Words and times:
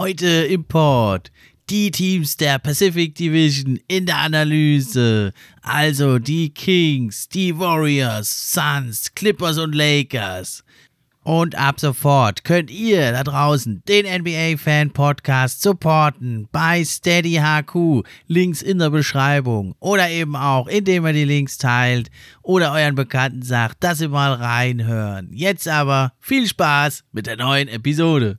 Heute 0.00 0.46
im 0.46 0.64
Port 0.64 1.30
die 1.68 1.90
Teams 1.90 2.38
der 2.38 2.58
Pacific 2.58 3.14
Division 3.14 3.78
in 3.86 4.06
der 4.06 4.16
Analyse. 4.16 5.34
Also 5.60 6.18
die 6.18 6.54
Kings, 6.54 7.28
die 7.28 7.58
Warriors, 7.58 8.54
Suns, 8.54 9.14
Clippers 9.14 9.58
und 9.58 9.74
Lakers. 9.74 10.64
Und 11.22 11.54
ab 11.54 11.80
sofort 11.80 12.44
könnt 12.44 12.70
ihr 12.70 13.12
da 13.12 13.24
draußen 13.24 13.82
den 13.86 14.06
NBA 14.06 14.56
Fan 14.56 14.90
Podcast 14.90 15.60
supporten 15.60 16.48
bei 16.50 16.82
Steady 16.82 17.38
HQ, 17.38 18.02
Links 18.26 18.62
in 18.62 18.78
der 18.78 18.88
Beschreibung 18.88 19.74
oder 19.80 20.08
eben 20.08 20.34
auch, 20.34 20.66
indem 20.66 21.04
ihr 21.08 21.12
die 21.12 21.24
Links 21.26 21.58
teilt 21.58 22.10
oder 22.40 22.72
euren 22.72 22.94
Bekannten 22.94 23.42
sagt, 23.42 23.84
dass 23.84 23.98
sie 23.98 24.08
mal 24.08 24.32
reinhören. 24.32 25.28
Jetzt 25.30 25.68
aber 25.68 26.14
viel 26.20 26.46
Spaß 26.46 27.04
mit 27.12 27.26
der 27.26 27.36
neuen 27.36 27.68
Episode. 27.68 28.38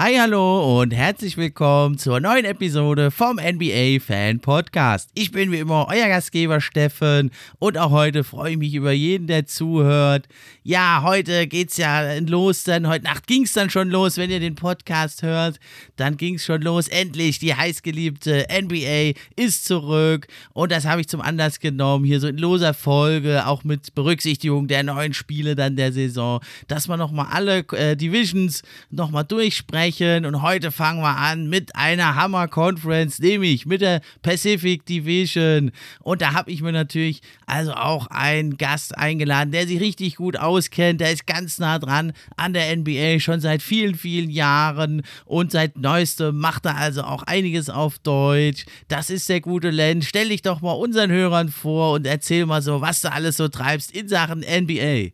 Hi, 0.00 0.14
hallo 0.14 0.80
und 0.80 0.92
herzlich 0.92 1.36
willkommen 1.36 1.98
zur 1.98 2.20
neuen 2.20 2.44
Episode 2.44 3.10
vom 3.10 3.34
NBA 3.34 3.98
Fan 3.98 4.38
Podcast. 4.38 5.10
Ich 5.14 5.32
bin 5.32 5.50
wie 5.50 5.58
immer 5.58 5.88
euer 5.90 6.06
Gastgeber 6.06 6.60
Steffen 6.60 7.32
und 7.58 7.76
auch 7.76 7.90
heute 7.90 8.22
freue 8.22 8.52
ich 8.52 8.58
mich 8.58 8.74
über 8.74 8.92
jeden, 8.92 9.26
der 9.26 9.46
zuhört. 9.46 10.28
Ja, 10.62 11.02
heute 11.02 11.48
geht's 11.48 11.78
ja 11.78 12.16
los, 12.20 12.62
dann 12.62 12.86
heute 12.86 13.06
Nacht 13.06 13.26
ging's 13.26 13.54
dann 13.54 13.70
schon 13.70 13.90
los, 13.90 14.18
wenn 14.18 14.30
ihr 14.30 14.38
den 14.38 14.54
Podcast 14.54 15.24
hört, 15.24 15.58
dann 15.96 16.16
ging's 16.16 16.44
schon 16.44 16.62
los. 16.62 16.86
Endlich 16.86 17.40
die 17.40 17.56
heißgeliebte 17.56 18.46
NBA 18.52 19.18
ist 19.34 19.64
zurück 19.64 20.28
und 20.52 20.70
das 20.70 20.86
habe 20.86 21.00
ich 21.00 21.08
zum 21.08 21.20
Anlass 21.20 21.58
genommen, 21.58 22.04
hier 22.04 22.20
so 22.20 22.28
in 22.28 22.38
loser 22.38 22.72
Folge, 22.72 23.48
auch 23.48 23.64
mit 23.64 23.96
Berücksichtigung 23.96 24.68
der 24.68 24.84
neuen 24.84 25.12
Spiele 25.12 25.56
dann 25.56 25.74
der 25.74 25.92
Saison, 25.92 26.40
dass 26.68 26.86
wir 26.86 26.96
nochmal 26.96 27.26
alle 27.32 27.66
äh, 27.72 27.96
Divisions 27.96 28.62
nochmal 28.90 29.24
durchsprechen 29.24 29.87
besprechen. 29.88 30.26
Und 30.26 30.42
heute 30.42 30.70
fangen 30.70 31.00
wir 31.00 31.16
an 31.16 31.48
mit 31.48 31.74
einer 31.74 32.14
Hammer-Conference, 32.14 33.18
nämlich 33.20 33.66
mit 33.66 33.80
der 33.80 34.00
Pacific 34.22 34.84
Division. 34.86 35.70
Und 36.00 36.20
da 36.22 36.32
habe 36.32 36.50
ich 36.50 36.62
mir 36.62 36.72
natürlich 36.72 37.22
also 37.46 37.72
auch 37.72 38.06
einen 38.08 38.56
Gast 38.56 38.96
eingeladen, 38.96 39.52
der 39.52 39.66
sich 39.66 39.80
richtig 39.80 40.16
gut 40.16 40.36
auskennt. 40.38 41.00
Der 41.00 41.12
ist 41.12 41.26
ganz 41.26 41.58
nah 41.58 41.78
dran 41.78 42.12
an 42.36 42.52
der 42.52 42.76
NBA 42.76 43.20
schon 43.20 43.40
seit 43.40 43.62
vielen, 43.62 43.94
vielen 43.94 44.30
Jahren. 44.30 45.02
Und 45.24 45.52
seit 45.52 45.78
neuestem 45.78 46.36
macht 46.36 46.66
er 46.66 46.76
also 46.76 47.02
auch 47.02 47.22
einiges 47.24 47.70
auf 47.70 47.98
Deutsch. 47.98 48.66
Das 48.88 49.10
ist 49.10 49.28
der 49.28 49.40
gute 49.40 49.70
Len. 49.70 50.02
Stell 50.02 50.28
dich 50.28 50.42
doch 50.42 50.60
mal 50.60 50.72
unseren 50.72 51.10
Hörern 51.10 51.48
vor 51.48 51.92
und 51.92 52.06
erzähl 52.06 52.46
mal 52.46 52.62
so, 52.62 52.80
was 52.80 53.00
du 53.00 53.10
alles 53.12 53.36
so 53.36 53.48
treibst 53.48 53.90
in 53.92 54.08
Sachen 54.08 54.40
NBA. 54.40 55.10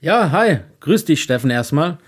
Ja, 0.00 0.30
hi. 0.32 0.58
Grüß 0.80 1.06
dich, 1.06 1.22
Steffen, 1.22 1.50
erstmal. 1.50 1.98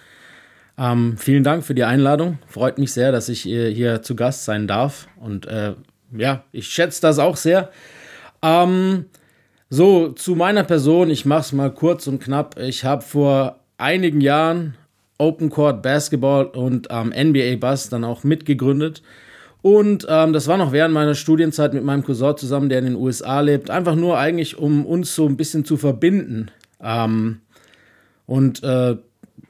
Ähm, 0.78 1.16
vielen 1.16 1.44
Dank 1.44 1.64
für 1.64 1.74
die 1.74 1.84
Einladung. 1.84 2.38
Freut 2.46 2.78
mich 2.78 2.92
sehr, 2.92 3.12
dass 3.12 3.28
ich 3.28 3.46
äh, 3.48 3.72
hier 3.72 4.02
zu 4.02 4.14
Gast 4.14 4.44
sein 4.44 4.66
darf. 4.66 5.08
Und 5.16 5.46
äh, 5.46 5.74
ja, 6.16 6.44
ich 6.52 6.68
schätze 6.68 7.00
das 7.00 7.18
auch 7.18 7.36
sehr. 7.36 7.70
Ähm, 8.42 9.06
so, 9.70 10.10
zu 10.10 10.34
meiner 10.34 10.64
Person, 10.64 11.10
ich 11.10 11.24
mache 11.24 11.40
es 11.40 11.52
mal 11.52 11.72
kurz 11.72 12.06
und 12.06 12.22
knapp. 12.22 12.58
Ich 12.60 12.84
habe 12.84 13.02
vor 13.02 13.60
einigen 13.78 14.20
Jahren 14.20 14.74
Open 15.18 15.50
Court 15.50 15.82
Basketball 15.82 16.46
und 16.46 16.88
ähm, 16.90 17.08
NBA 17.08 17.56
Bass 17.56 17.88
dann 17.88 18.04
auch 18.04 18.22
mitgegründet. 18.22 19.02
Und 19.62 20.06
ähm, 20.08 20.32
das 20.32 20.46
war 20.46 20.58
noch 20.58 20.72
während 20.72 20.94
meiner 20.94 21.14
Studienzeit 21.14 21.74
mit 21.74 21.82
meinem 21.82 22.04
Cousin 22.04 22.36
zusammen, 22.36 22.68
der 22.68 22.78
in 22.80 22.84
den 22.84 22.94
USA 22.94 23.40
lebt. 23.40 23.70
Einfach 23.70 23.96
nur 23.96 24.18
eigentlich, 24.18 24.58
um 24.58 24.86
uns 24.86 25.14
so 25.14 25.26
ein 25.26 25.36
bisschen 25.36 25.64
zu 25.64 25.76
verbinden. 25.76 26.50
Ähm, 26.80 27.40
und 28.26 28.62
äh, 28.62 28.96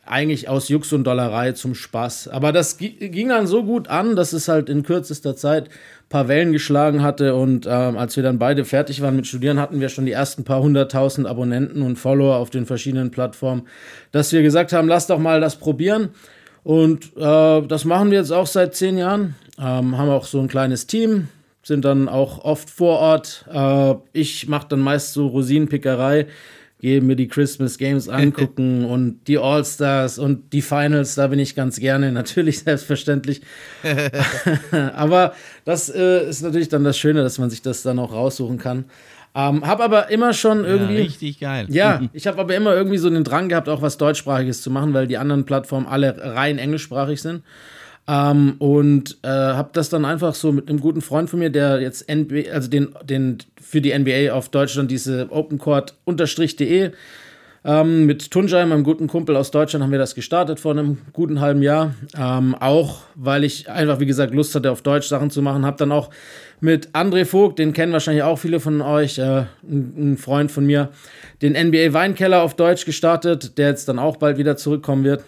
eigentlich 0.06 0.48
aus 0.48 0.68
Jux 0.68 0.92
und 0.92 1.04
Dollerei 1.04 1.52
zum 1.52 1.74
Spaß. 1.74 2.28
Aber 2.28 2.52
das 2.52 2.78
ging 2.78 3.28
dann 3.28 3.46
so 3.46 3.64
gut 3.64 3.88
an, 3.88 4.16
dass 4.16 4.32
es 4.32 4.48
halt 4.48 4.68
in 4.68 4.82
kürzester 4.82 5.36
Zeit 5.36 5.64
ein 5.68 6.08
paar 6.08 6.28
Wellen 6.28 6.52
geschlagen 6.52 7.02
hatte. 7.02 7.34
Und 7.34 7.66
ähm, 7.66 7.96
als 7.96 8.16
wir 8.16 8.22
dann 8.22 8.38
beide 8.38 8.64
fertig 8.64 9.00
waren 9.02 9.16
mit 9.16 9.26
Studieren, 9.26 9.60
hatten 9.60 9.80
wir 9.80 9.88
schon 9.88 10.06
die 10.06 10.12
ersten 10.12 10.44
paar 10.44 10.62
hunderttausend 10.62 11.26
Abonnenten 11.26 11.82
und 11.82 11.96
Follower 11.96 12.36
auf 12.36 12.50
den 12.50 12.66
verschiedenen 12.66 13.10
Plattformen, 13.10 13.66
dass 14.12 14.32
wir 14.32 14.42
gesagt 14.42 14.72
haben, 14.72 14.88
lass 14.88 15.06
doch 15.06 15.18
mal 15.18 15.40
das 15.40 15.56
probieren. 15.56 16.10
Und 16.62 17.16
äh, 17.16 17.62
das 17.62 17.84
machen 17.84 18.10
wir 18.10 18.18
jetzt 18.18 18.32
auch 18.32 18.46
seit 18.46 18.74
zehn 18.74 18.98
Jahren. 18.98 19.34
Ähm, 19.58 19.96
haben 19.96 20.10
auch 20.10 20.24
so 20.24 20.40
ein 20.40 20.48
kleines 20.48 20.86
Team, 20.86 21.28
sind 21.62 21.84
dann 21.84 22.08
auch 22.08 22.44
oft 22.44 22.70
vor 22.70 22.98
Ort. 22.98 23.44
Äh, 23.52 23.94
ich 24.12 24.48
mache 24.48 24.66
dann 24.68 24.80
meist 24.80 25.12
so 25.12 25.26
Rosinenpickerei 25.28 26.26
gehe 26.86 27.00
mir 27.00 27.16
die 27.16 27.26
Christmas 27.26 27.78
Games 27.78 28.08
angucken 28.08 28.84
und 28.88 29.26
die 29.26 29.38
All-Stars 29.38 30.20
und 30.20 30.52
die 30.52 30.62
Finals, 30.62 31.16
da 31.16 31.26
bin 31.26 31.40
ich 31.40 31.56
ganz 31.56 31.80
gerne, 31.80 32.12
natürlich 32.20 32.60
selbstverständlich. 32.60 33.40
aber 34.94 35.34
das 35.64 35.88
äh, 35.88 36.28
ist 36.28 36.42
natürlich 36.42 36.68
dann 36.68 36.84
das 36.84 36.96
Schöne, 36.96 37.24
dass 37.24 37.38
man 37.38 37.50
sich 37.50 37.60
das 37.60 37.82
dann 37.82 37.98
auch 37.98 38.12
raussuchen 38.12 38.58
kann. 38.58 38.84
Ähm, 39.34 39.66
hab 39.66 39.80
aber 39.80 40.10
immer 40.10 40.32
schon 40.32 40.64
irgendwie. 40.64 40.94
Ja, 40.94 41.02
richtig 41.02 41.40
geil. 41.40 41.66
Ja, 41.70 42.02
ich 42.12 42.28
habe 42.28 42.40
aber 42.40 42.54
immer 42.54 42.72
irgendwie 42.76 42.98
so 42.98 43.10
den 43.10 43.24
Drang 43.24 43.48
gehabt, 43.48 43.68
auch 43.68 43.82
was 43.82 43.98
Deutschsprachiges 43.98 44.62
zu 44.62 44.70
machen, 44.70 44.94
weil 44.94 45.08
die 45.08 45.18
anderen 45.18 45.44
Plattformen 45.44 45.88
alle 45.88 46.16
rein 46.36 46.58
englischsprachig 46.58 47.20
sind. 47.20 47.42
Ähm, 48.08 48.54
und 48.58 49.18
äh, 49.22 49.28
habe 49.28 49.70
das 49.72 49.88
dann 49.88 50.04
einfach 50.04 50.34
so 50.34 50.52
mit 50.52 50.68
einem 50.68 50.80
guten 50.80 51.00
Freund 51.00 51.28
von 51.28 51.40
mir, 51.40 51.50
der 51.50 51.80
jetzt 51.80 52.08
NBA, 52.10 52.52
also 52.52 52.68
den, 52.70 52.94
den 53.02 53.38
für 53.60 53.80
die 53.80 53.96
NBA 53.96 54.32
auf 54.32 54.48
Deutschland 54.48 54.90
diese 54.90 55.28
OpenCourt-de 55.30 56.92
ähm, 57.66 58.06
mit 58.06 58.30
Tunjai, 58.30 58.64
meinem 58.64 58.84
guten 58.84 59.08
Kumpel 59.08 59.34
aus 59.34 59.50
Deutschland, 59.50 59.82
haben 59.82 59.90
wir 59.90 59.98
das 59.98 60.14
gestartet 60.14 60.60
vor 60.60 60.70
einem 60.70 60.98
guten 61.12 61.40
halben 61.40 61.62
Jahr. 61.62 61.96
Ähm, 62.16 62.54
auch 62.54 63.00
weil 63.16 63.42
ich 63.42 63.68
einfach, 63.68 63.98
wie 63.98 64.06
gesagt, 64.06 64.32
Lust 64.32 64.54
hatte, 64.54 64.70
auf 64.70 64.82
Deutsch 64.82 65.08
Sachen 65.08 65.30
zu 65.30 65.42
machen. 65.42 65.66
Habe 65.66 65.76
dann 65.76 65.90
auch 65.90 66.10
mit 66.60 66.90
André 66.90 67.24
Vogt, 67.24 67.58
den 67.58 67.72
kennen 67.72 67.92
wahrscheinlich 67.92 68.22
auch 68.22 68.38
viele 68.38 68.60
von 68.60 68.80
euch, 68.82 69.18
äh, 69.18 69.46
ein, 69.68 70.16
Freund 70.16 70.52
von 70.52 70.64
mir, 70.64 70.90
den 71.42 71.54
NBA 71.54 71.92
Weinkeller 71.92 72.42
auf 72.42 72.54
Deutsch 72.54 72.84
gestartet, 72.84 73.58
der 73.58 73.70
jetzt 73.70 73.88
dann 73.88 73.98
auch 73.98 74.16
bald 74.16 74.38
wieder 74.38 74.56
zurückkommen 74.56 75.02
wird 75.02 75.24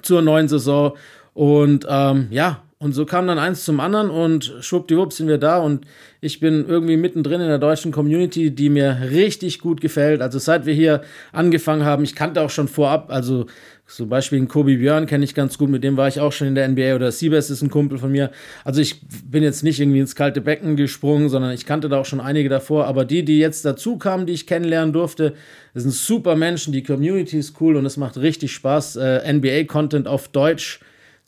zur 0.00 0.22
neuen 0.22 0.48
Saison. 0.48 0.94
Und 1.34 1.86
ähm, 1.88 2.28
ja, 2.30 2.62
und 2.82 2.94
so 2.94 3.04
kam 3.04 3.26
dann 3.26 3.38
eins 3.38 3.66
zum 3.66 3.78
anderen 3.78 4.08
und 4.08 4.54
schwuppdiwupp 4.60 5.12
sind 5.12 5.28
wir 5.28 5.36
da 5.36 5.58
und 5.58 5.84
ich 6.22 6.40
bin 6.40 6.64
irgendwie 6.66 6.96
mittendrin 6.96 7.42
in 7.42 7.48
der 7.48 7.58
deutschen 7.58 7.92
Community, 7.92 8.54
die 8.54 8.70
mir 8.70 9.10
richtig 9.10 9.58
gut 9.58 9.82
gefällt. 9.82 10.22
Also 10.22 10.38
seit 10.38 10.64
wir 10.64 10.72
hier 10.72 11.02
angefangen 11.30 11.84
haben, 11.84 12.04
ich 12.04 12.14
kannte 12.14 12.40
auch 12.40 12.48
schon 12.48 12.68
vorab, 12.68 13.10
also 13.12 13.44
zum 13.86 14.08
Beispiel 14.08 14.38
den 14.38 14.48
Kobe 14.48 14.78
Björn 14.78 15.04
kenne 15.04 15.24
ich 15.24 15.34
ganz 15.34 15.58
gut, 15.58 15.68
mit 15.68 15.84
dem 15.84 15.98
war 15.98 16.08
ich 16.08 16.20
auch 16.20 16.32
schon 16.32 16.48
in 16.48 16.54
der 16.54 16.66
NBA 16.68 16.94
oder 16.94 17.12
Siebes 17.12 17.50
ist 17.50 17.60
ein 17.60 17.68
Kumpel 17.68 17.98
von 17.98 18.12
mir. 18.12 18.30
Also 18.64 18.80
ich 18.80 19.02
bin 19.30 19.42
jetzt 19.42 19.62
nicht 19.62 19.78
irgendwie 19.78 20.00
ins 20.00 20.14
kalte 20.14 20.40
Becken 20.40 20.76
gesprungen, 20.76 21.28
sondern 21.28 21.52
ich 21.52 21.66
kannte 21.66 21.90
da 21.90 22.00
auch 22.00 22.06
schon 22.06 22.20
einige 22.20 22.48
davor. 22.48 22.86
Aber 22.86 23.04
die, 23.04 23.26
die 23.26 23.38
jetzt 23.38 23.66
dazu 23.66 23.98
kamen, 23.98 24.24
die 24.24 24.32
ich 24.32 24.46
kennenlernen 24.46 24.94
durfte, 24.94 25.34
sind 25.74 25.92
super 25.92 26.34
Menschen, 26.34 26.72
die 26.72 26.82
Community 26.82 27.36
ist 27.36 27.60
cool 27.60 27.76
und 27.76 27.84
es 27.84 27.98
macht 27.98 28.16
richtig 28.16 28.52
Spaß, 28.52 28.96
äh, 28.96 29.32
NBA-Content 29.34 30.08
auf 30.08 30.28
Deutsch 30.28 30.80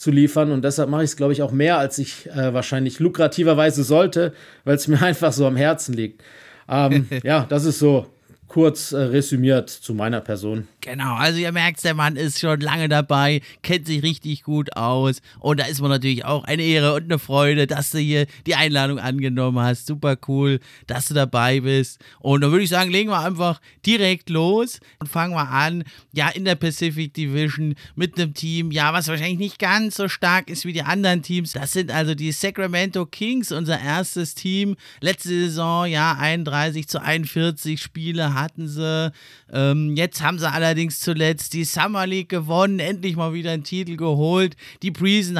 zu 0.02 0.10
liefern. 0.10 0.50
Und 0.50 0.64
deshalb 0.64 0.90
mache 0.90 1.04
ich 1.04 1.10
es, 1.10 1.16
glaube 1.16 1.32
ich, 1.32 1.42
auch 1.42 1.52
mehr, 1.52 1.78
als 1.78 1.96
ich 1.98 2.28
äh, 2.30 2.52
wahrscheinlich 2.52 2.98
lukrativerweise 2.98 3.84
sollte, 3.84 4.32
weil 4.64 4.74
es 4.74 4.88
mir 4.88 5.00
einfach 5.00 5.32
so 5.32 5.46
am 5.46 5.54
Herzen 5.56 5.94
liegt. 5.94 6.22
Ähm, 6.68 7.06
ja, 7.22 7.46
das 7.48 7.64
ist 7.64 7.78
so 7.78 8.06
kurz 8.52 8.92
äh, 8.92 8.98
resümiert 8.98 9.70
zu 9.70 9.94
meiner 9.94 10.20
Person. 10.20 10.68
Genau, 10.82 11.14
also 11.14 11.38
ihr 11.38 11.52
merkt, 11.52 11.82
der 11.84 11.94
Mann 11.94 12.16
ist 12.16 12.38
schon 12.38 12.60
lange 12.60 12.88
dabei, 12.88 13.40
kennt 13.62 13.86
sich 13.86 14.02
richtig 14.02 14.42
gut 14.42 14.76
aus 14.76 15.22
und 15.40 15.58
da 15.58 15.64
ist 15.64 15.80
mir 15.80 15.88
natürlich 15.88 16.26
auch 16.26 16.44
eine 16.44 16.62
Ehre 16.62 16.94
und 16.94 17.04
eine 17.04 17.18
Freude, 17.18 17.66
dass 17.66 17.92
du 17.92 17.98
hier 17.98 18.26
die 18.46 18.54
Einladung 18.54 18.98
angenommen 18.98 19.58
hast. 19.58 19.86
Super 19.86 20.16
cool, 20.28 20.60
dass 20.86 21.08
du 21.08 21.14
dabei 21.14 21.60
bist. 21.60 21.98
Und 22.20 22.42
dann 22.42 22.50
würde 22.50 22.64
ich 22.64 22.70
sagen, 22.70 22.90
legen 22.90 23.08
wir 23.08 23.20
einfach 23.20 23.58
direkt 23.86 24.28
los 24.28 24.80
und 24.98 25.08
fangen 25.08 25.34
wir 25.34 25.48
an, 25.48 25.84
ja, 26.12 26.28
in 26.28 26.44
der 26.44 26.56
Pacific 26.56 27.14
Division 27.14 27.74
mit 27.94 28.18
einem 28.18 28.34
Team, 28.34 28.70
ja, 28.70 28.92
was 28.92 29.08
wahrscheinlich 29.08 29.38
nicht 29.38 29.58
ganz 29.58 29.94
so 29.96 30.08
stark 30.08 30.50
ist 30.50 30.66
wie 30.66 30.74
die 30.74 30.82
anderen 30.82 31.22
Teams. 31.22 31.52
Das 31.52 31.72
sind 31.72 31.90
also 31.90 32.14
die 32.14 32.32
Sacramento 32.32 33.06
Kings, 33.06 33.50
unser 33.50 33.80
erstes 33.80 34.34
Team. 34.34 34.76
Letzte 35.00 35.30
Saison, 35.30 35.86
ja, 35.86 36.16
31 36.18 36.86
zu 36.86 37.00
41 37.00 37.80
Spiele 37.80 38.34
hatten 38.42 38.68
sie. 38.68 39.12
Ähm, 39.52 39.96
jetzt 39.96 40.22
haben 40.22 40.38
sie 40.38 40.50
alle 40.50 40.72
allerdings 40.72 41.00
zuletzt 41.00 41.52
die 41.52 41.64
Summer 41.64 42.06
League 42.06 42.30
gewonnen, 42.30 42.78
endlich 42.78 43.14
mal 43.16 43.34
wieder 43.34 43.50
einen 43.50 43.64
Titel 43.64 43.96
geholt. 43.96 44.56
Die 44.82 44.90
Preseason 44.90 45.36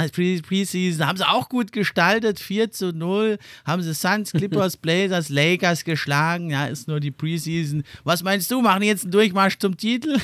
haben 1.07 1.17
sie 1.17 1.27
auch 1.27 1.49
gut 1.49 1.73
gestaltet, 1.73 2.39
4 2.39 2.71
zu 2.71 2.93
0. 2.93 3.39
Haben 3.65 3.83
sie 3.83 3.95
Suns, 3.95 4.33
Clippers, 4.35 4.77
Blazers, 4.77 5.31
Lakers 5.31 5.85
geschlagen. 5.85 6.51
Ja, 6.51 6.67
ist 6.67 6.87
nur 6.87 7.01
die 7.01 7.11
Preseason. 7.11 7.83
Was 8.05 8.23
meinst 8.23 8.51
du, 8.51 8.61
machen 8.61 8.83
jetzt 8.83 9.05
einen 9.05 9.13
Durchmarsch 9.13 9.59
zum 9.59 9.77
Titel? 9.79 10.19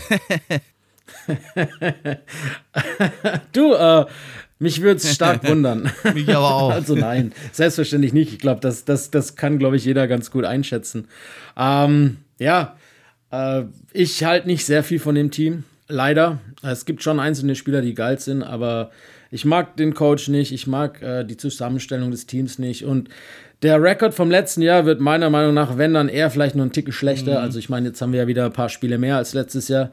du, 3.53 3.73
äh, 3.73 4.05
mich 4.59 4.83
würde 4.83 4.97
es 4.97 5.15
stark 5.15 5.43
wundern. 5.49 5.91
Mich 6.13 6.29
aber 6.29 6.55
auch. 6.55 6.71
Also 6.71 6.95
nein, 6.95 7.33
selbstverständlich 7.53 8.13
nicht. 8.13 8.33
Ich 8.35 8.39
glaube, 8.41 8.61
das, 8.61 8.85
das, 8.85 9.11
das 9.11 9.37
kann, 9.37 9.59
glaube 9.59 9.77
ich, 9.77 9.87
jeder 9.87 10.07
ganz 10.07 10.31
gut 10.31 10.45
einschätzen. 10.45 11.09
Ähm, 11.57 12.19
ja, 12.39 12.77
äh, 13.31 13.65
ich 13.93 14.25
halte 14.25 14.47
nicht 14.47 14.65
sehr 14.65 14.83
viel 14.83 14.99
von 14.99 15.15
dem 15.15 15.31
Team. 15.31 15.65
Leider. 15.89 16.39
Es 16.63 16.85
gibt 16.85 17.03
schon 17.03 17.19
einzelne 17.19 17.55
Spieler, 17.55 17.81
die 17.81 17.95
geil 17.95 18.19
sind, 18.19 18.43
aber 18.43 18.91
ich 19.31 19.45
mag 19.45 19.77
den 19.77 19.95
Coach 19.95 20.29
nicht. 20.29 20.53
Ich 20.53 20.67
mag 20.67 21.03
äh, 21.03 21.25
die 21.25 21.37
Zusammenstellung 21.37 22.11
des 22.11 22.27
Teams 22.27 22.59
nicht. 22.59 22.85
Und 22.85 23.09
der 23.63 23.83
Rekord 23.83 24.15
vom 24.15 24.31
letzten 24.31 24.63
Jahr 24.63 24.85
wird 24.87 25.01
meiner 25.01 25.31
Meinung 25.31 25.55
nach, 25.55 25.79
wenn 25.79 25.95
dann 25.95 26.09
eher 26.09 26.31
vielleicht 26.31 26.55
nur 26.55 26.65
ein 26.65 26.73
Ticken 26.73 26.93
schlechter. 26.93 27.33
Mhm. 27.33 27.45
Also 27.45 27.59
ich 27.59 27.69
meine, 27.69 27.89
jetzt 27.89 28.01
haben 28.01 28.13
wir 28.13 28.21
ja 28.21 28.27
wieder 28.27 28.45
ein 28.45 28.53
paar 28.53 28.69
Spiele 28.69 28.99
mehr 28.99 29.17
als 29.17 29.35
letztes 29.35 29.69
Jahr. 29.69 29.91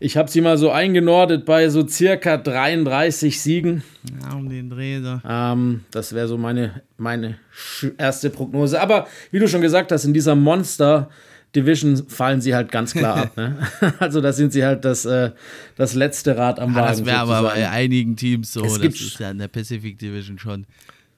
Ich 0.00 0.16
habe 0.16 0.30
sie 0.30 0.40
mal 0.40 0.56
so 0.56 0.70
eingenordet 0.70 1.44
bei 1.44 1.68
so 1.70 1.86
circa 1.86 2.36
33 2.36 3.40
Siegen. 3.40 3.82
Ja, 4.22 4.36
um 4.36 4.48
den 4.48 4.70
Dreh. 4.70 5.00
So. 5.00 5.20
Ähm, 5.28 5.84
das 5.90 6.14
wäre 6.14 6.28
so 6.28 6.38
meine, 6.38 6.82
meine 6.96 7.38
erste 7.96 8.30
Prognose. 8.30 8.80
Aber 8.80 9.08
wie 9.30 9.38
du 9.40 9.48
schon 9.48 9.62
gesagt 9.62 9.90
hast, 9.92 10.04
in 10.04 10.14
dieser 10.14 10.34
Monster- 10.36 11.08
Division 11.56 12.08
fallen 12.08 12.40
sie 12.40 12.54
halt 12.54 12.70
ganz 12.70 12.92
klar 12.92 13.16
ab. 13.16 13.36
Ne? 13.36 13.56
Also 13.98 14.20
da 14.20 14.32
sind 14.32 14.52
sie 14.52 14.64
halt 14.64 14.84
das, 14.84 15.04
äh, 15.04 15.32
das 15.76 15.94
letzte 15.94 16.36
Rad 16.36 16.60
am 16.60 16.74
ja, 16.74 16.82
Wagen. 16.82 16.98
Das 16.98 17.06
wäre 17.06 17.18
aber 17.18 17.42
bei 17.42 17.68
einigen 17.68 18.16
Teams 18.16 18.52
so. 18.52 18.64
Es 18.64 18.74
das 18.74 19.00
ist 19.00 19.18
ja 19.18 19.30
in 19.30 19.38
der 19.38 19.48
Pacific 19.48 19.98
Division 19.98 20.38
schon, 20.38 20.66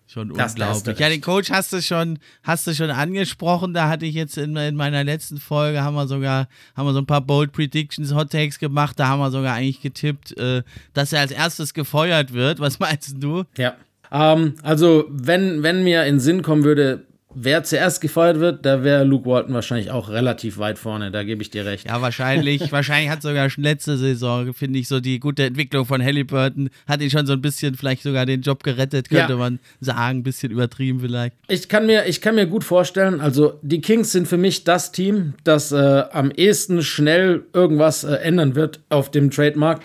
schon 0.07 0.33
das, 0.35 0.53
unglaublich. 0.53 0.99
ja, 0.99 1.09
den 1.09 1.21
Coach 1.21 1.51
hast 1.51 1.73
du 1.73 1.83
schon, 1.83 2.19
hast 2.45 2.67
du 2.67 2.75
schon 2.75 2.91
angesprochen. 2.91 3.75
Da 3.75 3.89
hatte 3.89 4.07
ich 4.07 4.15
jetzt 4.15 4.39
in, 4.39 4.57
in, 4.57 4.77
meiner 4.77 5.03
letzten 5.03 5.39
Folge 5.39 5.83
haben 5.83 5.95
wir 5.95 6.07
sogar, 6.07 6.49
haben 6.77 6.87
wir 6.87 6.93
so 6.93 7.01
ein 7.01 7.07
paar 7.07 7.23
Bold 7.23 7.53
Predictions, 7.53 8.15
Hot 8.15 8.31
Takes 8.31 8.59
gemacht. 8.59 8.99
Da 9.01 9.09
haben 9.09 9.19
wir 9.19 9.31
sogar 9.31 9.55
eigentlich 9.55 9.81
getippt, 9.81 10.39
äh, 10.39 10.63
dass 10.95 11.13
er 11.13 11.21
als 11.21 11.33
erstes 11.33 11.75
gefeuert 11.75 12.33
wird. 12.33 12.61
Was 12.61 12.79
meinst 12.79 13.17
du? 13.19 13.45
Ja. 13.57 13.75
Ähm, 14.13 14.55
also, 14.63 15.07
wenn, 15.09 15.63
wenn 15.63 15.83
mir 15.85 16.05
in 16.05 16.21
Sinn 16.21 16.43
kommen 16.43 16.65
würde, 16.65 17.05
wer 17.35 17.63
zuerst 17.63 18.01
gefeuert 18.01 18.41
wird, 18.41 18.67
da 18.67 18.83
wäre 18.83 19.05
Luke 19.05 19.29
Walton 19.29 19.55
wahrscheinlich 19.55 19.91
auch 19.91 20.09
relativ 20.09 20.59
weit 20.59 20.79
vorne, 20.79 21.11
da 21.11 21.23
gebe 21.23 21.43
ich 21.43 21.51
dir 21.51 21.65
recht. 21.65 21.87
Ja, 21.87 22.01
wahrscheinlich, 22.03 22.73
wahrscheinlich 22.73 23.11
hat 23.11 23.23
sogar 23.23 23.49
schon 23.51 23.65
letzte 23.65 23.97
Saison, 23.97 24.53
finde 24.55 24.79
ich, 24.79 24.89
so 24.89 25.01
die 25.01 25.21
gute 25.21 25.45
Entwicklung 25.45 25.87
von 25.87 26.03
Halliburton, 26.03 26.71
hat 26.87 27.01
ihn 27.01 27.11
schon 27.11 27.27
so 27.27 27.33
ein 27.33 27.43
bisschen 27.43 27.75
vielleicht 27.75 28.03
sogar 28.03 28.27
den 28.27 28.43
Job 28.43 28.63
gerettet, 28.63 29.09
könnte 29.09 29.33
ja. 29.33 29.39
man 29.39 29.61
sagen, 29.81 30.19
ein 30.19 30.23
bisschen 30.23 30.53
übertrieben 30.53 31.01
vielleicht. 31.01 31.37
Ich 31.49 31.69
kann 31.69 31.87
mir, 31.87 32.07
ich 32.07 32.21
kann 32.21 32.35
mir 32.35 32.47
gut 32.47 32.65
vorstellen, 32.65 33.21
also 33.21 33.59
die 33.63 33.81
Kings 33.81 34.13
sind 34.13 34.27
für 34.27 34.39
mich 34.39 34.65
das 34.65 34.93
Team, 34.93 35.35
das 35.45 35.73
äh, 35.73 36.05
am 36.13 36.31
ehesten 36.31 36.83
schnell 36.83 37.45
irgendwas 37.53 38.05
äh, 38.05 38.15
ändern 38.17 38.55
wird 38.55 38.81
auf 38.89 39.11
dem 39.11 39.31
Trademark 39.31 39.81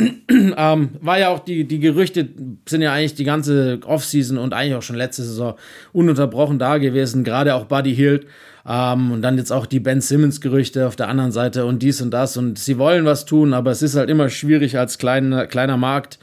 ähm, 0.56 0.90
war 1.00 1.18
ja 1.18 1.28
auch 1.28 1.40
die, 1.40 1.64
die 1.64 1.80
Gerüchte 1.80 2.28
sind 2.68 2.82
ja 2.82 2.92
eigentlich 2.92 3.14
die 3.14 3.24
ganze 3.24 3.80
Offseason 3.84 4.38
und 4.38 4.54
eigentlich 4.54 4.74
auch 4.74 4.82
schon 4.82 4.96
letzte 4.96 5.22
Saison 5.22 5.54
ununterbrochen 5.92 6.58
da 6.58 6.78
gewesen, 6.78 7.24
gerade 7.24 7.54
auch 7.54 7.66
Buddy 7.66 7.94
Hield 7.94 8.26
ähm, 8.66 9.12
und 9.12 9.22
dann 9.22 9.36
jetzt 9.36 9.52
auch 9.52 9.66
die 9.66 9.80
Ben 9.80 10.00
Simmons 10.00 10.40
Gerüchte 10.40 10.86
auf 10.86 10.96
der 10.96 11.08
anderen 11.08 11.32
Seite 11.32 11.66
und 11.66 11.82
dies 11.82 12.00
und 12.00 12.10
das 12.10 12.36
und 12.36 12.58
sie 12.58 12.78
wollen 12.78 13.04
was 13.04 13.24
tun, 13.24 13.52
aber 13.52 13.70
es 13.70 13.82
ist 13.82 13.96
halt 13.96 14.10
immer 14.10 14.28
schwierig 14.28 14.78
als 14.78 14.98
kleiner, 14.98 15.46
kleiner 15.46 15.76
Markt 15.76 16.18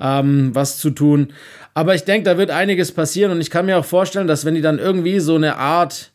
ähm, 0.00 0.50
was 0.54 0.78
zu 0.78 0.90
tun. 0.90 1.28
Aber 1.74 1.94
ich 1.94 2.04
denke, 2.04 2.24
da 2.24 2.36
wird 2.36 2.50
einiges 2.50 2.92
passieren 2.92 3.32
und 3.32 3.40
ich 3.40 3.50
kann 3.50 3.66
mir 3.66 3.78
auch 3.78 3.84
vorstellen, 3.84 4.26
dass 4.26 4.44
wenn 4.44 4.54
die 4.54 4.60
dann 4.60 4.78
irgendwie 4.78 5.20
so 5.20 5.36
eine 5.36 5.56
Art, 5.56 6.10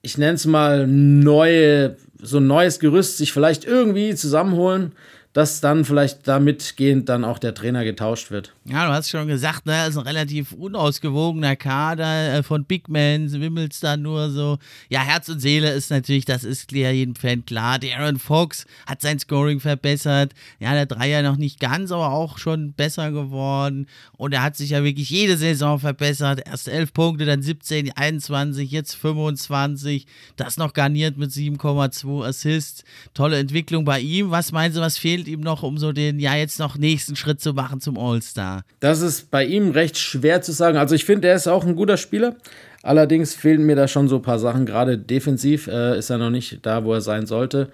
ich 0.00 0.18
nenne 0.18 0.34
es 0.34 0.46
mal 0.46 0.86
neue, 0.86 1.96
so 2.20 2.38
ein 2.38 2.46
neues 2.46 2.78
Gerüst 2.78 3.18
sich 3.18 3.32
vielleicht 3.32 3.64
irgendwie 3.64 4.14
zusammenholen, 4.14 4.92
dass 5.32 5.60
dann 5.60 5.84
vielleicht 5.84 6.28
damitgehend 6.28 7.08
dann 7.08 7.24
auch 7.24 7.38
der 7.38 7.54
Trainer 7.54 7.84
getauscht 7.84 8.30
wird. 8.30 8.52
Ja, 8.64 8.86
du 8.86 8.92
hast 8.92 9.08
schon 9.08 9.28
gesagt, 9.28 9.64
ne, 9.64 9.86
ist 9.86 9.96
ein 9.96 10.06
relativ 10.06 10.52
unausgewogener 10.52 11.56
Kader 11.56 12.34
äh, 12.34 12.42
von 12.42 12.64
Big 12.64 12.88
Men, 12.88 13.32
wimmels 13.32 13.80
da 13.80 13.96
nur 13.96 14.30
so. 14.30 14.58
Ja, 14.90 15.00
Herz 15.00 15.28
und 15.30 15.40
Seele 15.40 15.72
ist 15.72 15.90
natürlich, 15.90 16.26
das 16.26 16.44
ist 16.44 16.70
ja 16.72 16.90
jedem 16.90 17.14
Fan 17.14 17.46
klar. 17.46 17.78
Der 17.78 17.98
Aaron 17.98 18.18
Fox 18.18 18.66
hat 18.86 19.00
sein 19.00 19.18
Scoring 19.18 19.60
verbessert. 19.60 20.32
Ja, 20.60 20.74
der 20.74 20.86
Dreier 20.86 21.22
noch 21.22 21.36
nicht 21.36 21.60
ganz, 21.60 21.92
aber 21.92 22.10
auch 22.10 22.36
schon 22.36 22.74
besser 22.74 23.10
geworden. 23.10 23.86
Und 24.18 24.34
er 24.34 24.42
hat 24.42 24.56
sich 24.56 24.70
ja 24.70 24.84
wirklich 24.84 25.08
jede 25.08 25.38
Saison 25.38 25.78
verbessert. 25.78 26.42
Erst 26.46 26.68
11 26.68 26.92
Punkte, 26.92 27.24
dann 27.24 27.40
17, 27.42 27.96
21, 27.96 28.70
jetzt 28.70 28.94
25. 28.96 30.06
Das 30.36 30.58
noch 30.58 30.74
garniert 30.74 31.16
mit 31.16 31.30
7,2 31.30 32.26
Assists. 32.26 32.84
Tolle 33.14 33.38
Entwicklung 33.38 33.86
bei 33.86 34.00
ihm. 34.00 34.30
Was 34.30 34.52
meinen 34.52 34.74
Sie, 34.74 34.80
was 34.80 34.98
fehlt? 34.98 35.21
Fehlt 35.22 35.28
ihm 35.28 35.40
noch, 35.40 35.62
um 35.62 35.78
so 35.78 35.92
den, 35.92 36.18
ja, 36.18 36.34
jetzt 36.34 36.58
noch 36.58 36.76
nächsten 36.76 37.16
Schritt 37.16 37.40
zu 37.40 37.52
machen 37.52 37.80
zum 37.80 37.98
All-Star? 37.98 38.64
Das 38.80 39.00
ist 39.00 39.30
bei 39.30 39.44
ihm 39.44 39.70
recht 39.70 39.96
schwer 39.96 40.42
zu 40.42 40.52
sagen. 40.52 40.76
Also 40.76 40.94
ich 40.94 41.04
finde, 41.04 41.28
er 41.28 41.36
ist 41.36 41.46
auch 41.46 41.64
ein 41.64 41.76
guter 41.76 41.96
Spieler. 41.96 42.36
Allerdings 42.82 43.34
fehlen 43.34 43.64
mir 43.64 43.76
da 43.76 43.86
schon 43.86 44.08
so 44.08 44.16
ein 44.16 44.22
paar 44.22 44.38
Sachen. 44.38 44.66
Gerade 44.66 44.98
defensiv 44.98 45.68
äh, 45.68 45.96
ist 45.96 46.10
er 46.10 46.18
noch 46.18 46.30
nicht 46.30 46.66
da, 46.66 46.84
wo 46.84 46.92
er 46.92 47.00
sein 47.00 47.26
sollte. 47.26 47.68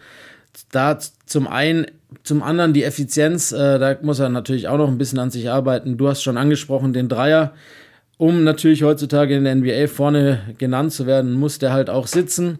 Da 0.70 0.98
zum 1.24 1.46
einen, 1.46 1.86
zum 2.22 2.42
anderen 2.42 2.74
die 2.74 2.84
Effizienz, 2.84 3.52
äh, 3.52 3.78
da 3.78 3.96
muss 4.02 4.18
er 4.18 4.28
natürlich 4.28 4.68
auch 4.68 4.78
noch 4.78 4.88
ein 4.88 4.98
bisschen 4.98 5.18
an 5.18 5.30
sich 5.30 5.48
arbeiten. 5.48 5.96
Du 5.96 6.08
hast 6.08 6.22
schon 6.22 6.36
angesprochen, 6.36 6.92
den 6.92 7.08
Dreier. 7.08 7.54
Um 8.18 8.44
natürlich 8.44 8.82
heutzutage 8.82 9.36
in 9.36 9.44
der 9.44 9.54
NBA 9.54 9.86
vorne 9.86 10.40
genannt 10.58 10.92
zu 10.92 11.06
werden, 11.06 11.32
muss 11.32 11.58
der 11.58 11.72
halt 11.72 11.88
auch 11.88 12.08
sitzen 12.08 12.58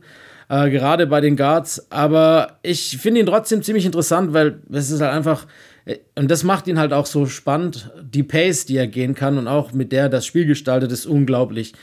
äh, 0.49 0.71
gerade 0.71 1.07
bei 1.07 1.21
den 1.21 1.37
Guards. 1.37 1.91
Aber 1.91 2.59
ich 2.63 2.99
finde 2.99 3.21
ihn 3.21 3.27
trotzdem 3.27 3.63
ziemlich 3.63 3.87
interessant, 3.87 4.33
weil 4.33 4.61
es 4.71 4.91
ist 4.91 5.01
halt 5.01 5.13
einfach, 5.13 5.47
äh, 5.85 5.99
und 6.15 6.31
das 6.31 6.45
macht 6.45 6.67
ihn 6.67 6.79
halt 6.79 6.93
auch 6.93 7.07
so 7.07 7.27
spannend. 7.27 7.91
Die 8.03 8.23
Pace, 8.23 8.67
die 8.67 8.77
er 8.77 8.87
gehen 8.87 9.15
kann 9.15 9.39
und 9.39 9.49
auch 9.49 9.73
mit 9.73 9.93
der 9.93 10.03
er 10.03 10.09
das 10.09 10.27
Spiel 10.27 10.47
gestaltet, 10.47 10.93
ist 10.93 11.07
unglaublich. 11.07 11.75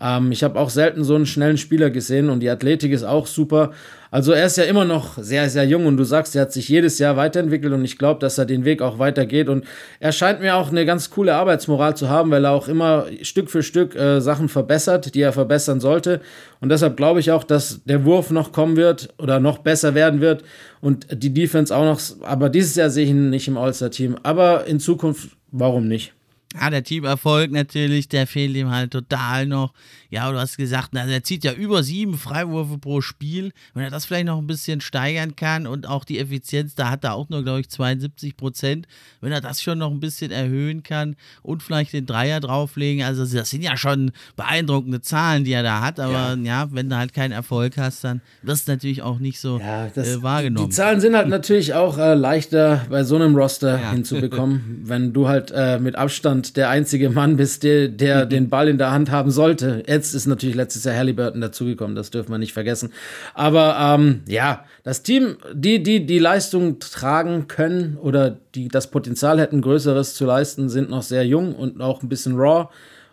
Ähm, 0.00 0.32
ich 0.32 0.42
habe 0.42 0.58
auch 0.58 0.70
selten 0.70 1.04
so 1.04 1.14
einen 1.14 1.26
schnellen 1.26 1.58
Spieler 1.58 1.90
gesehen 1.90 2.30
und 2.30 2.40
die 2.40 2.50
Athletik 2.50 2.92
ist 2.92 3.04
auch 3.04 3.26
super. 3.26 3.72
Also 4.14 4.30
er 4.30 4.46
ist 4.46 4.56
ja 4.56 4.62
immer 4.62 4.84
noch 4.84 5.18
sehr, 5.18 5.50
sehr 5.50 5.64
jung 5.64 5.86
und 5.86 5.96
du 5.96 6.04
sagst, 6.04 6.36
er 6.36 6.42
hat 6.42 6.52
sich 6.52 6.68
jedes 6.68 7.00
Jahr 7.00 7.16
weiterentwickelt 7.16 7.72
und 7.72 7.84
ich 7.84 7.98
glaube, 7.98 8.20
dass 8.20 8.38
er 8.38 8.44
den 8.44 8.64
Weg 8.64 8.80
auch 8.80 9.00
weitergeht 9.00 9.48
und 9.48 9.64
er 9.98 10.12
scheint 10.12 10.38
mir 10.38 10.54
auch 10.54 10.70
eine 10.70 10.86
ganz 10.86 11.10
coole 11.10 11.34
Arbeitsmoral 11.34 11.96
zu 11.96 12.08
haben, 12.08 12.30
weil 12.30 12.44
er 12.44 12.52
auch 12.52 12.68
immer 12.68 13.06
Stück 13.22 13.50
für 13.50 13.64
Stück 13.64 13.96
äh, 13.96 14.20
Sachen 14.20 14.48
verbessert, 14.48 15.16
die 15.16 15.20
er 15.20 15.32
verbessern 15.32 15.80
sollte 15.80 16.20
und 16.60 16.68
deshalb 16.68 16.96
glaube 16.96 17.18
ich 17.18 17.32
auch, 17.32 17.42
dass 17.42 17.82
der 17.86 18.04
Wurf 18.04 18.30
noch 18.30 18.52
kommen 18.52 18.76
wird 18.76 19.08
oder 19.18 19.40
noch 19.40 19.58
besser 19.58 19.96
werden 19.96 20.20
wird 20.20 20.44
und 20.80 21.08
die 21.10 21.34
Defense 21.34 21.76
auch 21.76 21.84
noch, 21.84 22.00
aber 22.22 22.50
dieses 22.50 22.76
Jahr 22.76 22.90
sehe 22.90 23.06
ich 23.06 23.10
ihn 23.10 23.30
nicht 23.30 23.48
im 23.48 23.58
All-Star-Team, 23.58 24.14
aber 24.22 24.64
in 24.66 24.78
Zukunft, 24.78 25.30
warum 25.50 25.88
nicht? 25.88 26.14
Ja, 26.60 26.70
der 26.70 26.84
Teamerfolg 26.84 27.50
natürlich, 27.50 28.08
der 28.08 28.28
fehlt 28.28 28.54
ihm 28.54 28.70
halt 28.70 28.92
total 28.92 29.46
noch. 29.46 29.72
Ja, 30.14 30.30
du 30.30 30.38
hast 30.38 30.56
gesagt, 30.56 30.96
also 30.96 31.12
er 31.12 31.24
zieht 31.24 31.42
ja 31.42 31.52
über 31.52 31.82
sieben 31.82 32.16
Freiwürfe 32.16 32.78
pro 32.78 33.00
Spiel. 33.00 33.50
Wenn 33.74 33.82
er 33.82 33.90
das 33.90 34.04
vielleicht 34.04 34.26
noch 34.26 34.38
ein 34.38 34.46
bisschen 34.46 34.80
steigern 34.80 35.34
kann 35.34 35.66
und 35.66 35.88
auch 35.88 36.04
die 36.04 36.20
Effizienz, 36.20 36.76
da 36.76 36.88
hat 36.88 37.02
er 37.02 37.14
auch 37.14 37.30
nur, 37.30 37.42
glaube 37.42 37.58
ich, 37.58 37.68
72 37.68 38.36
Prozent. 38.36 38.86
Wenn 39.20 39.32
er 39.32 39.40
das 39.40 39.60
schon 39.60 39.78
noch 39.78 39.90
ein 39.90 39.98
bisschen 39.98 40.30
erhöhen 40.30 40.84
kann 40.84 41.16
und 41.42 41.64
vielleicht 41.64 41.92
den 41.92 42.06
Dreier 42.06 42.38
drauflegen, 42.38 43.02
also 43.02 43.26
das 43.26 43.50
sind 43.50 43.62
ja 43.62 43.76
schon 43.76 44.12
beeindruckende 44.36 45.00
Zahlen, 45.00 45.42
die 45.42 45.50
er 45.50 45.64
da 45.64 45.80
hat. 45.80 45.98
Aber 45.98 46.36
ja, 46.36 46.62
ja 46.62 46.68
wenn 46.70 46.88
du 46.88 46.96
halt 46.96 47.12
keinen 47.12 47.32
Erfolg 47.32 47.76
hast, 47.76 48.04
dann 48.04 48.20
wirst 48.42 48.68
du 48.68 48.72
natürlich 48.72 49.02
auch 49.02 49.18
nicht 49.18 49.40
so 49.40 49.58
ja, 49.58 49.88
das, 49.92 50.06
äh, 50.06 50.22
wahrgenommen. 50.22 50.68
Die 50.68 50.72
Zahlen 50.76 51.00
sind 51.00 51.16
halt 51.16 51.26
natürlich 51.26 51.74
auch 51.74 51.98
äh, 51.98 52.14
leichter 52.14 52.86
bei 52.88 53.02
so 53.02 53.16
einem 53.16 53.34
Roster 53.34 53.80
ja. 53.80 53.90
hinzubekommen, 53.90 54.82
wenn 54.84 55.12
du 55.12 55.26
halt 55.26 55.50
äh, 55.52 55.80
mit 55.80 55.96
Abstand 55.96 56.56
der 56.56 56.68
einzige 56.68 57.10
Mann 57.10 57.36
bist, 57.36 57.64
der, 57.64 57.88
der 57.88 58.26
den 58.34 58.48
Ball 58.48 58.68
in 58.68 58.78
der 58.78 58.92
Hand 58.92 59.10
haben 59.10 59.32
sollte. 59.32 59.82
Jetzt 60.04 60.12
ist 60.12 60.26
natürlich 60.26 60.54
letztes 60.54 60.84
Jahr 60.84 60.96
Halliburton 60.96 61.40
dazugekommen, 61.40 61.96
das 61.96 62.10
dürfen 62.10 62.30
wir 62.30 62.36
nicht 62.36 62.52
vergessen. 62.52 62.92
Aber 63.32 63.74
ähm, 63.80 64.20
ja, 64.28 64.66
das 64.82 65.02
Team, 65.02 65.38
die, 65.54 65.82
die 65.82 66.04
die 66.04 66.18
Leistung 66.18 66.78
tragen 66.78 67.48
können 67.48 67.96
oder 67.96 68.36
die 68.54 68.68
das 68.68 68.90
Potenzial 68.90 69.40
hätten, 69.40 69.62
Größeres 69.62 70.14
zu 70.14 70.26
leisten, 70.26 70.68
sind 70.68 70.90
noch 70.90 71.02
sehr 71.02 71.26
jung 71.26 71.54
und 71.54 71.80
auch 71.80 72.02
ein 72.02 72.10
bisschen 72.10 72.36
raw. 72.36 72.68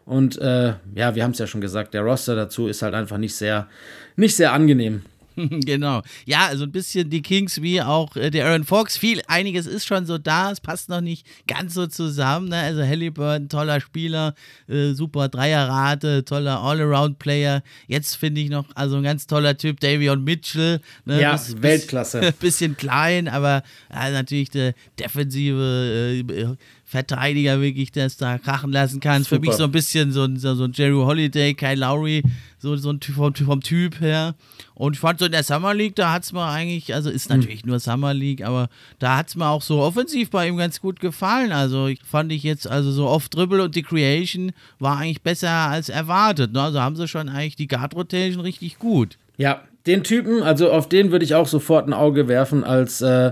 Und 0.05 0.38
äh, 0.39 0.74
ja, 0.93 1.15
wir 1.15 1.24
haben 1.24 1.31
es 1.31 1.39
ja 1.39 1.48
schon 1.48 1.62
gesagt, 1.62 1.93
der 1.93 2.01
Roster 2.01 2.36
dazu 2.36 2.67
ist 2.67 2.81
halt 2.81 2.93
einfach 2.93 3.17
nicht 3.17 3.36
sehr, 3.36 3.69
nicht 4.17 4.36
sehr 4.36 4.51
angenehm. 4.51 5.03
genau. 5.66 6.02
Ja, 6.26 6.48
also 6.48 6.64
ein 6.64 6.72
bisschen 6.72 7.10
die 7.10 7.22
Kings 7.22 7.62
wie 7.62 7.82
auch 7.82 8.16
äh, 8.16 8.30
der 8.30 8.48
Aaron 8.48 8.64
Fox. 8.64 8.98
Viel, 8.98 9.22
einiges 9.28 9.66
ist 9.66 9.86
schon 9.86 10.06
so 10.06 10.18
da. 10.18 10.52
Es 10.52 10.60
passt 10.60 10.90
noch 10.90 11.02
nicht 11.02 11.26
ganz 11.48 11.74
so 11.74 11.88
zusammen. 11.88 12.50
Ne? 12.50 12.58
Also 12.58 12.84
Halliburton, 12.84 13.50
toller 13.50 13.80
Spieler, 13.82 14.36
äh, 14.68 14.94
super 14.94 15.30
Dreierrate, 15.30 16.26
toller 16.26 16.62
All-Around-Player. 16.62 17.64
Jetzt 17.88 18.16
finde 18.16 18.42
ich 18.42 18.50
noch, 18.50 18.66
also 18.76 18.98
ein 18.98 19.04
ganz 19.04 19.28
toller 19.28 19.58
Typ, 19.58 19.80
Davion 19.80 20.24
Mitchell. 20.24 20.82
Ne? 21.06 21.22
Ja, 21.22 21.32
das 21.32 21.62
Weltklasse. 21.62 22.34
Bisschen 22.40 22.78
klein, 22.78 23.28
aber 23.28 23.64
äh, 23.90 24.12
natürlich 24.12 24.50
der 24.50 24.74
defensive 25.00 26.24
äh, 26.28 26.56
Verteidiger 26.91 27.62
wirklich 27.62 27.93
das 27.93 28.17
da 28.17 28.38
krachen 28.38 28.69
lassen 28.69 29.00
kann. 29.00 29.24
Für 29.24 29.39
mich 29.39 29.53
so 29.53 29.63
ein 29.63 29.71
bisschen 29.71 30.12
so 30.12 30.25
ein, 30.25 30.36
so 30.36 30.50
ein 30.50 30.74
Jerry 30.74 30.91
Holiday, 30.91 31.53
Kyle 31.53 31.75
Lowry, 31.75 32.21
so, 32.60 32.75
so 32.75 32.89
ein 32.89 33.00
Typ 33.00 33.15
vom, 33.15 33.33
vom 33.33 33.62
Typ 33.62 34.01
her. 34.01 34.36
Und 34.75 34.95
ich 34.95 35.00
fand 35.00 35.19
so 35.19 35.25
in 35.25 35.31
der 35.31 35.43
Summer 35.43 35.74
League, 35.74 35.95
da 35.95 36.12
hat 36.12 36.24
es 36.24 36.33
mir 36.33 36.45
eigentlich, 36.45 36.93
also 36.93 37.10
ist 37.10 37.29
hm. 37.29 37.39
natürlich 37.39 37.62
hm. 37.62 37.69
nur 37.69 37.79
Summer 37.79 38.13
League, 38.13 38.43
aber 38.43 38.67
da 39.00 39.15
hat 39.15 39.29
es 39.29 39.38
mir 39.38 39.48
auch 39.48 39.62
so 39.62 39.79
offensiv 39.79 40.31
bei 40.31 40.50
ihm 40.50 40.57
ganz 40.57 40.81
gut 40.81 41.00
gefallen. 41.00 41.53
Also 41.53 41.88
ich 41.88 42.01
fand 42.03 42.29
ich 42.33 42.43
jetzt, 42.43 42.67
also 42.67 42.91
so 42.91 43.07
Off-Dribble 43.07 43.63
und 43.63 43.74
die 43.74 43.83
Creation 43.83 44.51
war 44.79 44.98
eigentlich 44.98 45.21
besser 45.21 45.50
als 45.50 45.88
erwartet. 45.88 46.51
Ne? 46.51 46.62
Also 46.62 46.81
haben 46.81 46.98
sie 46.98 47.07
schon 47.07 47.29
eigentlich 47.29 47.55
die 47.55 47.69
Guard-Rotation 47.69 48.41
richtig 48.41 48.79
gut. 48.79 49.17
Ja, 49.38 49.62
den 49.88 50.03
Typen, 50.03 50.43
also 50.43 50.74
auf 50.74 50.89
den 50.89 51.12
würde 51.12 51.24
ich 51.24 51.36
auch 51.36 51.48
sofort 51.48 51.88
ein 51.88 51.93
Auge 51.93 52.27
werfen 52.27 52.65
als 52.65 53.01
äh, 53.01 53.31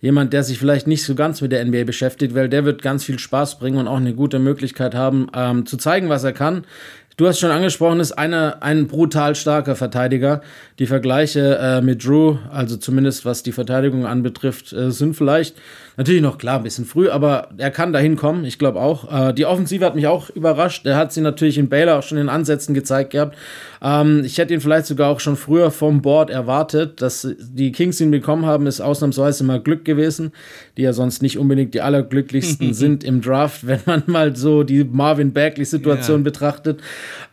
jemand, 0.00 0.32
der 0.32 0.42
sich 0.42 0.58
vielleicht 0.58 0.86
nicht 0.86 1.04
so 1.04 1.14
ganz 1.14 1.40
mit 1.40 1.52
der 1.52 1.64
NBA 1.64 1.84
beschäftigt, 1.84 2.34
weil 2.34 2.48
der 2.48 2.64
wird 2.64 2.82
ganz 2.82 3.04
viel 3.04 3.18
Spaß 3.18 3.58
bringen 3.58 3.78
und 3.78 3.88
auch 3.88 3.98
eine 3.98 4.14
gute 4.14 4.38
Möglichkeit 4.38 4.94
haben, 4.94 5.28
ähm, 5.34 5.66
zu 5.66 5.76
zeigen, 5.76 6.08
was 6.08 6.24
er 6.24 6.32
kann. 6.32 6.64
Du 7.16 7.28
hast 7.28 7.38
schon 7.38 7.50
angesprochen, 7.50 8.00
ist 8.00 8.12
eine, 8.12 8.62
ein 8.62 8.86
brutal 8.86 9.34
starker 9.34 9.76
Verteidiger. 9.76 10.40
Die 10.80 10.86
Vergleiche 10.86 11.58
äh, 11.58 11.82
mit 11.82 12.06
Drew, 12.06 12.38
also 12.50 12.78
zumindest 12.78 13.26
was 13.26 13.42
die 13.42 13.52
Verteidigung 13.52 14.06
anbetrifft, 14.06 14.72
äh, 14.72 14.90
sind 14.90 15.14
vielleicht 15.14 15.54
natürlich 15.98 16.22
noch 16.22 16.38
klar 16.38 16.56
ein 16.56 16.62
bisschen 16.62 16.86
früh, 16.86 17.10
aber 17.10 17.50
er 17.58 17.70
kann 17.70 17.92
dahin 17.92 18.16
kommen, 18.16 18.46
ich 18.46 18.58
glaube 18.58 18.80
auch. 18.80 19.28
Äh, 19.28 19.34
die 19.34 19.44
Offensive 19.44 19.84
hat 19.84 19.94
mich 19.94 20.06
auch 20.06 20.30
überrascht. 20.30 20.86
Er 20.86 20.96
hat 20.96 21.12
sie 21.12 21.20
natürlich 21.20 21.58
in 21.58 21.68
Baylor 21.68 21.98
auch 21.98 22.02
schon 22.02 22.16
in 22.16 22.30
Ansätzen 22.30 22.74
gezeigt 22.74 23.10
gehabt. 23.10 23.36
Ähm, 23.82 24.22
ich 24.24 24.38
hätte 24.38 24.54
ihn 24.54 24.62
vielleicht 24.62 24.86
sogar 24.86 25.10
auch 25.10 25.20
schon 25.20 25.36
früher 25.36 25.70
vom 25.70 26.00
Board 26.00 26.30
erwartet. 26.30 27.02
Dass 27.02 27.28
die 27.38 27.70
Kings 27.72 28.00
ihn 28.00 28.10
bekommen 28.10 28.46
haben, 28.46 28.66
ist 28.66 28.80
ausnahmsweise 28.80 29.44
mal 29.44 29.60
Glück 29.60 29.84
gewesen, 29.84 30.32
die 30.78 30.82
ja 30.82 30.94
sonst 30.94 31.20
nicht 31.20 31.36
unbedingt 31.36 31.74
die 31.74 31.82
allerglücklichsten 31.82 32.72
sind 32.72 33.04
im 33.04 33.20
Draft, 33.20 33.66
wenn 33.66 33.80
man 33.84 34.04
mal 34.06 34.34
so 34.34 34.62
die 34.62 34.84
Marvin 34.84 35.34
Bagley-Situation 35.34 36.20
ja. 36.20 36.24
betrachtet. 36.24 36.80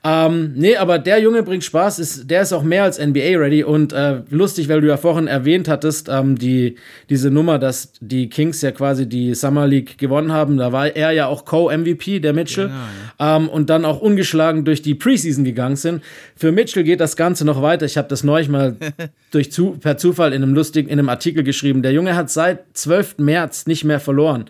Ähm, 0.04 0.54
nee, 0.56 0.76
aber 0.76 1.00
der 1.00 1.20
Junge 1.20 1.44
bringt 1.44 1.64
Spaß, 1.64 2.00
ist, 2.00 2.30
der 2.30 2.42
ist 2.42 2.52
auch 2.52 2.64
mehr 2.64 2.84
als 2.84 2.98
NBA-ready 3.38 3.64
und 3.64 3.94
äh, 3.94 4.22
lustig, 4.30 4.70
weil 4.70 4.82
du 4.82 4.88
ja 4.88 4.98
vorhin 4.98 5.28
erwähnt 5.28 5.68
hattest, 5.68 6.10
ähm, 6.10 6.38
die, 6.38 6.76
diese 7.10 7.32
Nummer, 7.32 7.60
dass 7.60 7.94
die 8.00 8.30
Kings 8.30 8.62
ja 8.62 8.72
quasi 8.72 9.08
die 9.08 9.34
Summer 9.36 9.68
League 9.68 9.98
gewonnen 9.98 10.32
haben. 10.32 10.58
Da 10.58 10.72
war 10.72 10.96
er 10.96 11.12
ja 11.12 11.28
auch 11.28 11.46
Co-MVP, 11.46 12.20
der 12.20 12.34
Mitchell, 12.34 12.68
genau, 12.68 12.80
ja. 13.20 13.38
ähm, 13.38 13.50
und 13.50 13.70
dann 13.70 13.86
auch 13.86 14.02
ungeschlagen 14.02 14.66
durch 14.66 14.82
die 14.82 14.96
Preseason 14.96 15.44
gegangen 15.44 15.76
sind. 15.76 16.04
Für 16.36 16.52
Mitchell 16.52 16.84
geht 16.84 17.00
das 17.00 17.16
Ganze 17.16 17.46
noch 17.46 17.62
weiter. 17.62 17.86
Ich 17.86 17.98
habe 17.98 18.08
das 18.08 18.24
neulich 18.24 18.50
mal 18.50 18.76
durch 19.32 19.52
zu, 19.52 19.72
per 19.72 19.98
Zufall 19.98 20.34
in 20.34 20.44
einem 20.44 20.54
lustigen, 20.54 20.90
in 20.90 21.00
einem 21.00 21.10
Artikel 21.10 21.44
geschrieben. 21.44 21.82
Der 21.82 21.94
Junge 21.94 22.16
hat 22.16 22.30
seit 22.30 22.60
12. 22.74 23.20
März 23.20 23.68
nicht 23.68 23.84
mehr 23.84 24.00
verloren. 24.00 24.46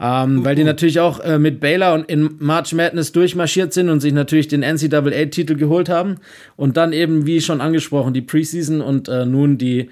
Ähm, 0.00 0.44
weil 0.44 0.54
die 0.54 0.64
natürlich 0.64 1.00
auch 1.00 1.18
äh, 1.20 1.38
mit 1.38 1.58
Baylor 1.58 1.94
und 1.94 2.08
in 2.08 2.36
March 2.38 2.72
Madness 2.72 3.10
durchmarschiert 3.10 3.72
sind 3.72 3.88
und 3.88 4.00
sich 4.00 4.12
natürlich 4.12 4.46
den 4.46 4.60
NCAA-Titel 4.60 5.56
geholt 5.56 5.88
haben. 5.88 6.16
Und 6.56 6.76
dann 6.76 6.92
eben, 6.92 7.26
wie 7.26 7.40
schon 7.40 7.60
angesprochen, 7.60 8.14
die 8.14 8.22
Preseason 8.22 8.80
und 8.80 9.08
äh, 9.08 9.26
nun 9.26 9.58
die 9.58 9.88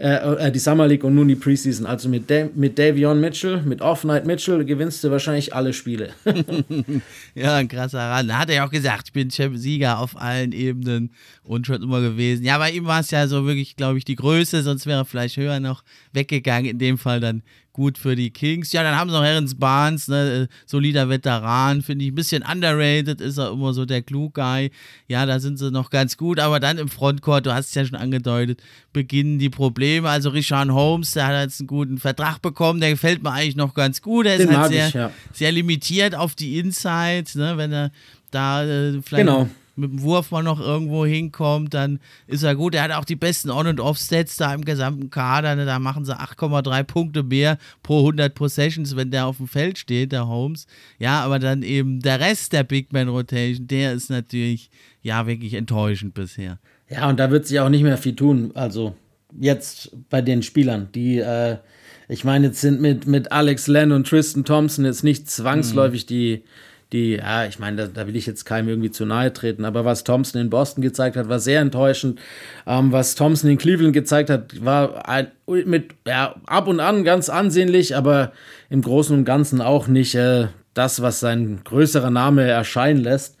äh, 0.00 0.46
äh, 0.46 0.50
die 0.50 0.58
Summer 0.58 0.86
League 0.88 1.04
und 1.04 1.14
nun 1.14 1.28
die 1.28 1.34
Preseason. 1.34 1.84
Also 1.84 2.08
mit, 2.08 2.30
da 2.30 2.48
mit 2.54 2.78
Davion 2.78 3.20
Mitchell, 3.20 3.60
mit 3.62 3.82
Off-Night 3.82 4.24
Mitchell 4.24 4.64
gewinnst 4.64 5.04
du 5.04 5.10
wahrscheinlich 5.10 5.54
alle 5.54 5.74
Spiele. 5.74 6.14
ja, 7.34 7.56
ein 7.56 7.68
krasser 7.68 7.98
Ran. 7.98 8.38
Hat 8.38 8.48
er 8.48 8.54
ja 8.56 8.66
auch 8.66 8.70
gesagt, 8.70 9.08
ich 9.08 9.12
bin 9.12 9.28
Sieger 9.28 9.98
auf 9.98 10.18
allen 10.18 10.52
Ebenen 10.52 11.10
und 11.42 11.66
schon 11.66 11.82
immer 11.82 12.00
gewesen. 12.00 12.46
Ja, 12.46 12.56
bei 12.56 12.70
ihm 12.70 12.86
war 12.86 13.00
es 13.00 13.10
ja 13.10 13.28
so 13.28 13.44
wirklich, 13.44 13.76
glaube 13.76 13.98
ich, 13.98 14.06
die 14.06 14.16
Größe, 14.16 14.62
sonst 14.62 14.86
wäre 14.86 15.02
er 15.02 15.04
vielleicht 15.04 15.36
höher 15.36 15.60
noch 15.60 15.84
weggegangen. 16.14 16.70
In 16.70 16.78
dem 16.78 16.96
Fall 16.96 17.20
dann 17.20 17.42
gut 17.80 17.96
für 17.96 18.14
die 18.14 18.30
Kings. 18.30 18.72
Ja, 18.72 18.82
dann 18.82 18.94
haben 18.94 19.08
sie 19.08 19.16
noch 19.16 19.24
Harrens 19.24 19.54
Barnes, 19.54 20.06
ne, 20.06 20.48
äh, 20.50 20.54
solider 20.66 21.08
Veteran, 21.08 21.80
finde 21.80 22.04
ich 22.04 22.12
ein 22.12 22.14
bisschen 22.14 22.42
underrated, 22.42 23.22
ist 23.22 23.38
er 23.38 23.52
immer 23.52 23.72
so 23.72 23.86
der 23.86 24.02
Klug-Guy. 24.02 24.70
Ja, 25.08 25.24
da 25.24 25.40
sind 25.40 25.58
sie 25.58 25.70
noch 25.70 25.88
ganz 25.88 26.18
gut, 26.18 26.38
aber 26.40 26.60
dann 26.60 26.76
im 26.76 26.88
Frontcourt, 26.88 27.46
du 27.46 27.54
hast 27.54 27.68
es 27.68 27.74
ja 27.74 27.86
schon 27.86 27.96
angedeutet, 27.96 28.62
beginnen 28.92 29.38
die 29.38 29.48
Probleme. 29.48 30.10
Also 30.10 30.28
Richard 30.28 30.68
Holmes, 30.68 31.12
der 31.12 31.26
hat 31.26 31.42
jetzt 31.42 31.60
einen 31.60 31.68
guten 31.68 31.96
Vertrag 31.96 32.42
bekommen, 32.42 32.80
der 32.80 32.90
gefällt 32.90 33.22
mir 33.22 33.32
eigentlich 33.32 33.56
noch 33.56 33.72
ganz 33.72 34.02
gut. 34.02 34.26
Der 34.26 34.36
Den 34.36 34.50
ist 34.50 34.56
halt 34.56 34.72
sehr, 34.72 34.88
ich, 34.88 34.94
ja. 34.94 35.10
sehr 35.32 35.52
limitiert 35.52 36.14
auf 36.14 36.34
die 36.34 36.58
Inside, 36.58 37.30
ne, 37.34 37.56
wenn 37.56 37.72
er 37.72 37.90
da 38.30 38.62
äh, 38.62 39.00
vielleicht 39.02 39.26
genau 39.26 39.48
mit 39.80 39.90
dem 39.90 40.02
Wurf 40.02 40.30
mal 40.30 40.42
noch 40.42 40.60
irgendwo 40.60 41.04
hinkommt, 41.04 41.74
dann 41.74 41.98
ist 42.26 42.42
er 42.42 42.54
gut. 42.54 42.74
Er 42.74 42.82
hat 42.82 42.92
auch 42.92 43.04
die 43.04 43.16
besten 43.16 43.50
On- 43.50 43.66
und 43.66 43.80
Off-Stats 43.80 44.36
da 44.36 44.54
im 44.54 44.64
gesamten 44.64 45.10
Kader. 45.10 45.56
Ne? 45.56 45.64
Da 45.66 45.78
machen 45.78 46.04
sie 46.04 46.18
8,3 46.18 46.82
Punkte 46.84 47.22
mehr 47.22 47.58
pro 47.82 48.00
100 48.00 48.34
Possessions, 48.34 48.96
wenn 48.96 49.10
der 49.10 49.26
auf 49.26 49.38
dem 49.38 49.48
Feld 49.48 49.78
steht, 49.78 50.12
der 50.12 50.28
Holmes. 50.28 50.66
Ja, 50.98 51.20
aber 51.22 51.38
dann 51.38 51.62
eben 51.62 52.00
der 52.00 52.20
Rest 52.20 52.52
der 52.52 52.64
Big 52.64 52.92
Man 52.92 53.08
Rotation, 53.08 53.66
der 53.66 53.92
ist 53.94 54.10
natürlich 54.10 54.70
ja 55.02 55.26
wirklich 55.26 55.54
enttäuschend 55.54 56.14
bisher. 56.14 56.58
Ja, 56.88 57.08
und 57.08 57.18
da 57.18 57.30
wird 57.30 57.46
sich 57.46 57.60
auch 57.60 57.68
nicht 57.68 57.82
mehr 57.82 57.98
viel 57.98 58.16
tun. 58.16 58.52
Also 58.54 58.94
jetzt 59.38 59.96
bei 60.10 60.22
den 60.22 60.42
Spielern, 60.42 60.88
die 60.94 61.18
äh, 61.18 61.56
ich 62.10 62.24
meine, 62.24 62.48
jetzt 62.48 62.60
sind 62.60 62.80
mit, 62.80 63.06
mit 63.06 63.30
Alex 63.30 63.68
Len 63.68 63.92
und 63.92 64.08
Tristan 64.08 64.44
Thompson 64.44 64.84
jetzt 64.84 65.04
nicht 65.04 65.30
zwangsläufig 65.30 66.04
mhm. 66.06 66.08
die 66.08 66.42
die, 66.92 67.16
ja, 67.16 67.44
ich 67.46 67.58
meine, 67.58 67.76
da, 67.76 67.86
da, 67.86 68.06
will 68.06 68.16
ich 68.16 68.26
jetzt 68.26 68.44
keinem 68.44 68.68
irgendwie 68.68 68.90
zu 68.90 69.06
nahe 69.06 69.32
treten, 69.32 69.64
aber 69.64 69.84
was 69.84 70.04
Thompson 70.04 70.40
in 70.40 70.50
Boston 70.50 70.82
gezeigt 70.82 71.16
hat, 71.16 71.28
war 71.28 71.38
sehr 71.38 71.60
enttäuschend. 71.60 72.20
Ähm, 72.66 72.90
was 72.90 73.14
Thompson 73.14 73.50
in 73.50 73.58
Cleveland 73.58 73.92
gezeigt 73.92 74.30
hat, 74.30 74.64
war 74.64 75.08
ein, 75.08 75.28
mit, 75.46 75.94
ja, 76.06 76.34
ab 76.46 76.66
und 76.66 76.80
an 76.80 77.04
ganz 77.04 77.28
ansehnlich, 77.28 77.96
aber 77.96 78.32
im 78.70 78.82
Großen 78.82 79.16
und 79.16 79.24
Ganzen 79.24 79.60
auch 79.60 79.86
nicht 79.86 80.14
äh, 80.16 80.48
das, 80.74 81.00
was 81.00 81.20
sein 81.20 81.60
größerer 81.64 82.10
Name 82.10 82.42
erscheinen 82.42 83.02
lässt. 83.02 83.36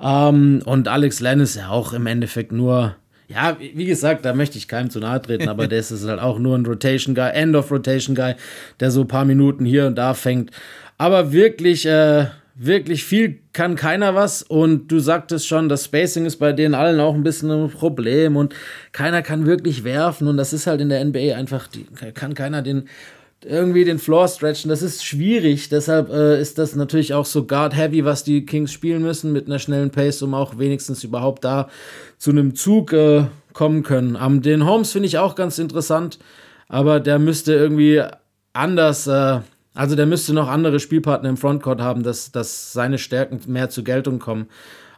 Ähm, 0.00 0.62
und 0.64 0.88
Alex 0.88 1.20
Len 1.20 1.40
ist 1.40 1.56
ja 1.56 1.68
auch 1.68 1.92
im 1.92 2.06
Endeffekt 2.06 2.50
nur, 2.50 2.96
ja, 3.28 3.56
wie 3.60 3.84
gesagt, 3.84 4.24
da 4.24 4.32
möchte 4.32 4.58
ich 4.58 4.68
keinem 4.68 4.90
zu 4.90 4.98
nahe 4.98 5.20
treten, 5.20 5.48
aber 5.48 5.68
der 5.68 5.78
ist 5.80 6.06
halt 6.06 6.20
auch 6.20 6.38
nur 6.38 6.56
ein 6.56 6.66
Rotation 6.66 7.14
Guy, 7.14 7.30
End 7.32 7.54
of 7.54 7.70
Rotation 7.70 8.16
Guy, 8.16 8.34
der 8.80 8.90
so 8.90 9.02
ein 9.02 9.08
paar 9.08 9.24
Minuten 9.24 9.64
hier 9.64 9.86
und 9.86 9.96
da 9.96 10.14
fängt. 10.14 10.50
Aber 10.96 11.30
wirklich, 11.30 11.86
äh, 11.86 12.26
wirklich 12.60 13.04
viel 13.04 13.38
kann 13.52 13.76
keiner 13.76 14.16
was 14.16 14.42
und 14.42 14.88
du 14.88 14.98
sagtest 14.98 15.46
schon, 15.46 15.68
das 15.68 15.84
Spacing 15.84 16.26
ist 16.26 16.36
bei 16.36 16.52
denen 16.52 16.74
allen 16.74 16.98
auch 16.98 17.14
ein 17.14 17.22
bisschen 17.22 17.50
ein 17.50 17.70
Problem 17.70 18.36
und 18.36 18.52
keiner 18.92 19.22
kann 19.22 19.46
wirklich 19.46 19.84
werfen 19.84 20.26
und 20.26 20.36
das 20.36 20.52
ist 20.52 20.66
halt 20.66 20.80
in 20.80 20.88
der 20.88 21.04
NBA 21.04 21.36
einfach, 21.36 21.68
die, 21.68 21.86
kann 22.14 22.34
keiner 22.34 22.60
den 22.60 22.88
irgendwie 23.44 23.84
den 23.84 24.00
Floor 24.00 24.26
stretchen. 24.26 24.68
Das 24.68 24.82
ist 24.82 25.04
schwierig, 25.04 25.68
deshalb 25.68 26.10
äh, 26.10 26.40
ist 26.40 26.58
das 26.58 26.74
natürlich 26.74 27.14
auch 27.14 27.24
so 27.24 27.46
guard-heavy, 27.46 28.04
was 28.04 28.24
die 28.24 28.44
Kings 28.44 28.72
spielen 28.72 29.02
müssen 29.02 29.32
mit 29.32 29.46
einer 29.46 29.60
schnellen 29.60 29.90
Pace, 29.90 30.22
um 30.22 30.34
auch 30.34 30.58
wenigstens 30.58 31.04
überhaupt 31.04 31.44
da 31.44 31.68
zu 32.16 32.30
einem 32.30 32.56
Zug 32.56 32.92
äh, 32.92 33.26
kommen 33.52 33.84
können. 33.84 34.16
Um, 34.16 34.42
den 34.42 34.66
Holmes 34.66 34.90
finde 34.90 35.06
ich 35.06 35.18
auch 35.18 35.36
ganz 35.36 35.58
interessant, 35.58 36.18
aber 36.68 36.98
der 36.98 37.20
müsste 37.20 37.54
irgendwie 37.54 38.02
anders 38.52 39.06
äh, 39.06 39.38
also 39.78 39.94
der 39.94 40.06
müsste 40.06 40.34
noch 40.34 40.48
andere 40.48 40.80
Spielpartner 40.80 41.28
im 41.28 41.36
Frontcourt 41.36 41.80
haben, 41.80 42.02
dass, 42.02 42.32
dass 42.32 42.72
seine 42.72 42.98
Stärken 42.98 43.40
mehr 43.46 43.70
zur 43.70 43.84
Geltung 43.84 44.18
kommen. 44.18 44.48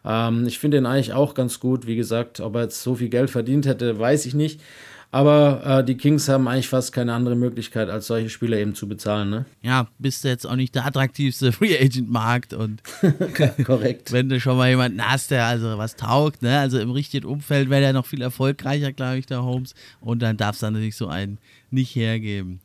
Ähm, 0.07 0.47
ich 0.47 0.59
finde 0.59 0.79
ihn 0.79 0.87
eigentlich 0.87 1.13
auch 1.13 1.35
ganz 1.35 1.61
gut. 1.61 1.87
Wie 1.87 1.97
gesagt, 1.97 2.41
ob 2.41 2.55
er 2.55 2.63
jetzt 2.63 2.83
so 2.83 2.95
viel 2.95 3.11
Geld 3.11 3.29
verdient 3.29 3.67
hätte, 3.67 3.99
weiß 3.99 4.25
ich 4.25 4.33
nicht. 4.33 4.63
Aber 5.11 5.81
äh, 5.81 5.85
die 5.85 5.99
Kings 5.99 6.31
haben 6.31 6.49
eigentlich 6.49 6.69
fast 6.69 6.95
keine 6.95 7.13
andere 7.13 7.37
Möglichkeit, 7.37 7.91
als 7.91 8.07
solche 8.07 8.31
Spieler 8.31 8.57
eben 8.57 8.75
zu 8.75 8.89
bezahlen. 8.89 9.29
Ne? 9.29 9.45
Ja, 9.61 9.87
bist 9.99 10.25
du 10.25 10.29
jetzt 10.29 10.47
auch 10.47 10.57
nicht 10.57 10.75
der 10.75 10.87
attraktivste 10.87 11.53
Free 11.53 11.79
Agent 11.79 12.11
Markt 12.11 12.55
und 12.55 12.81
korrekt. 13.67 14.13
Wenn 14.13 14.31
du 14.31 14.41
schon 14.41 14.57
mal 14.57 14.71
jemanden 14.71 15.07
hast, 15.07 15.31
der 15.31 15.45
also 15.45 15.77
was 15.77 15.97
taugt, 15.97 16.41
ne? 16.41 16.59
Also 16.59 16.79
im 16.79 16.93
richtigen 16.93 17.27
Umfeld 17.27 17.69
wäre 17.69 17.83
der 17.83 17.93
noch 17.93 18.07
viel 18.07 18.23
erfolgreicher, 18.23 18.93
glaube 18.93 19.19
ich, 19.19 19.27
der 19.27 19.43
Holmes. 19.43 19.75
Und 20.01 20.23
dann 20.23 20.39
darf 20.39 20.55
es 20.55 20.61
dann 20.61 20.73
natürlich 20.73 20.97
so 20.97 21.09
einen 21.09 21.37
nicht 21.71 21.95
hergeben. 21.95 22.61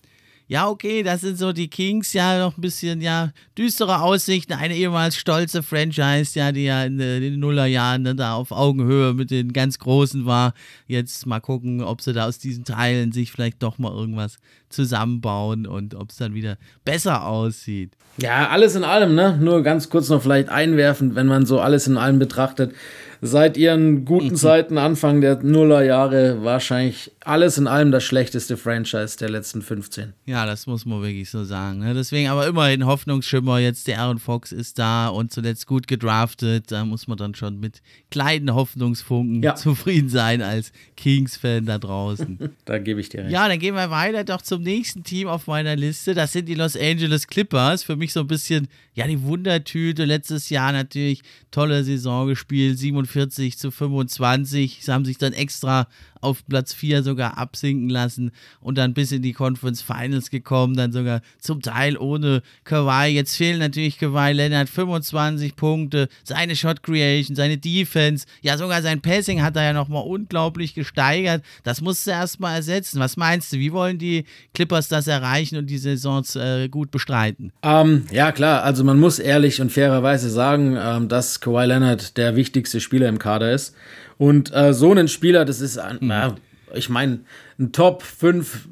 Ja, 0.47 0.69
okay, 0.69 1.01
das 1.01 1.21
sind 1.21 1.39
so 1.39 1.51
die 1.53 1.67
Kings, 1.67 2.13
ja, 2.13 2.37
noch 2.37 2.57
ein 2.57 2.61
bisschen, 2.61 3.01
ja, 3.01 3.31
düstere 3.57 4.01
Aussichten. 4.01 4.53
Eine 4.53 4.75
ehemals 4.75 5.15
stolze 5.15 5.63
Franchise, 5.63 6.37
ja, 6.37 6.51
die 6.51 6.65
ja 6.65 6.83
in, 6.83 6.99
in 6.99 7.21
den 7.21 7.39
Nullerjahren 7.39 8.03
ne, 8.03 8.15
da 8.15 8.35
auf 8.35 8.51
Augenhöhe 8.51 9.13
mit 9.13 9.31
den 9.31 9.53
ganz 9.53 9.79
Großen 9.79 10.25
war. 10.25 10.53
Jetzt 10.87 11.25
mal 11.25 11.39
gucken, 11.39 11.81
ob 11.81 12.01
sie 12.01 12.13
da 12.13 12.27
aus 12.27 12.37
diesen 12.37 12.63
Teilen 12.63 13.11
sich 13.11 13.31
vielleicht 13.31 13.63
doch 13.63 13.79
mal 13.79 13.91
irgendwas 13.91 14.37
zusammenbauen 14.75 15.65
und 15.65 15.95
ob 15.95 16.11
es 16.11 16.17
dann 16.17 16.33
wieder 16.33 16.57
besser 16.83 17.25
aussieht. 17.25 17.93
Ja, 18.17 18.49
alles 18.49 18.75
in 18.75 18.83
allem, 18.83 19.15
ne? 19.15 19.37
Nur 19.41 19.63
ganz 19.63 19.89
kurz 19.89 20.09
noch 20.09 20.21
vielleicht 20.21 20.49
einwerfen, 20.49 21.15
wenn 21.15 21.27
man 21.27 21.45
so 21.45 21.59
alles 21.59 21.87
in 21.87 21.97
allem 21.97 22.19
betrachtet 22.19 22.73
seit 23.21 23.57
ihren 23.57 24.05
guten 24.05 24.29
mhm. 24.29 24.35
Zeiten, 24.35 24.77
Anfang 24.77 25.21
der 25.21 25.41
Nullerjahre, 25.41 26.43
wahrscheinlich 26.43 27.11
alles 27.23 27.57
in 27.57 27.67
allem 27.67 27.91
das 27.91 28.03
schlechteste 28.03 28.57
Franchise 28.57 29.17
der 29.17 29.29
letzten 29.29 29.61
15. 29.61 30.13
Ja, 30.25 30.45
das 30.45 30.67
muss 30.67 30.85
man 30.85 31.01
wirklich 31.01 31.29
so 31.29 31.43
sagen. 31.43 31.79
Ne? 31.79 31.93
Deswegen 31.93 32.29
aber 32.29 32.47
immerhin 32.47 32.85
Hoffnungsschimmer. 32.85 33.59
Jetzt 33.59 33.87
der 33.87 33.99
Aaron 33.99 34.19
Fox 34.19 34.51
ist 34.51 34.77
da 34.79 35.07
und 35.07 35.31
zuletzt 35.31 35.65
gut 35.67 35.87
gedraftet. 35.87 36.71
Da 36.71 36.85
muss 36.85 37.07
man 37.07 37.17
dann 37.17 37.35
schon 37.35 37.59
mit 37.59 37.81
kleinen 38.11 38.53
Hoffnungsfunken 38.53 39.41
ja. 39.41 39.55
zufrieden 39.55 40.09
sein 40.09 40.41
als 40.41 40.71
Kings-Fan 40.97 41.65
da 41.65 41.77
draußen. 41.77 42.49
da 42.65 42.77
gebe 42.77 42.99
ich 42.99 43.09
dir 43.09 43.23
recht. 43.23 43.31
Ja, 43.31 43.47
dann 43.47 43.59
gehen 43.59 43.75
wir 43.75 43.89
weiter 43.89 44.23
doch 44.23 44.41
zum 44.41 44.63
nächsten 44.65 45.03
Team 45.03 45.29
auf 45.29 45.47
meiner 45.47 45.77
Liste. 45.77 46.13
Das 46.13 46.33
sind 46.33 46.49
die 46.49 46.55
Los 46.55 46.75
Angeles 46.75 47.27
Clippers. 47.27 47.83
Für 47.83 47.95
mich 47.95 48.11
so 48.11 48.19
ein 48.19 48.27
bisschen, 48.27 48.67
ja, 48.95 49.05
die 49.07 49.21
Wundertüte. 49.23 50.05
Letztes 50.05 50.49
Jahr 50.49 50.71
natürlich 50.71 51.21
tolle 51.51 51.83
Saison 51.83 52.27
gespielt. 52.27 52.79
47 52.79 53.57
zu 53.57 53.69
25. 53.69 54.79
Sie 54.81 54.91
haben 54.91 55.05
sich 55.05 55.17
dann 55.17 55.33
extra 55.33 55.87
auf 56.25 56.45
Platz 56.47 56.73
4 56.73 57.03
sogar 57.03 57.37
absinken 57.37 57.89
lassen 57.89 58.31
und 58.59 58.77
dann 58.77 58.93
bis 58.93 59.11
in 59.11 59.21
die 59.21 59.33
Conference 59.33 59.81
Finals 59.81 60.29
gekommen, 60.29 60.75
dann 60.75 60.91
sogar 60.91 61.21
zum 61.39 61.61
Teil 61.61 61.97
ohne 61.97 62.41
Kawhi. 62.63 63.09
Jetzt 63.09 63.35
fehlen 63.35 63.59
natürlich 63.59 63.99
Kawhi 63.99 64.33
Leonard 64.33 64.69
25 64.69 65.55
Punkte, 65.55 66.09
seine 66.23 66.55
Shot 66.55 66.81
Creation, 66.81 67.35
seine 67.35 67.57
Defense, 67.57 68.25
ja 68.41 68.57
sogar 68.57 68.81
sein 68.81 69.01
Passing 69.01 69.43
hat 69.43 69.55
er 69.55 69.63
ja 69.63 69.73
nochmal 69.73 70.03
unglaublich 70.03 70.73
gesteigert. 70.73 71.43
Das 71.63 71.81
musst 71.81 72.07
du 72.07 72.11
erstmal 72.11 72.55
ersetzen. 72.55 72.99
Was 72.99 73.17
meinst 73.17 73.53
du, 73.53 73.57
wie 73.57 73.71
wollen 73.71 73.99
die 73.99 74.25
Clippers 74.53 74.87
das 74.87 75.07
erreichen 75.07 75.57
und 75.57 75.67
die 75.67 75.77
Saisons 75.77 76.35
äh, 76.35 76.69
gut 76.69 76.89
bestreiten? 76.89 77.51
Ähm, 77.61 78.05
ja 78.11 78.31
klar, 78.31 78.63
also 78.63 78.83
man 78.85 78.99
muss 78.99 79.19
ehrlich 79.19 79.61
und 79.61 79.71
fairerweise 79.71 80.29
sagen, 80.29 80.77
ähm, 80.79 81.09
dass 81.09 81.41
Kawhi 81.41 81.65
Leonard 81.65 82.17
der 82.17 82.35
wichtigste 82.35 82.79
Spieler 82.79 83.09
im 83.09 83.19
Kader 83.19 83.51
ist. 83.51 83.75
Und 84.17 84.53
äh, 84.53 84.73
so 84.73 84.91
einen 84.91 85.07
Spieler, 85.07 85.43
das 85.43 85.59
ist, 85.59 85.79
mhm. 85.99 86.11
äh, 86.11 86.31
ich 86.73 86.89
meine, 86.89 87.19
ein 87.59 87.71
Top 87.71 88.03
5, 88.03 88.69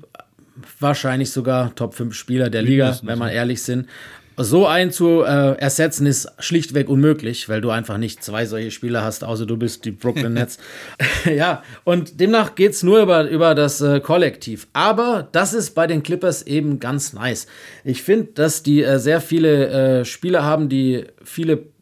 wahrscheinlich 0.79 1.31
sogar 1.31 1.75
Top 1.75 1.95
5 1.95 2.13
Spieler 2.13 2.49
der 2.49 2.61
Liga, 2.61 2.97
wenn 3.03 3.19
wir 3.19 3.31
ehrlich 3.31 3.63
sind. 3.63 3.87
So 4.37 4.65
einen 4.65 4.91
zu 4.91 5.21
äh, 5.21 5.57
ersetzen 5.57 6.07
ist 6.07 6.31
schlichtweg 6.39 6.89
unmöglich, 6.89 7.49
weil 7.49 7.61
du 7.61 7.69
einfach 7.69 7.97
nicht 7.97 8.23
zwei 8.23 8.45
solche 8.45 8.71
Spieler 8.71 9.03
hast, 9.03 9.23
außer 9.23 9.45
du 9.45 9.57
bist 9.57 9.85
die 9.85 9.91
Brooklyn 9.91 10.33
Nets. 10.33 10.57
ja, 11.25 11.63
und 11.83 12.19
demnach 12.19 12.55
geht 12.55 12.71
es 12.71 12.83
nur 12.83 13.01
über, 13.01 13.29
über 13.29 13.55
das 13.55 13.81
äh, 13.81 13.99
Kollektiv. 13.99 14.67
Aber 14.73 15.27
das 15.31 15.53
ist 15.53 15.71
bei 15.71 15.87
den 15.87 16.03
Clippers 16.03 16.43
eben 16.43 16.79
ganz 16.79 17.13
nice. 17.13 17.47
Ich 17.83 18.01
finde, 18.01 18.33
dass 18.33 18.63
die 18.63 18.83
äh, 18.83 18.99
sehr 18.99 19.21
viele 19.21 19.99
äh, 20.01 20.05
Spieler 20.05 20.43
haben, 20.43 20.69
die 20.69 21.05
viele 21.23 21.73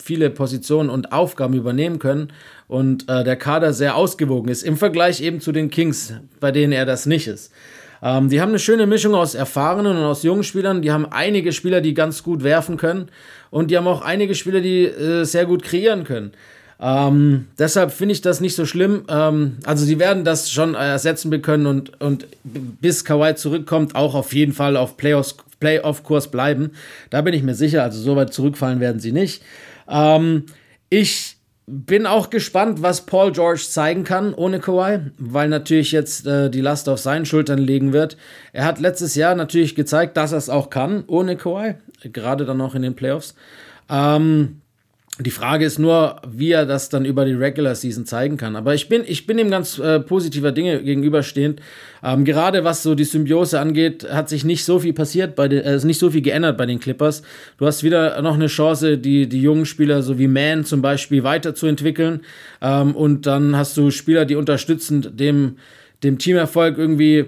viele 0.00 0.30
Positionen 0.30 0.88
und 0.88 1.12
Aufgaben 1.12 1.52
übernehmen 1.52 1.98
können 1.98 2.32
und 2.66 3.08
äh, 3.10 3.24
der 3.24 3.36
Kader 3.36 3.74
sehr 3.74 3.94
ausgewogen 3.94 4.48
ist, 4.48 4.62
im 4.62 4.78
Vergleich 4.78 5.20
eben 5.20 5.40
zu 5.40 5.52
den 5.52 5.68
Kings, 5.68 6.14
bei 6.40 6.50
denen 6.50 6.72
er 6.72 6.86
das 6.86 7.04
nicht 7.04 7.26
ist. 7.26 7.52
Ähm, 8.02 8.28
die 8.28 8.40
haben 8.40 8.50
eine 8.50 8.58
schöne 8.58 8.86
Mischung 8.86 9.14
aus 9.14 9.34
erfahrenen 9.34 9.96
und 9.96 10.04
aus 10.04 10.22
jungen 10.22 10.44
Spielern. 10.44 10.82
Die 10.82 10.92
haben 10.92 11.06
einige 11.10 11.52
Spieler, 11.52 11.80
die 11.80 11.94
ganz 11.94 12.22
gut 12.22 12.42
werfen 12.42 12.76
können 12.76 13.08
und 13.50 13.70
die 13.70 13.76
haben 13.76 13.86
auch 13.86 14.02
einige 14.02 14.34
Spieler, 14.34 14.60
die 14.60 14.84
äh, 14.84 15.24
sehr 15.24 15.46
gut 15.46 15.62
kreieren 15.62 16.04
können. 16.04 16.32
Ähm, 16.80 17.48
deshalb 17.58 17.90
finde 17.90 18.12
ich 18.12 18.20
das 18.20 18.40
nicht 18.40 18.54
so 18.54 18.64
schlimm. 18.64 19.04
Ähm, 19.08 19.56
also 19.64 19.84
sie 19.84 19.98
werden 19.98 20.24
das 20.24 20.50
schon 20.50 20.74
ersetzen 20.74 21.42
können 21.42 21.66
und, 21.66 22.00
und 22.00 22.26
bis 22.44 23.04
Kawhi 23.04 23.34
zurückkommt, 23.34 23.96
auch 23.96 24.14
auf 24.14 24.32
jeden 24.32 24.52
Fall 24.52 24.76
auf 24.76 24.96
Playoff-Kurs 24.96 26.30
bleiben. 26.30 26.72
Da 27.10 27.20
bin 27.22 27.34
ich 27.34 27.42
mir 27.42 27.54
sicher. 27.54 27.82
Also 27.82 28.00
so 28.00 28.14
weit 28.14 28.32
zurückfallen 28.32 28.78
werden 28.78 29.00
sie 29.00 29.12
nicht. 29.12 29.42
Ähm, 29.88 30.44
ich 30.88 31.37
bin 31.70 32.06
auch 32.06 32.30
gespannt, 32.30 32.82
was 32.82 33.04
Paul 33.04 33.32
George 33.32 33.62
zeigen 33.68 34.04
kann 34.04 34.32
ohne 34.32 34.58
Kawhi, 34.58 35.00
weil 35.18 35.48
natürlich 35.48 35.92
jetzt 35.92 36.26
äh, 36.26 36.50
die 36.50 36.62
Last 36.62 36.88
auf 36.88 36.98
seinen 36.98 37.26
Schultern 37.26 37.58
liegen 37.58 37.92
wird. 37.92 38.16
Er 38.52 38.64
hat 38.64 38.80
letztes 38.80 39.14
Jahr 39.14 39.34
natürlich 39.34 39.74
gezeigt, 39.74 40.16
dass 40.16 40.32
er 40.32 40.38
es 40.38 40.48
auch 40.48 40.70
kann 40.70 41.04
ohne 41.06 41.36
Kawhi, 41.36 41.74
gerade 42.02 42.46
dann 42.46 42.56
noch 42.56 42.74
in 42.74 42.82
den 42.82 42.96
Playoffs. 42.96 43.34
Ähm, 43.90 44.62
die 45.20 45.30
Frage 45.32 45.64
ist 45.64 45.80
nur, 45.80 46.20
wie 46.30 46.52
er 46.52 46.64
das 46.64 46.90
dann 46.90 47.04
über 47.04 47.24
die 47.24 47.32
Regular 47.32 47.74
Season 47.74 48.06
zeigen 48.06 48.36
kann. 48.36 48.54
Aber 48.54 48.74
ich 48.74 48.88
bin, 48.88 49.02
ich 49.04 49.26
bin 49.26 49.38
ihm 49.38 49.50
ganz 49.50 49.78
äh, 49.78 49.98
positiver 49.98 50.52
Dinge 50.52 50.80
gegenüberstehend. 50.82 51.60
Ähm, 52.04 52.24
gerade 52.24 52.62
was 52.62 52.84
so 52.84 52.94
die 52.94 53.04
Symbiose 53.04 53.58
angeht, 53.58 54.08
hat 54.08 54.28
sich 54.28 54.44
nicht 54.44 54.64
so 54.64 54.78
viel 54.78 54.92
passiert, 54.92 55.34
bei 55.34 55.48
den, 55.48 55.64
äh, 55.64 55.74
ist 55.74 55.84
nicht 55.84 55.98
so 55.98 56.10
viel 56.10 56.22
geändert 56.22 56.56
bei 56.56 56.66
den 56.66 56.78
Clippers. 56.78 57.22
Du 57.58 57.66
hast 57.66 57.82
wieder 57.82 58.22
noch 58.22 58.34
eine 58.34 58.46
Chance, 58.46 58.96
die, 58.96 59.28
die 59.28 59.42
jungen 59.42 59.66
Spieler, 59.66 60.02
so 60.02 60.20
wie 60.20 60.28
Man 60.28 60.64
zum 60.64 60.82
Beispiel, 60.82 61.24
weiterzuentwickeln. 61.24 62.20
Ähm, 62.62 62.94
und 62.94 63.26
dann 63.26 63.56
hast 63.56 63.76
du 63.76 63.90
Spieler, 63.90 64.24
die 64.24 64.36
unterstützend 64.36 65.18
dem, 65.18 65.56
dem 66.04 66.18
Teamerfolg 66.18 66.78
irgendwie 66.78 67.26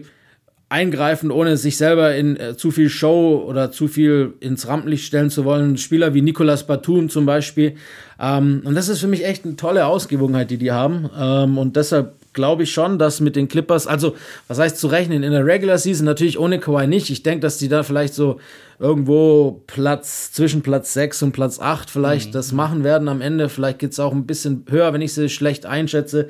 eingreifen, 0.70 1.33
ohne 1.33 1.56
sich 1.56 1.76
selber 1.76 2.14
in 2.14 2.37
äh, 2.37 2.56
zu 2.56 2.70
viel 2.70 2.88
Show 2.88 3.44
oder 3.46 3.72
zu 3.72 3.88
viel 3.88 4.35
ins 4.38 4.68
Rampenlicht 4.68 5.04
stellen 5.04 5.28
zu 5.28 5.44
wollen. 5.44 5.76
Spieler 5.76 6.14
wie 6.14 6.22
Nicolas 6.22 6.66
Batum 6.66 7.11
zum 7.11 7.26
Beispiel. 7.26 7.74
Ähm, 8.20 8.62
und 8.64 8.76
das 8.76 8.88
ist 8.88 9.00
für 9.00 9.09
mich 9.09 9.26
echt 9.26 9.44
eine 9.44 9.56
tolle 9.56 9.87
Ausgewogenheit, 9.87 10.50
die 10.50 10.59
die 10.59 10.70
haben. 10.70 11.11
Ähm, 11.18 11.59
und 11.59 11.74
deshalb 11.74 12.14
glaube 12.33 12.62
ich 12.62 12.72
schon, 12.72 13.00
dass 13.00 13.18
mit 13.18 13.35
den 13.35 13.48
Clippers, 13.48 13.88
also 13.88 14.14
was 14.46 14.61
heißt 14.61 14.78
zu 14.78 14.87
rechnen, 14.87 15.24
in 15.24 15.33
der 15.33 15.44
Regular 15.44 15.76
Season 15.76 16.06
natürlich 16.06 16.38
ohne 16.38 16.61
Kawhi 16.61 16.87
nicht. 16.87 17.11
Ich 17.11 17.24
denke, 17.24 17.40
dass 17.40 17.59
die 17.59 17.68
da 17.68 17.83
vielleicht 17.83 18.14
so 18.14 18.38
irgendwo 18.78 19.64
Platz 19.66 20.30
zwischen 20.30 20.62
Platz 20.62 20.92
6 20.94 21.24
und 21.24 21.33
Platz 21.33 21.59
8 21.59 21.90
vielleicht 21.90 22.28
mhm. 22.28 22.33
das 22.33 22.52
machen 22.52 22.85
werden 22.85 23.09
am 23.09 23.20
Ende. 23.20 23.48
Vielleicht 23.48 23.80
geht 23.80 23.90
es 23.90 23.98
auch 23.98 24.12
ein 24.12 24.24
bisschen 24.24 24.64
höher, 24.70 24.92
wenn 24.92 25.02
ich 25.02 25.14
sie 25.14 25.28
schlecht 25.28 25.66
einschätze. 25.66 26.28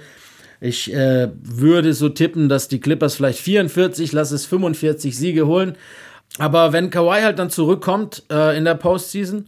Ich 0.61 0.93
äh, 0.93 1.31
würde 1.43 1.95
so 1.95 2.11
tippen, 2.11 2.49
dass 2.49 2.69
die 2.69 2.81
Clippers 2.81 3.15
vielleicht 3.15 3.39
44, 3.41 4.13
lass 4.13 4.31
es 4.31 4.45
45 4.47 5.17
Siege 5.17 5.47
holen. 5.47 5.77
Aber 6.39 6.73
wenn 6.73 6.91
Kawhi 6.91 7.23
halt 7.23 7.39
dann 7.39 7.51
zurückkommt 7.51 8.23
äh, 8.31 8.57
in 8.57 8.65
der 8.65 8.75
Postseason 8.75 9.47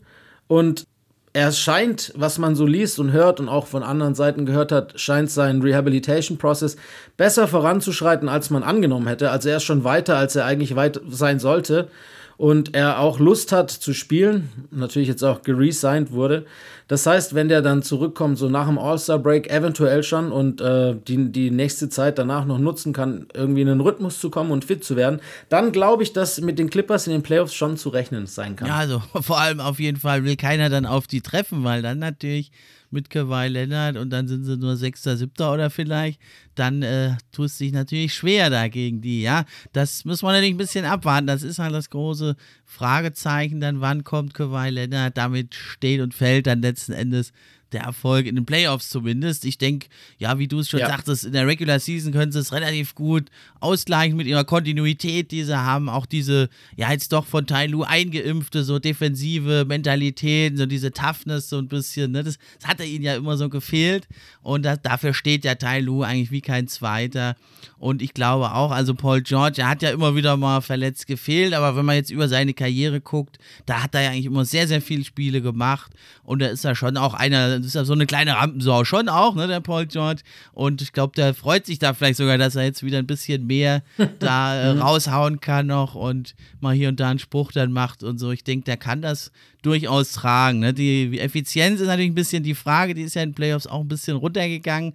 und 0.49 0.87
er 1.35 1.53
scheint, 1.53 2.13
was 2.15 2.39
man 2.39 2.55
so 2.55 2.67
liest 2.67 2.99
und 2.99 3.13
hört 3.13 3.41
und 3.41 3.49
auch 3.49 3.67
von 3.67 3.83
anderen 3.83 4.15
Seiten 4.15 4.45
gehört 4.45 4.71
hat, 4.71 5.01
scheint 5.01 5.31
sein 5.31 5.63
Rehabilitation-Prozess 5.63 6.77
besser 7.17 7.49
voranzuschreiten, 7.49 8.29
als 8.29 8.51
man 8.51 8.63
angenommen 8.63 9.07
hätte. 9.07 9.31
Also 9.31 9.49
er 9.49 9.57
ist 9.59 9.63
schon 9.63 9.85
weiter, 9.85 10.19
als 10.19 10.37
er 10.37 10.45
eigentlich 10.45 10.77
weit 10.77 11.01
sein 11.09 11.39
sollte 11.39 11.89
und 12.37 12.75
er 12.75 12.99
auch 12.99 13.19
Lust 13.19 13.53
hat 13.53 13.71
zu 13.71 13.93
spielen, 13.93 14.51
natürlich 14.71 15.09
jetzt 15.09 15.23
auch 15.23 15.43
geresigned 15.43 16.13
wurde. 16.13 16.47
Das 16.89 17.07
heißt, 17.07 17.35
wenn 17.35 17.49
der 17.49 17.63
dann 17.63 17.83
zurückkommt, 17.83 18.39
so 18.39 18.49
nach 18.49 18.67
dem 18.67 18.79
All-Star-Break 18.79 19.51
eventuell 19.51 20.03
schon 20.03 20.33
und 20.33 20.61
äh, 20.61 20.95
die, 21.07 21.33
die 21.33 21.51
nächste 21.51 21.89
Zeit 21.89 22.19
danach 22.19 22.45
noch 22.45 22.59
nutzen 22.59 22.93
kann, 22.93 23.27
irgendwie 23.33 23.63
in 23.63 23.69
den 23.69 23.81
Rhythmus 23.81 24.19
zu 24.19 24.29
kommen 24.31 24.51
und 24.51 24.65
fit 24.65 24.85
zu 24.85 24.97
werden, 24.97 25.21
dann 25.49 25.73
glaube 25.73 26.03
ich, 26.03 26.13
dass 26.13 26.41
mit 26.41 26.59
den 26.59 26.69
Clippers 26.69 27.07
in 27.07 27.13
den 27.13 27.23
Playoffs 27.23 27.55
schon 27.55 27.77
zu 27.77 27.89
rechnen 27.89 28.27
sein 28.27 28.57
kann. 28.57 28.69
Ja, 28.69 28.77
also 28.77 29.03
vor 29.21 29.41
allem 29.41 29.61
auf 29.61 29.81
jeden 29.81 29.99
Fall 29.99 30.25
will 30.25 30.37
keiner 30.37 30.69
dann 30.69 30.85
auf 30.85 31.07
die 31.07 31.21
treffen, 31.21 31.65
weil 31.65 31.83
dann 31.83 31.99
natürlich 31.99 32.51
mit 32.93 33.11
Kawhi 33.11 33.49
Leonard 33.49 33.97
und 33.97 34.11
dann 34.11 34.29
sind 34.29 34.45
sie 34.45 34.57
nur 34.57 34.77
Sechster, 34.77 35.17
Siebter 35.17 35.53
oder 35.53 35.71
vielleicht, 35.71 36.21
dann 36.55 36.83
äh, 36.83 37.17
tust 37.33 37.59
dich 37.59 37.73
natürlich 37.73 38.15
schwer 38.15 38.51
dagegen 38.51 39.01
die, 39.01 39.23
ja. 39.23 39.45
Das 39.73 40.05
muss 40.05 40.23
man 40.23 40.33
natürlich 40.33 40.55
ein 40.55 40.59
bisschen 40.59 40.85
abwarten. 40.85 41.27
Das 41.27 41.43
ist 41.43 41.59
halt 41.59 41.75
das 41.75 41.91
große 41.91 42.37
Fragezeichen, 42.65 43.61
dann 43.61 43.81
wann 43.81 44.05
kommt 44.05 44.35
Kawhi 44.35 44.71
Leonard, 44.71 45.17
damit 45.17 45.55
steht 45.55 46.01
und 46.01 46.15
fällt 46.15 46.47
dann 46.47 46.63
letzten 46.63 46.93
Endes 46.93 47.33
der 47.73 47.83
Erfolg 47.83 48.27
in 48.27 48.35
den 48.35 48.47
Playoffs 48.47 48.89
zumindest. 48.89 49.45
Ich 49.45 49.59
denke, 49.59 49.89
ja, 50.19 50.39
wie 50.39 50.49
du 50.49 50.61
es 50.61 50.69
schon 50.69 50.81
ja. 50.81 50.89
sagtest, 50.89 51.25
in 51.25 51.33
der 51.33 51.47
Regular 51.47 51.79
Season 51.79 52.13
können 52.13 52.33
sie 52.33 52.39
es 52.39 52.53
relativ 52.53 52.95
gut 52.95 53.31
ausgleichen 53.61 54.17
mit 54.17 54.27
ihrer 54.27 54.45
Kontinuität, 54.45 55.31
die 55.31 55.45
sie 55.45 55.57
haben. 55.57 55.89
Auch 55.89 56.07
diese, 56.07 56.49
ja, 56.77 56.91
jetzt 56.91 57.13
doch 57.13 57.27
von 57.27 57.47
Tai 57.47 57.67
Lu 57.67 57.83
eingeimpfte, 57.83 58.65
so 58.65 58.79
defensive 58.79 59.65
Mentalität, 59.67 60.57
so 60.59 60.67
diese 60.67 60.93
Toughness 60.93 61.49
so 61.49 61.59
ein 61.59 61.69
bisschen. 61.69 62.13
Ne? 62.13 62.23
Das, 62.23 62.39
das 62.61 62.69
hatte 62.69 62.85
ihnen 62.85 63.05
ja 63.05 63.17
immer 63.17 63.37
so 63.37 63.49
gefehlt. 63.49 64.09
Und 64.43 64.65
das, 64.65 64.81
dafür 64.83 65.15
steht 65.15 65.45
der 65.45 65.59
Tai 65.59 65.81
Lu 65.81 66.03
eigentlich 66.03 66.31
wie 66.31 66.41
kein 66.41 66.69
Zweiter. 66.69 67.37
Und 67.79 68.03
ich 68.03 68.15
glaube 68.15 68.53
auch, 68.53 68.71
also 68.71 68.95
Paul 68.95 69.23
George, 69.23 69.63
er 69.63 69.69
hat 69.69 69.83
ja 69.83 69.91
immer 69.91 70.15
wieder 70.15 70.37
mal 70.37 70.61
verletzt 70.61 71.07
gefehlt, 71.07 71.55
aber 71.55 71.77
wenn 71.77 71.85
man 71.85 71.97
jetzt 71.97 72.11
über 72.11 72.29
seine 72.29 72.55
Karriere 72.55 73.01
guckt, 73.01 73.39
da 73.67 73.83
hat 73.83 73.95
er 73.95 74.03
ja 74.03 74.11
eigentlich 74.11 74.27
immer 74.27 74.45
sehr, 74.45 74.69
sehr 74.69 74.81
viele 74.81 75.05
Spiele 75.05 75.43
gemacht. 75.43 75.93
Und 76.23 76.41
da 76.41 76.47
ist 76.47 76.65
er 76.65 76.75
schon 76.75 76.97
auch 76.97 77.15
einer 77.15 77.62
ist 77.67 77.75
ja 77.75 77.85
so 77.85 77.93
eine 77.93 78.07
kleine 78.07 78.37
Rampensau 78.37 78.85
schon 78.85 79.09
auch, 79.09 79.35
ne, 79.35 79.47
der 79.47 79.61
Paul 79.61 79.87
George. 79.87 80.23
Und 80.53 80.83
ich 80.83 80.93
glaube, 80.93 81.15
der 81.17 81.35
freut 81.35 81.67
sich 81.67 81.79
da 81.79 81.95
vielleicht 81.95 82.17
sogar, 82.17 82.39
dass 82.39 82.57
er 82.57 82.65
jetzt 82.65 82.83
wieder 82.83 82.99
ein 82.99 83.07
bisschen 83.07 83.47
mehr 83.47 83.83
da 84.19 84.71
äh, 84.71 84.75
mhm. 84.75 84.81
raushauen 84.81 85.41
kann 85.41 85.67
noch 85.67 85.95
und 85.95 86.35
mal 86.61 86.75
hier 86.75 86.89
und 86.89 87.01
da 87.01 87.11
einen 87.11 87.19
Spruch 87.19 87.53
dann 87.53 87.73
macht 87.73 88.03
und 88.03 88.19
so. 88.19 88.31
Ich 88.31 88.45
denke, 88.45 88.65
der 88.65 88.77
kann 88.77 89.03
das 89.03 89.33
durchaus 89.63 90.13
tragen. 90.13 90.61
Ne? 90.61 90.75
Die 90.75 91.19
Effizienz 91.19 91.81
ist 91.81 91.87
natürlich 91.87 92.11
ein 92.11 92.17
bisschen 92.17 92.43
die 92.43 92.55
Frage, 92.55 92.95
die 92.95 93.03
ist 93.03 93.15
ja 93.15 93.23
in 93.23 93.31
den 93.31 93.35
Playoffs 93.35 93.67
auch 93.67 93.81
ein 93.81 93.89
bisschen 93.89 94.17
runtergegangen. 94.17 94.95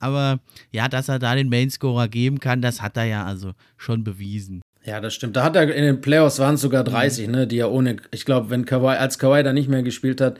Aber 0.00 0.38
ja, 0.70 0.88
dass 0.88 1.08
er 1.08 1.18
da 1.18 1.34
den 1.34 1.48
Mainscorer 1.48 2.08
geben 2.08 2.40
kann, 2.40 2.62
das 2.62 2.82
hat 2.82 2.96
er 2.96 3.04
ja 3.04 3.24
also 3.24 3.52
schon 3.76 4.04
bewiesen. 4.04 4.62
Ja, 4.84 5.00
das 5.00 5.14
stimmt. 5.14 5.36
Da 5.36 5.44
hat 5.44 5.56
er 5.56 5.74
in 5.74 5.84
den 5.84 6.00
Playoffs 6.00 6.38
waren 6.38 6.54
es 6.54 6.62
sogar 6.62 6.82
30, 6.84 7.26
mhm. 7.26 7.32
ne, 7.32 7.46
die 7.46 7.58
er 7.58 7.70
ohne, 7.70 7.96
ich 8.10 8.24
glaube, 8.24 8.50
wenn 8.50 8.64
Kawhi, 8.64 8.96
als 8.96 9.18
Kawhi 9.18 9.42
da 9.42 9.52
nicht 9.52 9.68
mehr 9.68 9.82
gespielt 9.82 10.20
hat, 10.20 10.38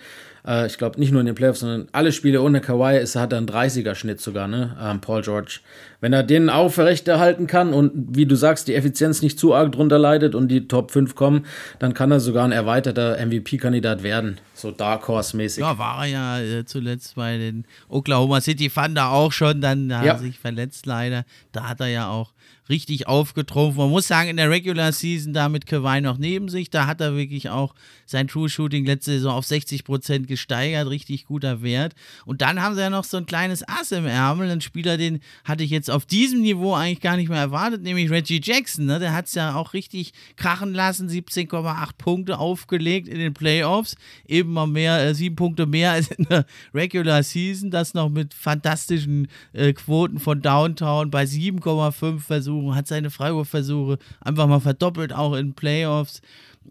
äh, 0.48 0.66
ich 0.66 0.78
glaube 0.78 0.98
nicht 0.98 1.12
nur 1.12 1.20
in 1.20 1.26
den 1.26 1.34
Playoffs, 1.34 1.60
sondern 1.60 1.88
alle 1.92 2.10
Spiele 2.10 2.42
ohne 2.42 2.60
Kawhi 2.60 2.98
ist, 2.98 3.14
hat 3.14 3.32
er 3.32 3.38
einen 3.38 3.48
30er-Schnitt 3.48 4.20
sogar, 4.20 4.48
ne, 4.48 4.76
ähm, 4.82 5.00
Paul 5.00 5.22
George. 5.22 5.60
Wenn 6.00 6.12
er 6.12 6.22
den 6.22 6.48
aufrechterhalten 6.48 7.46
kann 7.46 7.74
und 7.74 7.92
wie 8.16 8.24
du 8.24 8.36
sagst, 8.36 8.68
die 8.68 8.74
Effizienz 8.74 9.20
nicht 9.20 9.38
zu 9.38 9.52
arg 9.54 9.72
drunter 9.72 9.98
leidet 9.98 10.34
und 10.34 10.48
die 10.48 10.68
Top 10.68 10.92
5 10.92 11.14
kommen, 11.14 11.44
dann 11.80 11.92
kann 11.92 12.10
er 12.10 12.20
sogar 12.20 12.44
ein 12.44 12.52
erweiterter 12.52 13.18
MVP-Kandidat 13.24 14.02
werden. 14.02 14.40
So 14.54 14.70
Dark 14.70 15.06
Horse-mäßig. 15.08 15.62
Ja, 15.62 15.76
war 15.76 16.04
er 16.04 16.10
ja 16.10 16.40
äh, 16.40 16.64
zuletzt 16.64 17.16
bei 17.16 17.36
den 17.36 17.64
Oklahoma 17.88 18.40
City 18.40 18.70
Thunder 18.70 19.10
auch 19.10 19.32
schon, 19.32 19.60
dann 19.60 19.94
hat 19.94 20.04
ja. 20.04 20.12
er 20.14 20.18
sich 20.18 20.38
verletzt 20.38 20.86
leider. 20.86 21.24
Da 21.52 21.68
hat 21.68 21.80
er 21.80 21.88
ja 21.88 22.08
auch 22.08 22.32
richtig 22.68 23.06
aufgetrumpft. 23.06 23.78
Man 23.78 23.90
muss 23.90 24.06
sagen, 24.06 24.28
in 24.28 24.36
der 24.36 24.50
Regular 24.50 24.92
Season 24.92 25.32
da 25.32 25.48
mit 25.48 25.66
Kawhi 25.66 26.00
noch 26.00 26.18
neben 26.18 26.48
sich, 26.48 26.70
da 26.70 26.86
hat 26.86 27.00
er 27.00 27.16
wirklich 27.16 27.48
auch 27.50 27.74
sein 28.06 28.28
True 28.28 28.48
Shooting 28.48 28.84
letzte 28.84 29.12
Saison 29.12 29.32
auf 29.32 29.46
60 29.46 29.84
Prozent 29.84 30.28
gesteigert, 30.28 30.88
richtig 30.88 31.26
guter 31.26 31.62
Wert. 31.62 31.94
Und 32.24 32.40
dann 32.42 32.62
haben 32.62 32.74
sie 32.74 32.80
ja 32.80 32.90
noch 32.90 33.04
so 33.04 33.16
ein 33.16 33.26
kleines 33.26 33.66
Ass 33.66 33.92
im 33.92 34.06
Ärmel, 34.06 34.50
einen 34.50 34.60
Spieler, 34.60 34.96
den 34.96 35.20
hatte 35.44 35.64
ich 35.64 35.70
jetzt 35.70 35.90
auf 35.90 36.06
diesem 36.06 36.42
Niveau 36.42 36.74
eigentlich 36.74 37.00
gar 37.00 37.16
nicht 37.16 37.28
mehr 37.28 37.38
erwartet, 37.38 37.82
nämlich 37.82 38.10
Reggie 38.10 38.40
Jackson. 38.42 38.86
Ne? 38.86 38.98
Der 38.98 39.12
hat 39.12 39.26
es 39.26 39.34
ja 39.34 39.54
auch 39.54 39.74
richtig 39.74 40.12
krachen 40.36 40.74
lassen, 40.74 41.08
17,8 41.08 41.90
Punkte 41.98 42.38
aufgelegt 42.38 43.08
in 43.08 43.18
den 43.18 43.34
Playoffs, 43.34 43.96
eben 44.26 44.52
mal 44.52 44.66
mehr, 44.66 45.00
äh, 45.04 45.14
sieben 45.14 45.36
Punkte 45.36 45.66
mehr 45.66 45.92
als 45.92 46.08
in 46.10 46.24
der 46.24 46.46
Regular 46.74 47.22
Season, 47.22 47.70
das 47.70 47.94
noch 47.94 48.08
mit 48.08 48.34
fantastischen 48.34 49.28
äh, 49.52 49.72
Quoten 49.72 50.18
von 50.18 50.40
Downtown 50.42 51.10
bei 51.10 51.24
7,5 51.24 52.20
Versuchen, 52.20 52.57
hat 52.74 52.86
seine 52.86 53.10
Freiwurfversuche 53.10 53.98
einfach 54.20 54.46
mal 54.46 54.60
verdoppelt, 54.60 55.12
auch 55.12 55.34
in 55.34 55.54
Playoffs. 55.54 56.20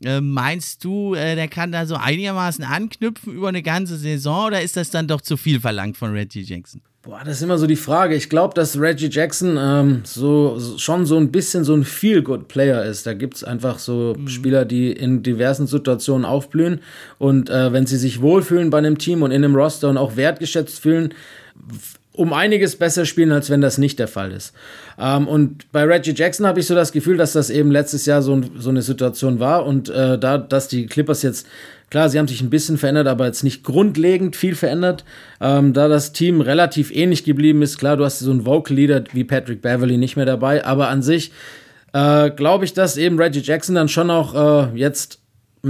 Äh, 0.04 0.21
meinst 0.21 0.84
du, 0.84 1.15
äh, 1.15 1.36
der 1.36 1.47
kann 1.47 1.71
da 1.71 1.86
so 1.86 1.95
einigermaßen 1.95 2.63
anknüpfen 2.63 3.34
über 3.34 3.50
eine 3.50 3.63
ganze 3.63 3.97
Saison 3.97 4.47
oder 4.47 4.62
ist 4.62 4.78
das 4.78 4.91
dann 4.91 5.08
doch 5.08 5.21
zu 5.21 5.38
viel 5.38 5.60
verlangt 5.60 5.97
von 5.97 6.12
Reggie 6.12 6.41
Jackson? 6.41 6.82
Boah, 7.02 7.21
das 7.23 7.38
ist 7.38 7.43
immer 7.43 7.58
so 7.58 7.67
die 7.67 7.78
Frage. 7.78 8.15
Ich 8.15 8.30
glaube, 8.30 8.54
dass 8.54 8.80
Reggie 8.80 9.08
Jackson 9.10 9.58
ähm, 9.58 10.02
so, 10.04 10.60
so, 10.60 10.78
schon 10.78 11.06
so 11.06 11.15
ein 11.15 11.32
bisschen 11.32 11.63
so 11.63 11.73
ein 11.73 11.86
Feel-Good-Player 11.86 12.84
ist. 12.84 13.08
Da 13.08 13.13
gibt 13.13 13.38
es 13.38 13.43
einfach 13.45 13.80
so 13.80 14.13
mhm. 14.17 14.28
Spieler, 14.28 14.65
die 14.65 14.91
in 14.91 15.23
diversen 15.23 15.67
Situationen 15.67 16.26
aufblühen 16.26 16.82
und 17.17 17.50
äh, 17.50 17.71
wenn 17.71 17.88
sie 17.88 17.97
sich 17.97 18.21
wohlfühlen 18.21 18.69
bei 18.69 18.80
einem 18.80 18.97
Team 18.97 19.21
und 19.21 19.32
in 19.32 19.43
einem 19.43 19.56
Roster 19.56 19.89
und 19.89 19.97
auch 19.97 20.15
wertgeschätzt 20.17 20.80
fühlen, 20.80 21.13
um 22.17 22.34
einiges 22.34 22.75
besser 22.75 23.06
spielen, 23.06 23.32
als 23.32 23.49
wenn 23.49 23.62
das 23.62 23.77
nicht 23.77 23.99
der 23.99 24.08
Fall 24.08 24.32
ist. 24.32 24.53
Ähm, 24.99 25.27
und 25.27 25.71
bei 25.71 25.84
Reggie 25.84 26.13
Jackson 26.15 26.45
habe 26.45 26.60
ich 26.60 26.65
so 26.65 26.75
das 26.75 26.91
Gefühl, 26.91 27.17
dass 27.17 27.34
das 27.34 27.49
eben 27.49 27.71
letztes 27.71 28.06
Jahr 28.06 28.21
so, 28.21 28.41
so 28.58 28.69
eine 28.69 28.82
Situation 28.82 29.39
war 29.39 29.65
und 29.65 29.89
äh, 29.89 30.17
da, 30.17 30.38
dass 30.38 30.67
die 30.67 30.88
Clippers 30.88 31.21
jetzt, 31.21 31.47
klar, 31.89 32.10
sie 32.10 32.17
haben 32.17 32.27
sich 32.27 32.41
ein 32.41 32.49
bisschen 32.49 32.77
verändert, 32.77 33.08
aber 33.08 33.27
jetzt 33.27 33.43
nicht 33.43 33.63
grundlegend 33.63 34.36
viel 34.36 34.56
verändert, 34.56 35.06
ähm, 35.39 35.73
da 35.73 35.88
das 35.88 36.12
Team 36.12 36.41
relativ 36.41 36.91
ähnlich 36.91 37.23
geblieben 37.23 37.62
ist. 37.62 37.77
Klar, 37.77 37.97
du 37.97 38.03
hast 38.03 38.19
so 38.19 38.32
einen 38.32 38.45
Vocal 38.45 38.75
Leader 38.75 39.03
wie 39.13 39.23
Patrick 39.23 39.62
Beverly 39.62 39.97
nicht 39.97 40.15
mehr 40.15 40.25
dabei, 40.25 40.65
aber 40.65 40.89
an 40.89 41.03
sich 41.03 41.32
äh, 41.93 42.32
glaube 42.32 42.65
ich, 42.65 42.73
dass 42.73 42.97
eben 42.97 43.19
Reggie 43.19 43.41
Jackson 43.41 43.75
dann 43.75 43.89
schon 43.89 44.10
auch 44.10 44.73
äh, 44.73 44.77
jetzt 44.77 45.19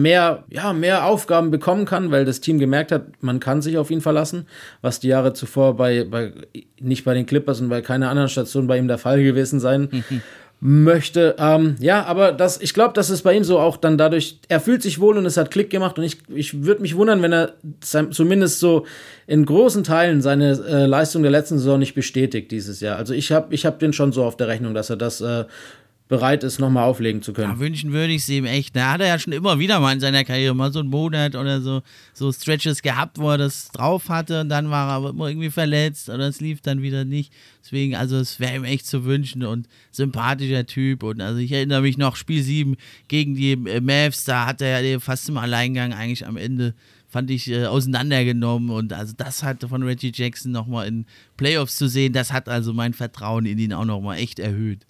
mehr, 0.02 0.44
ja, 0.50 0.74
mehr 0.74 1.06
Aufgaben 1.06 1.52
bekommen 1.52 1.86
kann, 1.86 2.12
weil 2.12 2.26
das 2.26 2.42
Team 2.42 2.60
gemerkt 2.60 2.92
hat, 2.92 3.04
man 3.22 3.40
kann 3.40 3.62
sich 3.62 3.78
auf 3.78 3.92
ihn 3.92 4.02
verlassen, 4.02 4.48
was 4.82 5.00
die 5.00 5.10
Jahre 5.10 5.34
zuvor 5.34 5.76
bei, 5.76 6.04
bei 6.04 6.34
nicht 6.80 7.06
bei 7.06 7.14
den 7.14 7.26
Clippers 7.26 7.62
und 7.62 7.70
bei 7.70 7.82
keiner 7.82 8.10
anderen 8.10 8.30
Station 8.30 8.68
bei 8.68 8.78
ihm 8.78 8.88
der 8.88 8.98
Fall 8.98 9.24
gewesen 9.24 9.60
sein 9.60 9.90
möchte. 10.60 11.36
Ähm, 11.38 11.76
ja, 11.80 12.04
aber 12.06 12.32
das, 12.32 12.60
ich 12.60 12.74
glaube, 12.74 12.94
dass 12.94 13.10
es 13.10 13.22
bei 13.22 13.34
ihm 13.36 13.44
so 13.44 13.60
auch 13.60 13.78
dann 13.78 13.98
dadurch, 13.98 14.40
er 14.48 14.60
fühlt 14.60 14.82
sich 14.82 15.00
wohl 15.00 15.18
und 15.18 15.26
es 15.26 15.38
hat 15.38 15.52
Klick 15.52 15.70
gemacht 15.70 15.98
und 16.00 16.04
ich, 16.04 16.18
ich 16.34 16.64
würde 16.64 16.82
mich 16.82 16.96
wundern, 16.96 17.22
wenn 17.22 17.34
er 17.34 17.54
zumindest 17.82 18.60
so 18.60 18.86
in 19.28 19.46
großen 19.46 19.84
Teilen 19.84 20.22
seine 20.22 20.52
äh, 20.68 20.86
Leistung 20.86 21.22
der 21.22 21.32
letzten 21.32 21.60
Saison 21.60 21.78
nicht 21.78 21.94
bestätigt 21.94 22.52
dieses 22.52 22.80
Jahr. 22.80 22.98
Also 22.98 23.14
ich 23.14 23.32
habe 23.32 23.54
ich 23.54 23.66
hab 23.66 23.80
den 23.80 23.94
schon 23.94 24.12
so 24.12 24.24
auf 24.24 24.38
der 24.38 24.48
Rechnung, 24.48 24.74
dass 24.74 24.90
er 24.90 24.98
das 24.98 25.22
äh, 25.22 25.46
bereit 26.08 26.44
ist, 26.44 26.60
nochmal 26.60 26.86
auflegen 26.86 27.22
zu 27.22 27.34
können. 27.34 27.54
Ja, 27.54 27.60
wünschen 27.60 27.92
würde 27.92 28.14
ich 28.14 28.22
es 28.22 28.30
ihm 28.30 28.46
echt. 28.46 28.76
Da 28.76 28.94
hat 28.94 29.02
er 29.02 29.08
ja 29.08 29.20
schon 29.20 29.34
immer 29.34 29.60
wieder 29.60 29.80
mal 29.80 29.94
in 29.94 30.00
seiner 30.00 30.24
Karriere 30.24 30.56
mal 30.56 30.72
so 30.72 30.80
einen 30.80 30.90
Monat 30.90 31.36
oder 31.36 31.62
so, 31.62 31.82
so 32.14 32.32
Stretches 32.32 32.82
gehabt, 32.82 33.18
wo 33.20 33.32
er 33.32 33.38
das 33.38 33.70
drauf 33.70 34.10
hatte 34.10 34.42
und 34.42 34.50
dann 34.50 34.70
war 34.70 34.90
er 34.90 34.94
aber 34.94 35.10
immer 35.10 35.28
irgendwie 35.28 35.50
verletzt 35.50 36.10
oder 36.10 36.28
es 36.28 36.40
lief 36.40 36.62
dann 36.62 36.82
wieder 36.82 37.04
nicht. 37.04 37.34
Deswegen, 37.64 37.96
also 37.96 38.18
es 38.18 38.40
wäre 38.40 38.56
ihm 38.56 38.64
echt 38.64 38.88
zu 38.88 39.04
wünschen 39.04 39.44
und 39.44 39.68
sympathischer 39.92 40.66
Typ 40.66 41.04
und 41.04 41.22
also 41.22 41.40
ich 41.40 41.52
erinnere 41.52 41.82
mich 41.82 41.98
noch, 41.98 42.16
Spiel 42.16 42.42
7 42.42 42.78
gegen 43.10 43.36
die 43.36 43.52
äh, 43.52 43.82
Mavs, 43.82 44.24
da 44.24 44.46
hat 44.46 44.62
er 44.62 44.80
ja 44.82 45.00
fast 45.00 45.28
im 45.28 45.38
Alleingang 45.38 45.94
eigentlich 45.94 46.26
am 46.26 46.38
Ende 46.38 46.74
fand 47.10 47.32
ich 47.32 47.50
äh, 47.50 47.66
auseinandergenommen 47.66 48.70
und 48.70 48.94
also 48.94 49.14
das 49.16 49.42
hat 49.42 49.64
von 49.64 49.84
Reggie 49.84 50.12
Jackson 50.14 50.52
nochmal 50.52 50.88
in 50.88 51.06
Playoffs 51.38 51.78
zu 51.78 51.88
sehen, 51.88 52.14
das 52.14 52.34
hat 52.34 52.50
also 52.50 52.74
mein 52.74 52.94
Vertrauen 52.94 53.46
in 53.46 53.58
ihn 53.58 53.74
auch 53.74 53.86
nochmal 53.86 54.18
echt 54.18 54.40
erhöht. 54.40 54.86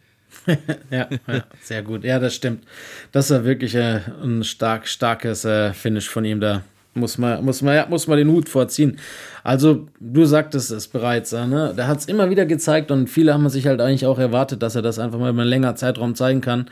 ja, 0.91 1.07
ja, 1.27 1.43
sehr 1.61 1.83
gut. 1.83 2.03
Ja, 2.03 2.19
das 2.19 2.35
stimmt. 2.35 2.63
Das 3.11 3.29
war 3.31 3.43
wirklich 3.43 3.75
äh, 3.75 4.01
ein 4.23 4.43
stark, 4.43 4.87
starkes 4.87 5.45
äh, 5.45 5.73
Finish 5.73 6.09
von 6.09 6.25
ihm 6.25 6.39
da. 6.39 6.63
Muss 6.93 7.17
man, 7.17 7.45
muss, 7.45 7.61
man, 7.61 7.75
ja, 7.75 7.85
muss 7.87 8.07
man 8.07 8.17
den 8.17 8.29
Hut 8.29 8.49
vorziehen. 8.49 8.97
Also, 9.43 9.87
du 9.99 10.25
sagtest 10.25 10.71
es 10.71 10.87
bereits, 10.87 11.31
äh, 11.31 11.45
ne? 11.45 11.73
Der 11.77 11.87
hat 11.87 11.99
es 11.99 12.05
immer 12.05 12.29
wieder 12.29 12.45
gezeigt 12.45 12.89
und 12.89 13.07
viele 13.07 13.33
haben 13.33 13.47
sich 13.49 13.67
halt 13.67 13.81
eigentlich 13.81 14.05
auch 14.07 14.17
erwartet, 14.17 14.63
dass 14.63 14.75
er 14.75 14.81
das 14.81 14.97
einfach 14.97 15.19
mal 15.19 15.29
über 15.29 15.41
einen 15.41 15.49
längeren 15.49 15.77
Zeitraum 15.77 16.15
zeigen 16.15 16.41
kann. 16.41 16.69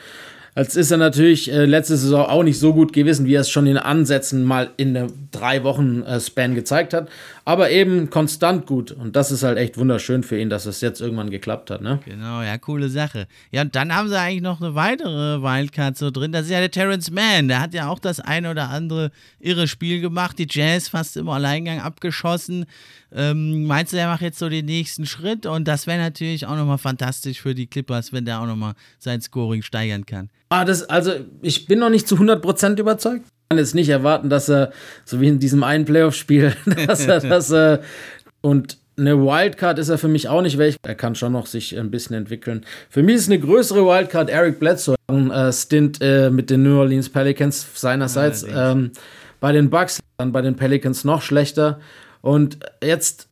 Als 0.58 0.78
ist 0.78 0.90
er 0.90 0.98
natürlich 0.98 1.52
äh, 1.52 1.66
letzte 1.66 1.98
Saison 1.98 2.28
auch 2.28 2.42
nicht 2.42 2.58
so 2.58 2.74
gut 2.74 2.94
gewesen, 2.94 3.26
wie 3.26 3.34
er 3.34 3.42
es 3.42 3.50
schon 3.50 3.68
in 3.68 3.78
Ansätzen 3.78 4.46
mal 4.46 4.70
in 4.78 4.94
der 4.94 5.08
drei 5.32 5.66
Wochen 5.66 6.02
äh, 6.04 6.22
Span 6.22 6.56
gezeigt 6.56 6.94
hat. 6.94 7.10
Aber 7.44 7.72
eben 7.72 8.10
konstant 8.10 8.66
gut. 8.66 8.92
Und 8.92 9.18
das 9.18 9.32
ist 9.32 9.44
halt 9.44 9.58
echt 9.58 9.78
wunderschön 9.78 10.24
für 10.24 10.40
ihn, 10.40 10.50
dass 10.50 10.66
es 10.66 10.80
jetzt 10.80 11.02
irgendwann 11.02 11.30
geklappt 11.30 11.72
hat. 11.72 11.82
Ne? 11.82 12.00
Genau, 12.06 12.42
ja, 12.42 12.58
coole 12.58 12.88
Sache. 12.88 13.28
Ja, 13.52 13.64
und 13.64 13.76
dann 13.76 13.94
haben 13.94 14.08
sie 14.08 14.18
eigentlich 14.18 14.42
noch 14.42 14.62
eine 14.62 14.76
weitere 14.76 15.42
Wildcard 15.42 15.98
so 15.98 16.10
drin. 16.10 16.32
Das 16.32 16.46
ist 16.46 16.52
ja 16.52 16.62
der 16.62 16.72
Terrence 16.72 17.12
Mann. 17.12 17.50
Der 17.50 17.60
hat 17.60 17.74
ja 17.74 17.90
auch 17.90 18.00
das 18.00 18.22
ein 18.22 18.46
oder 18.46 18.70
andere 18.70 19.12
irre 19.40 19.68
Spiel 19.68 20.00
gemacht. 20.00 20.40
Die 20.40 20.48
Jazz 20.50 20.88
fast 20.88 21.18
im 21.18 21.28
Alleingang 21.28 21.82
abgeschossen. 21.82 22.66
Ähm, 23.12 23.66
meinst 23.66 23.92
du, 23.92 23.98
der 23.98 24.08
macht 24.08 24.22
jetzt 24.22 24.40
so 24.40 24.48
den 24.48 24.66
nächsten 24.66 25.06
Schritt? 25.06 25.46
Und 25.46 25.68
das 25.68 25.86
wäre 25.86 26.00
natürlich 26.00 26.46
auch 26.46 26.56
nochmal 26.56 26.78
fantastisch 26.78 27.42
für 27.42 27.54
die 27.54 27.68
Clippers, 27.68 28.14
wenn 28.14 28.24
der 28.24 28.40
auch 28.40 28.48
nochmal 28.48 28.74
sein 29.00 29.20
Scoring 29.20 29.62
steigern 29.62 30.06
kann. 30.06 30.30
Ah, 30.50 30.66
das, 30.66 30.84
also 30.84 31.12
ich 31.42 31.66
bin 31.66 31.80
noch 31.80 31.90
nicht 31.90 32.08
zu 32.08 32.16
100% 32.16 32.80
überzeugt. 32.80 33.26
Ich 33.26 33.50
kann 33.50 33.58
jetzt 33.58 33.76
nicht 33.76 33.90
erwarten, 33.90 34.30
dass 34.30 34.50
er, 34.50 34.72
so 35.04 35.22
wie 35.22 35.28
in 35.28 35.40
diesem 35.40 35.64
einen 35.64 35.86
Playoff-Spiel, 35.86 36.56
dass 36.88 37.06
er 37.08 37.20
das, 37.22 37.82
und 38.42 38.78
eine 38.98 39.18
Wildcard 39.18 39.80
ist 39.80 39.90
er 39.90 39.98
für 39.98 40.08
mich 40.08 40.30
auch 40.30 40.42
nicht 40.42 40.58
welch. 40.58 40.78
Er 40.84 40.96
kann 40.96 41.16
schon 41.16 41.34
noch 41.34 41.48
sich 41.48 41.78
ein 41.78 41.92
bisschen 41.92 42.16
entwickeln. 42.16 42.66
Für 42.90 43.04
mich 43.04 43.16
ist 43.16 43.28
eine 43.30 43.40
größere 43.40 43.86
Wildcard 43.86 44.30
Eric 44.30 44.60
Bledsoe. 44.60 44.96
Ein 45.08 45.32
äh, 45.32 45.52
Stint 45.52 46.00
äh, 46.02 46.30
mit 46.30 46.50
den 46.50 46.64
New 46.64 46.78
Orleans 46.78 47.10
Pelicans 47.10 47.68
seinerseits. 47.74 48.46
Ähm, 48.50 48.92
bei 49.40 49.52
den 49.52 49.70
Bucks, 49.70 50.00
dann 50.18 50.32
bei 50.32 50.42
den 50.42 50.56
Pelicans 50.56 51.04
noch 51.04 51.22
schlechter. 51.22 51.80
Und 52.22 52.58
jetzt 52.82 53.28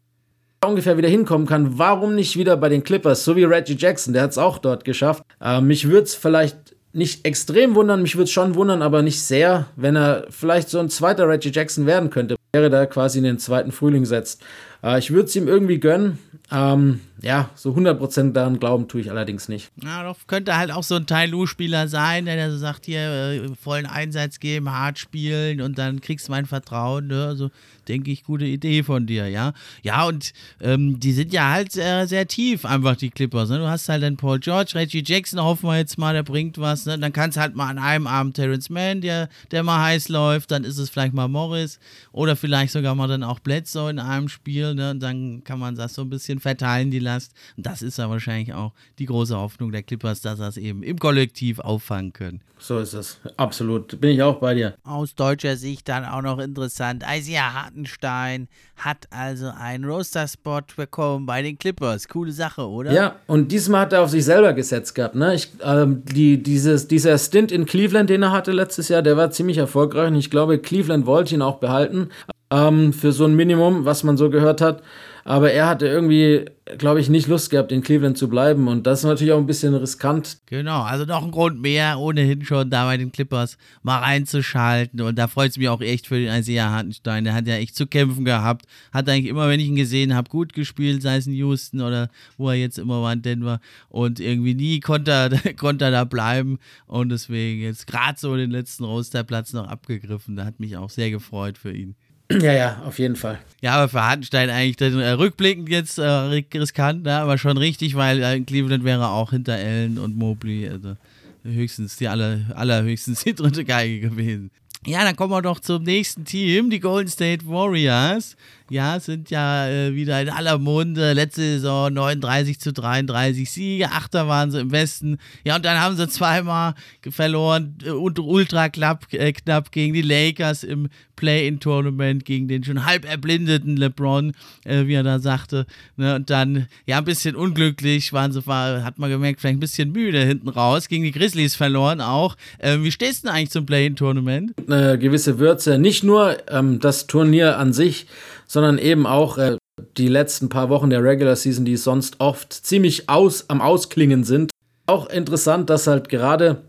ungefähr 0.66 0.98
wieder 0.98 1.10
hinkommen 1.10 1.48
kann, 1.48 1.78
warum 1.78 2.16
nicht 2.16 2.38
wieder 2.38 2.58
bei 2.58 2.70
den 2.70 2.84
Clippers, 2.84 3.24
so 3.26 3.36
wie 3.36 3.44
Reggie 3.44 3.76
Jackson, 3.78 4.14
der 4.14 4.24
hat 4.24 4.32
es 4.32 4.38
auch 4.38 4.58
dort 4.58 4.86
geschafft. 4.86 5.24
Äh, 5.42 5.62
mich 5.62 5.90
würde 5.90 6.04
es 6.04 6.16
vielleicht 6.16 6.76
nicht 6.94 7.26
extrem 7.26 7.76
wundern, 7.76 8.04
mich 8.04 8.16
würde 8.16 8.26
es 8.26 8.32
schon 8.32 8.56
wundern, 8.56 8.82
aber 8.84 9.02
nicht 9.02 9.22
sehr, 9.22 9.66
wenn 9.76 9.96
er 9.96 10.28
vielleicht 10.30 10.70
so 10.70 10.80
ein 10.80 10.90
zweiter 10.90 11.28
Reggie 11.28 11.52
Jackson 11.52 11.88
werden 11.88 12.12
könnte, 12.12 12.36
wäre 12.54 12.70
da 12.70 12.86
quasi 12.86 13.18
in 13.18 13.24
den 13.24 13.40
zweiten 13.40 13.72
Frühling 13.72 14.06
setzt. 14.06 14.42
Äh, 14.84 15.00
ich 15.00 15.12
würde 15.12 15.26
es 15.26 15.36
ihm 15.36 15.48
irgendwie 15.48 15.80
gönnen, 15.80 16.20
Ähm, 16.52 17.00
ja, 17.22 17.50
so 17.56 17.72
100% 17.72 18.34
daran 18.34 18.60
glauben 18.60 18.90
tue 18.90 19.00
ich 19.00 19.10
allerdings 19.10 19.48
nicht. 19.48 19.72
Ja, 19.82 20.04
doch 20.04 20.18
könnte 20.28 20.58
halt 20.58 20.72
auch 20.72 20.84
so 20.84 20.96
ein 20.96 21.08
Tai 21.08 21.26
Lu-Spieler 21.26 21.88
sein, 21.88 22.26
der 22.26 22.52
so 22.52 22.58
sagt, 22.58 22.86
hier 22.86 23.00
äh, 23.00 23.48
vollen 23.60 23.86
Einsatz 23.86 24.40
geben, 24.42 24.70
hart 24.70 25.00
spielen 25.00 25.62
und 25.62 25.78
dann 25.78 26.02
kriegst 26.02 26.28
du 26.28 26.32
mein 26.32 26.46
Vertrauen. 26.46 27.08
Ne? 27.08 27.26
Also 27.26 27.50
denke 27.88 28.12
ich, 28.12 28.26
gute 28.26 28.46
Idee 28.46 28.84
von 28.84 29.08
dir, 29.08 29.30
ja. 29.30 29.54
Ja, 29.84 30.06
und 30.06 30.34
ähm, 30.62 31.00
die 31.00 31.14
sind 31.14 31.32
ja 31.32 31.50
halt 31.50 31.72
sehr, 31.72 32.08
sehr 32.08 32.28
tief, 32.28 32.66
einfach 32.66 32.98
die 32.98 33.10
Clippers. 33.10 33.50
Ne? 33.50 33.60
Du 33.60 33.68
hast 33.68 33.88
halt 33.88 34.04
dann 34.04 34.18
Paul 34.18 34.40
George, 34.40 34.74
Reggie 34.76 35.04
Jackson, 35.06 35.42
hoffen 35.42 35.70
wir 35.70 35.78
jetzt 35.78 35.98
mal, 35.98 36.14
der 36.14 36.24
bringt 36.24 36.58
was. 36.58 36.86
Ne? 36.86 37.00
Dann 37.00 37.14
kannst 37.14 37.38
halt 37.38 37.56
mal 37.56 37.70
an 37.70 37.80
einem 37.80 38.06
Abend 38.06 38.36
Terrence 38.36 38.70
Mann, 38.70 39.00
der, 39.00 39.30
der 39.52 39.64
mal 39.64 39.82
heiß 39.82 40.10
läuft, 40.10 40.52
dann 40.52 40.66
ist 40.66 40.78
es 40.78 40.90
vielleicht 40.90 41.14
mal 41.14 41.30
Morris 41.30 41.80
oder 42.12 42.36
vielleicht 42.36 42.74
sogar 42.74 42.96
mal 42.96 43.08
dann 43.08 43.24
auch 43.24 43.40
Bledsoe 43.40 43.90
in 43.90 44.00
einem 44.00 44.28
Spiel. 44.28 44.73
Ne? 44.74 44.92
Und 44.92 45.00
dann 45.02 45.44
kann 45.44 45.60
man 45.60 45.76
das 45.76 45.94
so 45.94 46.02
ein 46.02 46.10
bisschen 46.10 46.40
verteilen, 46.40 46.92
die 46.92 47.00
Last. 47.00 47.34
Und 47.58 47.66
das 47.66 47.82
ist 47.82 47.98
ja 47.98 48.10
wahrscheinlich 48.10 48.54
auch 48.54 48.74
die 49.00 49.06
große 49.06 49.38
Hoffnung 49.38 49.72
der 49.72 49.84
Clippers, 49.84 50.22
dass 50.22 50.40
das 50.40 50.58
eben 50.58 50.84
im 50.84 51.00
Kollektiv 51.00 51.60
auffangen 51.60 52.14
können. 52.14 52.42
So 52.66 52.80
ist 52.80 52.94
es. 52.94 53.20
Absolut. 53.36 54.00
Bin 54.00 54.12
ich 54.12 54.24
auch 54.24 54.40
bei 54.40 54.54
dir. 54.54 54.76
Aus 54.86 55.16
deutscher 55.16 55.58
Sicht 55.58 55.90
dann 55.90 56.06
auch 56.06 56.22
noch 56.22 56.40
interessant. 56.40 57.04
Isaiah 57.06 57.54
Hartenstein 57.54 58.48
hat 58.78 59.06
also 59.10 59.52
einen 59.60 59.84
Roster-Spot 59.84 60.62
bekommen 60.78 61.26
bei 61.26 61.42
den 61.42 61.58
Clippers. 61.58 62.08
Coole 62.08 62.32
Sache, 62.32 62.66
oder? 62.66 62.94
Ja, 62.94 63.16
und 63.28 63.52
diesmal 63.52 63.82
hat 63.82 63.92
er 63.92 64.02
auf 64.02 64.12
sich 64.12 64.24
selber 64.24 64.54
gesetzt 64.54 64.96
gehabt. 64.96 65.16
Ne? 65.16 65.36
Ich, 65.36 65.50
ähm, 65.62 66.04
die, 66.06 66.42
dieses, 66.42 66.88
dieser 66.88 67.18
Stint 67.18 67.52
in 67.52 67.66
Cleveland, 67.66 68.10
den 68.10 68.24
er 68.24 68.32
hatte 68.32 68.54
letztes 68.54 68.88
Jahr, 68.88 69.02
der 69.02 69.18
war 69.18 69.30
ziemlich 69.32 69.58
erfolgreich. 69.58 70.08
Und 70.08 70.16
ich 70.16 70.30
glaube, 70.30 70.58
Cleveland 70.58 71.06
wollte 71.06 71.36
ihn 71.36 71.42
auch 71.42 71.58
behalten. 71.58 72.12
Ähm, 72.54 72.94
für 72.94 73.12
so 73.12 73.26
ein 73.26 73.36
Minimum, 73.36 73.86
was 73.86 74.04
man 74.04 74.16
so 74.16 74.30
gehört 74.30 74.62
hat. 74.62 74.84
Aber 75.26 75.52
er 75.52 75.68
hatte 75.68 75.88
irgendwie, 75.88 76.46
glaube 76.78 77.00
ich, 77.00 77.10
nicht 77.10 77.28
Lust 77.28 77.50
gehabt, 77.50 77.72
in 77.72 77.82
Cleveland 77.82 78.18
zu 78.18 78.28
bleiben. 78.28 78.68
Und 78.68 78.86
das 78.86 79.00
ist 79.00 79.06
natürlich 79.06 79.32
auch 79.32 79.38
ein 79.38 79.46
bisschen 79.46 79.74
riskant. 79.74 80.40
Genau, 80.48 80.82
also 80.82 81.06
noch 81.06 81.24
ein 81.24 81.32
Grund 81.32 81.62
mehr, 81.62 81.98
ohnehin 81.98 82.44
schon 82.44 82.70
da 82.70 82.86
bei 82.86 82.98
den 82.98 83.12
Clippers 83.12 83.58
mal 83.84 84.00
reinzuschalten. 84.00 85.00
Und 85.02 85.18
da 85.18 85.28
freut 85.28 85.52
es 85.52 85.58
mich 85.58 85.70
auch 85.70 85.82
echt 85.82 86.08
für 86.08 86.20
den 86.20 86.28
Isaiah 86.28 86.72
Hartenstein. 86.72 87.24
Der 87.24 87.34
hat 87.34 87.48
ja 87.48 87.56
echt 87.56 87.76
zu 87.76 87.88
kämpfen 87.88 88.26
gehabt. 88.26 88.66
Hat 88.92 89.08
eigentlich 89.08 89.30
immer, 89.30 89.48
wenn 89.48 89.62
ich 89.62 89.68
ihn 89.68 89.78
gesehen 89.78 90.14
habe, 90.14 90.30
gut 90.30 90.52
gespielt, 90.52 91.02
sei 91.02 91.16
es 91.16 91.26
in 91.26 91.34
Houston 91.34 91.82
oder 91.82 92.10
wo 92.38 92.50
er 92.50 92.56
jetzt 92.56 92.78
immer 92.78 93.02
war 93.02 93.14
in 93.14 93.22
Denver. 93.22 93.62
Und 93.88 94.20
irgendwie 94.20 94.56
nie 94.56 94.82
konnte 94.82 95.12
er, 95.12 95.54
konnte 95.58 95.86
er 95.86 95.92
da 95.92 96.04
bleiben. 96.04 96.60
Und 96.86 97.10
deswegen 97.10 97.62
jetzt 97.62 97.88
gerade 97.88 98.20
so 98.20 98.36
den 98.36 98.52
letzten 98.52 98.84
Rosterplatz 98.84 99.54
noch 99.54 99.68
abgegriffen. 99.68 100.36
Da 100.36 100.44
hat 100.44 100.60
mich 100.60 100.76
auch 100.76 100.90
sehr 100.90 101.12
gefreut 101.12 101.58
für 101.58 101.72
ihn. 101.72 101.96
Ja, 102.32 102.54
ja, 102.54 102.82
auf 102.86 103.00
jeden 103.00 103.16
Fall. 103.16 103.40
Ja, 103.62 103.76
aber 103.76 103.90
für 103.90 104.04
Hartenstein 104.04 104.50
eigentlich 104.50 104.78
dann, 104.78 105.00
äh, 105.00 105.12
rückblickend 105.12 105.70
jetzt 105.70 105.98
äh, 105.98 106.04
riskant, 106.04 107.04
ne? 107.04 107.16
aber 107.20 107.38
schon 107.38 107.58
richtig, 107.58 107.96
weil 107.96 108.22
äh, 108.22 108.40
Cleveland 108.42 108.84
wäre 108.84 109.10
auch 109.10 109.32
hinter 109.32 109.54
Allen 109.54 109.98
und 109.98 110.18
Mobley 110.18 110.68
also 110.68 110.96
höchstens 111.44 111.98
die 111.98 112.08
aller, 112.08 112.40
allerhöchstens 112.56 113.24
die 113.24 113.34
dritte 113.36 113.66
Geige 113.66 114.00
gewesen. 114.10 114.52
Ja, 114.86 115.04
dann 115.04 115.16
kommen 115.16 115.32
wir 115.32 115.42
doch 115.42 115.60
zum 115.60 115.84
nächsten 115.84 116.26
Team, 116.26 116.70
die 116.70 116.82
Golden 116.82 117.10
State 117.10 117.46
Warriors 117.48 118.36
ja, 118.74 119.00
sind 119.00 119.30
ja 119.30 119.68
äh, 119.68 119.96
wieder 119.96 120.20
in 120.22 120.30
aller 120.30 120.58
Munde. 120.58 121.14
Letzte 121.14 121.42
Saison 121.42 121.94
39 121.94 122.60
zu 122.60 122.74
33 122.74 123.50
Siege, 123.50 123.92
Achter 123.92 124.28
waren 124.28 124.52
sie 124.52 124.60
im 124.60 124.72
Westen. 124.72 125.20
Ja, 125.44 125.56
und 125.56 125.64
dann 125.64 125.80
haben 125.80 125.96
sie 125.96 126.10
zweimal 126.10 126.74
verloren 127.08 127.78
äh, 127.86 127.92
und 127.92 128.20
ultra 128.20 128.70
knapp, 128.70 129.06
äh, 129.14 129.32
knapp 129.32 129.72
gegen 129.72 129.94
die 129.94 130.02
Lakers 130.02 130.64
im 130.64 130.90
Play-In-Tournament, 131.16 132.26
gegen 132.26 132.48
den 132.48 132.64
schon 132.64 132.86
halb 132.86 133.06
erblindeten 133.06 133.78
LeBron, 133.78 134.34
äh, 134.66 134.88
wie 134.88 134.96
er 134.96 135.04
da 135.04 135.20
sagte. 135.20 135.66
Ne? 135.96 136.16
Und 136.16 136.30
dann, 136.30 136.68
ja, 136.86 136.98
ein 136.98 137.06
bisschen 137.06 137.36
unglücklich 137.36 138.12
waren 138.12 138.32
sie, 138.32 138.46
war, 138.48 138.84
hat 138.84 138.98
man 138.98 139.12
gemerkt, 139.12 139.40
vielleicht 139.40 139.58
ein 139.58 139.60
bisschen 139.60 139.92
müde 139.92 140.20
hinten 140.24 140.50
raus. 140.50 140.88
Gegen 140.88 141.04
die 141.04 141.12
Grizzlies 141.12 141.56
verloren 141.56 142.02
auch. 142.02 142.36
Ähm, 142.60 142.84
wie 142.84 142.92
stehst 142.92 143.24
du 143.24 143.28
denn 143.28 143.36
eigentlich 143.36 143.52
zum 143.52 143.66
Play-In-Tournament? 143.66 144.54
Eine 144.68 144.98
gewisse 144.98 145.38
Würze. 145.38 145.78
Nicht 145.78 146.04
nur 146.04 146.38
ähm, 146.50 146.80
das 146.80 147.06
Turnier 147.06 147.60
an 147.60 147.72
sich, 147.74 148.08
sondern 148.54 148.78
eben 148.78 149.08
auch 149.08 149.40
äh, 149.40 149.58
die 149.98 150.08
letzten 150.08 150.48
paar 150.48 150.70
Wochen 150.70 150.92
der 150.92 151.04
Regular 151.04 151.36
Season, 151.36 151.66
die 151.66 151.76
sonst 151.76 152.20
oft 152.20 152.54
ziemlich 152.54 153.10
aus, 153.10 153.50
am 153.50 153.62
Ausklingen 153.62 154.24
sind. 154.24 154.52
Auch 154.86 155.10
interessant, 155.10 155.72
dass 155.72 155.88
halt 155.88 156.08
gerade 156.08 156.62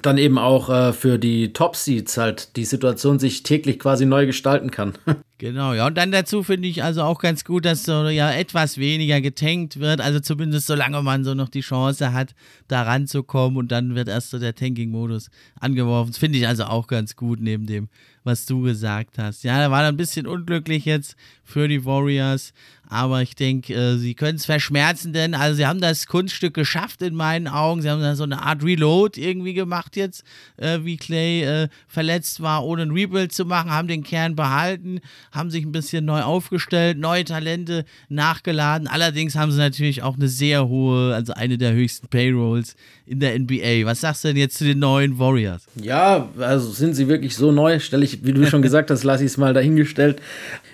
dann 0.00 0.16
eben 0.16 0.38
auch 0.38 0.70
äh, 0.70 0.94
für 0.94 1.18
die 1.18 1.52
Top 1.52 1.76
Seeds 1.76 2.16
halt 2.16 2.56
die 2.56 2.64
Situation 2.64 3.18
sich 3.18 3.42
täglich 3.42 3.78
quasi 3.78 4.06
neu 4.06 4.24
gestalten 4.24 4.70
kann. 4.70 4.94
Genau, 5.38 5.72
ja. 5.74 5.88
Und 5.88 5.98
dann 5.98 6.12
dazu 6.12 6.44
finde 6.44 6.68
ich 6.68 6.84
also 6.84 7.02
auch 7.02 7.18
ganz 7.18 7.44
gut, 7.44 7.64
dass 7.64 7.82
so 7.82 8.06
ja 8.06 8.30
etwas 8.30 8.78
weniger 8.78 9.20
getankt 9.20 9.80
wird. 9.80 10.00
Also 10.00 10.20
zumindest 10.20 10.68
solange 10.68 11.02
man 11.02 11.24
so 11.24 11.34
noch 11.34 11.48
die 11.48 11.62
Chance 11.62 12.12
hat, 12.12 12.36
da 12.68 12.82
ranzukommen 12.82 13.58
und 13.58 13.72
dann 13.72 13.96
wird 13.96 14.06
erst 14.06 14.30
so 14.30 14.38
der 14.38 14.54
Tanking-Modus 14.54 15.30
angeworfen. 15.58 16.12
Das 16.12 16.18
finde 16.18 16.38
ich 16.38 16.46
also 16.46 16.66
auch 16.66 16.86
ganz 16.86 17.16
gut 17.16 17.40
neben 17.40 17.66
dem, 17.66 17.88
was 18.24 18.46
du 18.46 18.62
gesagt 18.62 19.18
hast. 19.18 19.44
Ja, 19.44 19.58
da 19.58 19.70
war 19.70 19.84
ein 19.84 19.96
bisschen 19.96 20.26
unglücklich 20.26 20.84
jetzt 20.84 21.16
für 21.44 21.68
die 21.68 21.84
Warriors, 21.84 22.52
aber 22.92 23.22
ich 23.22 23.34
denke, 23.34 23.74
äh, 23.74 23.96
sie 23.96 24.14
können 24.14 24.36
es 24.36 24.44
verschmerzen, 24.44 25.14
denn 25.14 25.34
also 25.34 25.56
sie 25.56 25.66
haben 25.66 25.80
das 25.80 26.06
Kunststück 26.06 26.52
geschafft 26.52 27.00
in 27.00 27.14
meinen 27.14 27.48
Augen. 27.48 27.80
Sie 27.80 27.88
haben 27.88 28.02
da 28.02 28.14
so 28.14 28.24
eine 28.24 28.42
Art 28.42 28.62
Reload 28.62 29.18
irgendwie 29.18 29.54
gemacht 29.54 29.96
jetzt, 29.96 30.24
äh, 30.58 30.80
wie 30.82 30.98
Clay 30.98 31.42
äh, 31.42 31.68
verletzt 31.88 32.42
war, 32.42 32.64
ohne 32.64 32.82
ein 32.82 32.90
Rebuild 32.90 33.32
zu 33.32 33.46
machen, 33.46 33.70
haben 33.70 33.88
den 33.88 34.02
Kern 34.02 34.36
behalten, 34.36 35.00
haben 35.32 35.50
sich 35.50 35.64
ein 35.64 35.72
bisschen 35.72 36.04
neu 36.04 36.20
aufgestellt, 36.20 36.98
neue 36.98 37.24
Talente 37.24 37.86
nachgeladen. 38.10 38.88
Allerdings 38.88 39.36
haben 39.36 39.52
sie 39.52 39.58
natürlich 39.58 40.02
auch 40.02 40.16
eine 40.16 40.28
sehr 40.28 40.68
hohe, 40.68 41.14
also 41.14 41.32
eine 41.32 41.56
der 41.56 41.72
höchsten 41.72 42.08
Payrolls 42.08 42.76
in 43.06 43.20
der 43.20 43.38
NBA. 43.38 43.86
Was 43.86 44.00
sagst 44.00 44.24
du 44.24 44.28
denn 44.28 44.36
jetzt 44.36 44.58
zu 44.58 44.64
den 44.64 44.78
neuen 44.78 45.18
Warriors? 45.18 45.66
Ja, 45.80 46.28
also 46.38 46.70
sind 46.70 46.94
sie 46.94 47.08
wirklich 47.08 47.36
so 47.36 47.52
neu? 47.52 47.80
Stelle 47.80 48.04
ich, 48.04 48.24
wie 48.24 48.32
du 48.32 48.46
schon 48.46 48.62
gesagt 48.62 48.90
hast, 48.90 49.02
lasse 49.02 49.24
ich 49.24 49.30
es 49.30 49.38
mal 49.38 49.54
dahingestellt. 49.54 50.20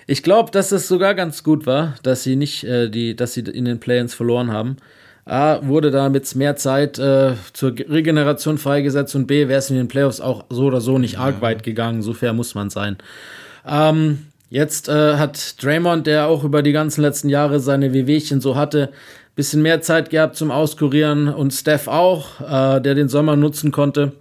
Ich 0.05 0.23
glaube, 0.23 0.51
dass 0.51 0.71
es 0.71 0.87
sogar 0.87 1.13
ganz 1.15 1.43
gut 1.43 1.65
war, 1.65 1.95
dass 2.09 2.23
sie 2.23 2.35
nicht 2.35 2.63
äh, 2.63 2.89
die, 2.89 3.15
dass 3.15 3.33
sie 3.33 3.41
in 3.41 3.65
den 3.65 3.79
Play-ins 3.79 4.13
verloren 4.13 4.51
haben. 4.51 4.77
A, 5.25 5.59
wurde 5.61 5.91
damit 5.91 6.35
mehr 6.35 6.55
Zeit 6.55 6.97
äh, 6.97 7.33
zur 7.53 7.71
Regeneration 7.71 8.57
freigesetzt 8.57 9.15
und 9.15 9.27
B, 9.27 9.47
wäre 9.47 9.59
es 9.59 9.69
in 9.69 9.75
den 9.75 9.87
Playoffs 9.87 10.21
auch 10.21 10.45
so 10.49 10.65
oder 10.65 10.81
so 10.81 10.97
nicht 10.97 11.19
arg 11.19 11.41
weit 11.41 11.61
gegangen. 11.61 12.01
So 12.01 12.13
fair 12.13 12.33
muss 12.33 12.55
man 12.55 12.71
sein. 12.71 12.97
Ähm, 13.67 14.25
jetzt 14.49 14.89
äh, 14.89 15.17
hat 15.17 15.63
Draymond, 15.63 16.07
der 16.07 16.27
auch 16.27 16.43
über 16.43 16.63
die 16.63 16.71
ganzen 16.71 17.01
letzten 17.01 17.29
Jahre 17.29 17.59
seine 17.59 17.93
Wehwehchen 17.93 18.41
so 18.41 18.55
hatte, 18.55 18.89
bisschen 19.35 19.61
mehr 19.61 19.81
Zeit 19.81 20.09
gehabt 20.09 20.35
zum 20.35 20.51
Auskurieren 20.51 21.29
und 21.29 21.53
Steph 21.53 21.87
auch, 21.87 22.41
äh, 22.41 22.81
der 22.81 22.95
den 22.95 23.07
Sommer 23.07 23.35
nutzen 23.35 23.71
konnte. 23.71 24.13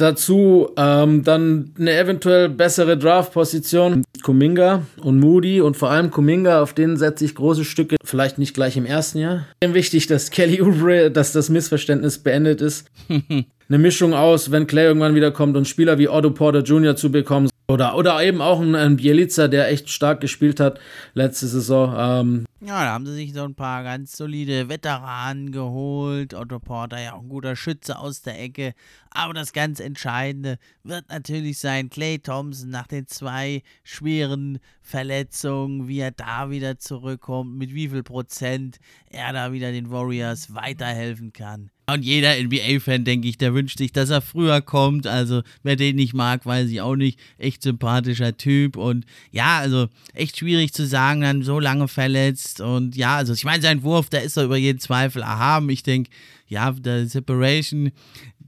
Dazu 0.00 0.70
ähm, 0.78 1.24
dann 1.24 1.74
eine 1.78 1.98
eventuell 1.98 2.48
bessere 2.48 2.96
Draft-Position. 2.96 4.02
Kuminga 4.22 4.82
und 5.02 5.20
Moody 5.20 5.60
und 5.60 5.76
vor 5.76 5.90
allem 5.90 6.10
Kuminga, 6.10 6.62
auf 6.62 6.72
denen 6.72 6.96
setze 6.96 7.26
ich 7.26 7.34
große 7.34 7.66
Stücke, 7.66 7.96
vielleicht 8.02 8.38
nicht 8.38 8.54
gleich 8.54 8.78
im 8.78 8.86
ersten 8.86 9.18
Jahr. 9.18 9.46
Wichtig, 9.62 10.06
dass 10.06 10.30
Kelly 10.30 10.62
Oubre, 10.62 11.10
dass 11.10 11.32
das 11.32 11.50
Missverständnis 11.50 12.18
beendet 12.18 12.62
ist. 12.62 12.86
eine 13.10 13.78
Mischung 13.78 14.14
aus, 14.14 14.50
wenn 14.50 14.66
Clay 14.66 14.86
irgendwann 14.86 15.14
wieder 15.14 15.32
kommt 15.32 15.56
und 15.56 15.68
Spieler 15.68 15.98
wie 15.98 16.08
Otto 16.08 16.30
Porter 16.30 16.60
Jr. 16.60 16.96
zu 16.96 17.12
bekommen. 17.12 17.50
Oder, 17.70 17.96
oder 17.96 18.22
eben 18.22 18.42
auch 18.42 18.60
ein, 18.60 18.74
ein 18.74 18.96
Bielica, 18.96 19.48
der 19.48 19.68
echt 19.68 19.90
stark 19.90 20.20
gespielt 20.20 20.60
hat 20.60 20.80
letzte 21.14 21.46
Saison. 21.46 21.94
Ähm, 21.96 22.46
ja, 22.60 22.84
da 22.84 22.92
haben 22.92 23.06
sie 23.06 23.14
sich 23.14 23.32
so 23.32 23.44
ein 23.44 23.54
paar 23.54 23.82
ganz 23.84 24.16
solide 24.16 24.68
Veteranen 24.68 25.52
geholt. 25.52 26.34
Otto 26.34 26.58
Porter 26.58 27.00
ja 27.00 27.14
auch 27.14 27.22
ein 27.22 27.28
guter 27.28 27.56
Schütze 27.56 27.98
aus 27.98 28.22
der 28.22 28.40
Ecke. 28.40 28.74
Aber 29.10 29.32
das 29.32 29.52
ganz 29.52 29.80
Entscheidende 29.80 30.58
wird 30.82 31.08
natürlich 31.08 31.58
sein, 31.58 31.88
Clay 31.88 32.18
Thompson 32.18 32.70
nach 32.70 32.86
den 32.86 33.06
zwei 33.06 33.62
schweren 33.82 34.58
Verletzungen, 34.82 35.88
wie 35.88 36.00
er 36.00 36.10
da 36.10 36.50
wieder 36.50 36.78
zurückkommt, 36.78 37.56
mit 37.56 37.72
wie 37.72 37.88
viel 37.88 38.02
Prozent 38.02 38.78
er 39.06 39.32
da 39.32 39.52
wieder 39.52 39.72
den 39.72 39.90
Warriors 39.90 40.54
weiterhelfen 40.54 41.32
kann. 41.32 41.70
Und 41.94 42.04
jeder 42.04 42.36
NBA-Fan, 42.36 43.04
denke 43.04 43.28
ich, 43.28 43.38
der 43.38 43.54
wünscht 43.54 43.78
sich, 43.78 43.92
dass 43.92 44.10
er 44.10 44.20
früher 44.20 44.60
kommt. 44.60 45.06
Also, 45.06 45.42
wer 45.62 45.76
den 45.76 45.96
nicht 45.96 46.14
mag, 46.14 46.46
weiß 46.46 46.70
ich 46.70 46.80
auch 46.80 46.96
nicht. 46.96 47.18
Echt 47.38 47.62
sympathischer 47.62 48.36
Typ. 48.36 48.76
Und 48.76 49.04
ja, 49.30 49.58
also 49.58 49.88
echt 50.14 50.38
schwierig 50.38 50.72
zu 50.72 50.86
sagen, 50.86 51.20
dann 51.22 51.42
so 51.42 51.58
lange 51.58 51.88
verletzt. 51.88 52.60
Und 52.60 52.96
ja, 52.96 53.16
also 53.16 53.32
ich 53.32 53.44
meine, 53.44 53.62
sein 53.62 53.82
Wurf, 53.82 54.08
der 54.10 54.22
ist 54.22 54.36
doch 54.36 54.44
über 54.44 54.56
jeden 54.56 54.80
Zweifel 54.80 55.22
erhaben. 55.22 55.68
Ich 55.70 55.82
denke, 55.82 56.10
ja, 56.48 56.72
der 56.72 57.06
Separation 57.06 57.92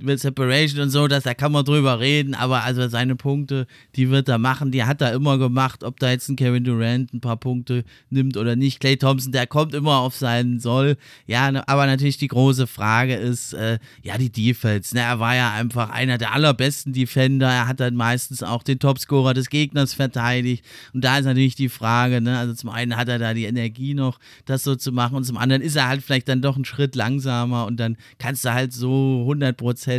mit 0.04 0.20
Separation 0.20 0.82
und 0.82 0.90
so, 0.90 1.08
dass 1.08 1.24
da 1.24 1.34
kann 1.34 1.52
man 1.52 1.64
drüber 1.64 2.00
reden, 2.00 2.34
aber 2.34 2.64
also 2.64 2.88
seine 2.88 3.16
Punkte, 3.16 3.66
die 3.96 4.10
wird 4.10 4.28
er 4.28 4.38
machen, 4.38 4.70
die 4.70 4.84
hat 4.84 5.00
er 5.00 5.12
immer 5.12 5.38
gemacht, 5.38 5.84
ob 5.84 6.00
da 6.00 6.10
jetzt 6.10 6.28
ein 6.28 6.36
Kevin 6.36 6.64
Durant 6.64 7.12
ein 7.12 7.20
paar 7.20 7.36
Punkte 7.36 7.84
nimmt 8.10 8.36
oder 8.36 8.56
nicht. 8.56 8.80
Clay 8.80 8.96
Thompson, 8.96 9.32
der 9.32 9.46
kommt 9.46 9.74
immer 9.74 9.98
auf 9.98 10.16
seinen 10.16 10.60
Soll. 10.60 10.96
Ja, 11.26 11.50
ne, 11.50 11.66
aber 11.68 11.86
natürlich 11.86 12.16
die 12.18 12.28
große 12.28 12.66
Frage 12.66 13.14
ist, 13.14 13.52
äh, 13.54 13.78
ja, 14.02 14.18
die 14.18 14.30
Defense. 14.30 14.94
Ne? 14.94 15.02
Er 15.02 15.20
war 15.20 15.34
ja 15.34 15.52
einfach 15.52 15.90
einer 15.90 16.18
der 16.18 16.32
allerbesten 16.32 16.92
Defender. 16.92 17.48
Er 17.48 17.68
hat 17.68 17.80
dann 17.80 17.94
meistens 17.94 18.42
auch 18.42 18.62
den 18.62 18.78
Topscorer 18.78 19.34
des 19.34 19.50
Gegners 19.50 19.94
verteidigt. 19.94 20.64
Und 20.92 21.04
da 21.04 21.18
ist 21.18 21.24
natürlich 21.24 21.54
die 21.54 21.68
Frage, 21.68 22.20
ne? 22.20 22.38
also 22.38 22.54
zum 22.54 22.70
einen 22.70 22.96
hat 22.96 23.08
er 23.08 23.18
da 23.18 23.34
die 23.34 23.44
Energie 23.44 23.94
noch, 23.94 24.18
das 24.44 24.64
so 24.64 24.74
zu 24.76 24.92
machen 24.92 25.16
und 25.16 25.24
zum 25.24 25.36
anderen 25.36 25.62
ist 25.62 25.76
er 25.76 25.88
halt 25.88 26.02
vielleicht 26.02 26.28
dann 26.28 26.42
doch 26.42 26.56
einen 26.56 26.64
Schritt 26.64 26.94
langsamer 26.94 27.66
und 27.66 27.78
dann 27.78 27.96
kannst 28.18 28.44
du 28.44 28.52
halt 28.52 28.72
so 28.72 29.20
100 29.22 29.56
Prozent 29.56 29.91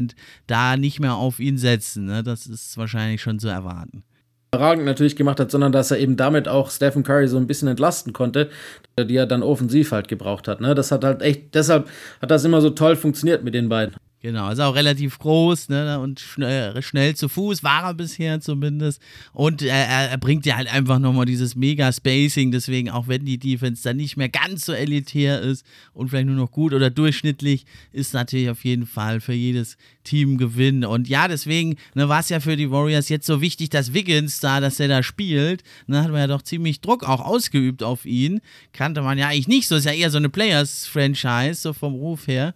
da 0.47 0.77
nicht 0.77 0.99
mehr 0.99 1.15
auf 1.15 1.39
ihn 1.39 1.57
setzen. 1.57 2.05
Ne? 2.05 2.23
Das 2.23 2.45
ist 2.47 2.77
wahrscheinlich 2.77 3.21
schon 3.21 3.39
zu 3.39 3.47
erwarten 3.47 4.03
überragend 4.53 4.85
natürlich 4.85 5.15
gemacht 5.15 5.39
hat, 5.39 5.49
sondern 5.49 5.71
dass 5.71 5.89
er 5.89 5.97
eben 5.97 6.15
damit 6.15 6.47
auch 6.47 6.69
Stephen 6.69 7.03
Curry 7.03 7.27
so 7.27 7.37
ein 7.37 7.47
bisschen 7.47 7.67
entlasten 7.67 8.13
konnte, 8.13 8.49
die 8.99 9.15
er 9.15 9.25
dann 9.25 9.41
offensiv 9.41 9.91
halt 9.91 10.07
gebraucht 10.07 10.47
hat. 10.47 10.61
Ne? 10.61 10.75
Das 10.75 10.91
hat 10.91 11.03
halt 11.03 11.21
echt, 11.21 11.55
deshalb 11.55 11.89
hat 12.21 12.29
das 12.29 12.45
immer 12.45 12.61
so 12.61 12.69
toll 12.69 12.95
funktioniert 12.95 13.43
mit 13.43 13.55
den 13.55 13.67
beiden. 13.67 13.95
Genau, 14.23 14.49
ist 14.49 14.61
auch 14.61 14.73
relativ 14.73 15.19
groß 15.19 15.67
ne, 15.67 15.99
und 15.99 16.21
schnell, 16.21 16.81
schnell 16.81 17.13
zu 17.13 17.27
Fuß, 17.27 17.61
war 17.61 17.83
er 17.83 17.93
bisher 17.93 18.39
zumindest. 18.39 19.01
Und 19.33 19.61
er, 19.61 19.85
er 19.85 20.17
bringt 20.17 20.45
ja 20.45 20.55
halt 20.55 20.73
einfach 20.73 20.97
nochmal 20.97 21.25
dieses 21.25 21.57
Mega-Spacing, 21.57 22.49
deswegen 22.49 22.89
auch 22.89 23.09
wenn 23.09 23.25
die 23.25 23.37
Defense 23.37 23.83
dann 23.83 23.97
nicht 23.97 24.15
mehr 24.15 24.29
ganz 24.29 24.63
so 24.63 24.71
elitär 24.71 25.41
ist 25.41 25.65
und 25.93 26.07
vielleicht 26.07 26.27
nur 26.27 26.37
noch 26.37 26.51
gut 26.51 26.73
oder 26.73 26.89
durchschnittlich, 26.89 27.65
ist 27.91 28.13
natürlich 28.13 28.49
auf 28.49 28.63
jeden 28.63 28.85
Fall 28.85 29.19
für 29.19 29.33
jedes 29.33 29.75
Team 30.05 30.37
Gewinn. 30.37 30.85
Und 30.85 31.09
ja, 31.09 31.27
deswegen 31.27 31.75
ne, 31.93 32.07
war 32.07 32.21
es 32.21 32.29
ja 32.29 32.39
für 32.39 32.55
die 32.55 32.71
Warriors 32.71 33.09
jetzt 33.09 33.27
so 33.27 33.41
wichtig, 33.41 33.71
dass 33.71 33.93
Wiggins 33.93 34.39
da, 34.39 34.61
dass 34.61 34.79
er 34.79 34.87
da 34.87 35.03
spielt. 35.03 35.63
Ne, 35.85 36.01
hat 36.01 36.11
man 36.11 36.21
ja 36.21 36.27
doch 36.27 36.43
ziemlich 36.43 36.79
Druck 36.79 37.03
auch 37.03 37.19
ausgeübt 37.19 37.83
auf 37.83 38.05
ihn. 38.05 38.39
Kannte 38.71 39.01
man 39.01 39.17
ja 39.17 39.27
eigentlich 39.27 39.49
nicht 39.49 39.67
so, 39.67 39.75
ist 39.75 39.83
ja 39.83 39.91
eher 39.91 40.11
so 40.11 40.17
eine 40.17 40.29
Players-Franchise, 40.29 41.55
so 41.55 41.73
vom 41.73 41.95
Ruf 41.95 42.27
her. 42.27 42.53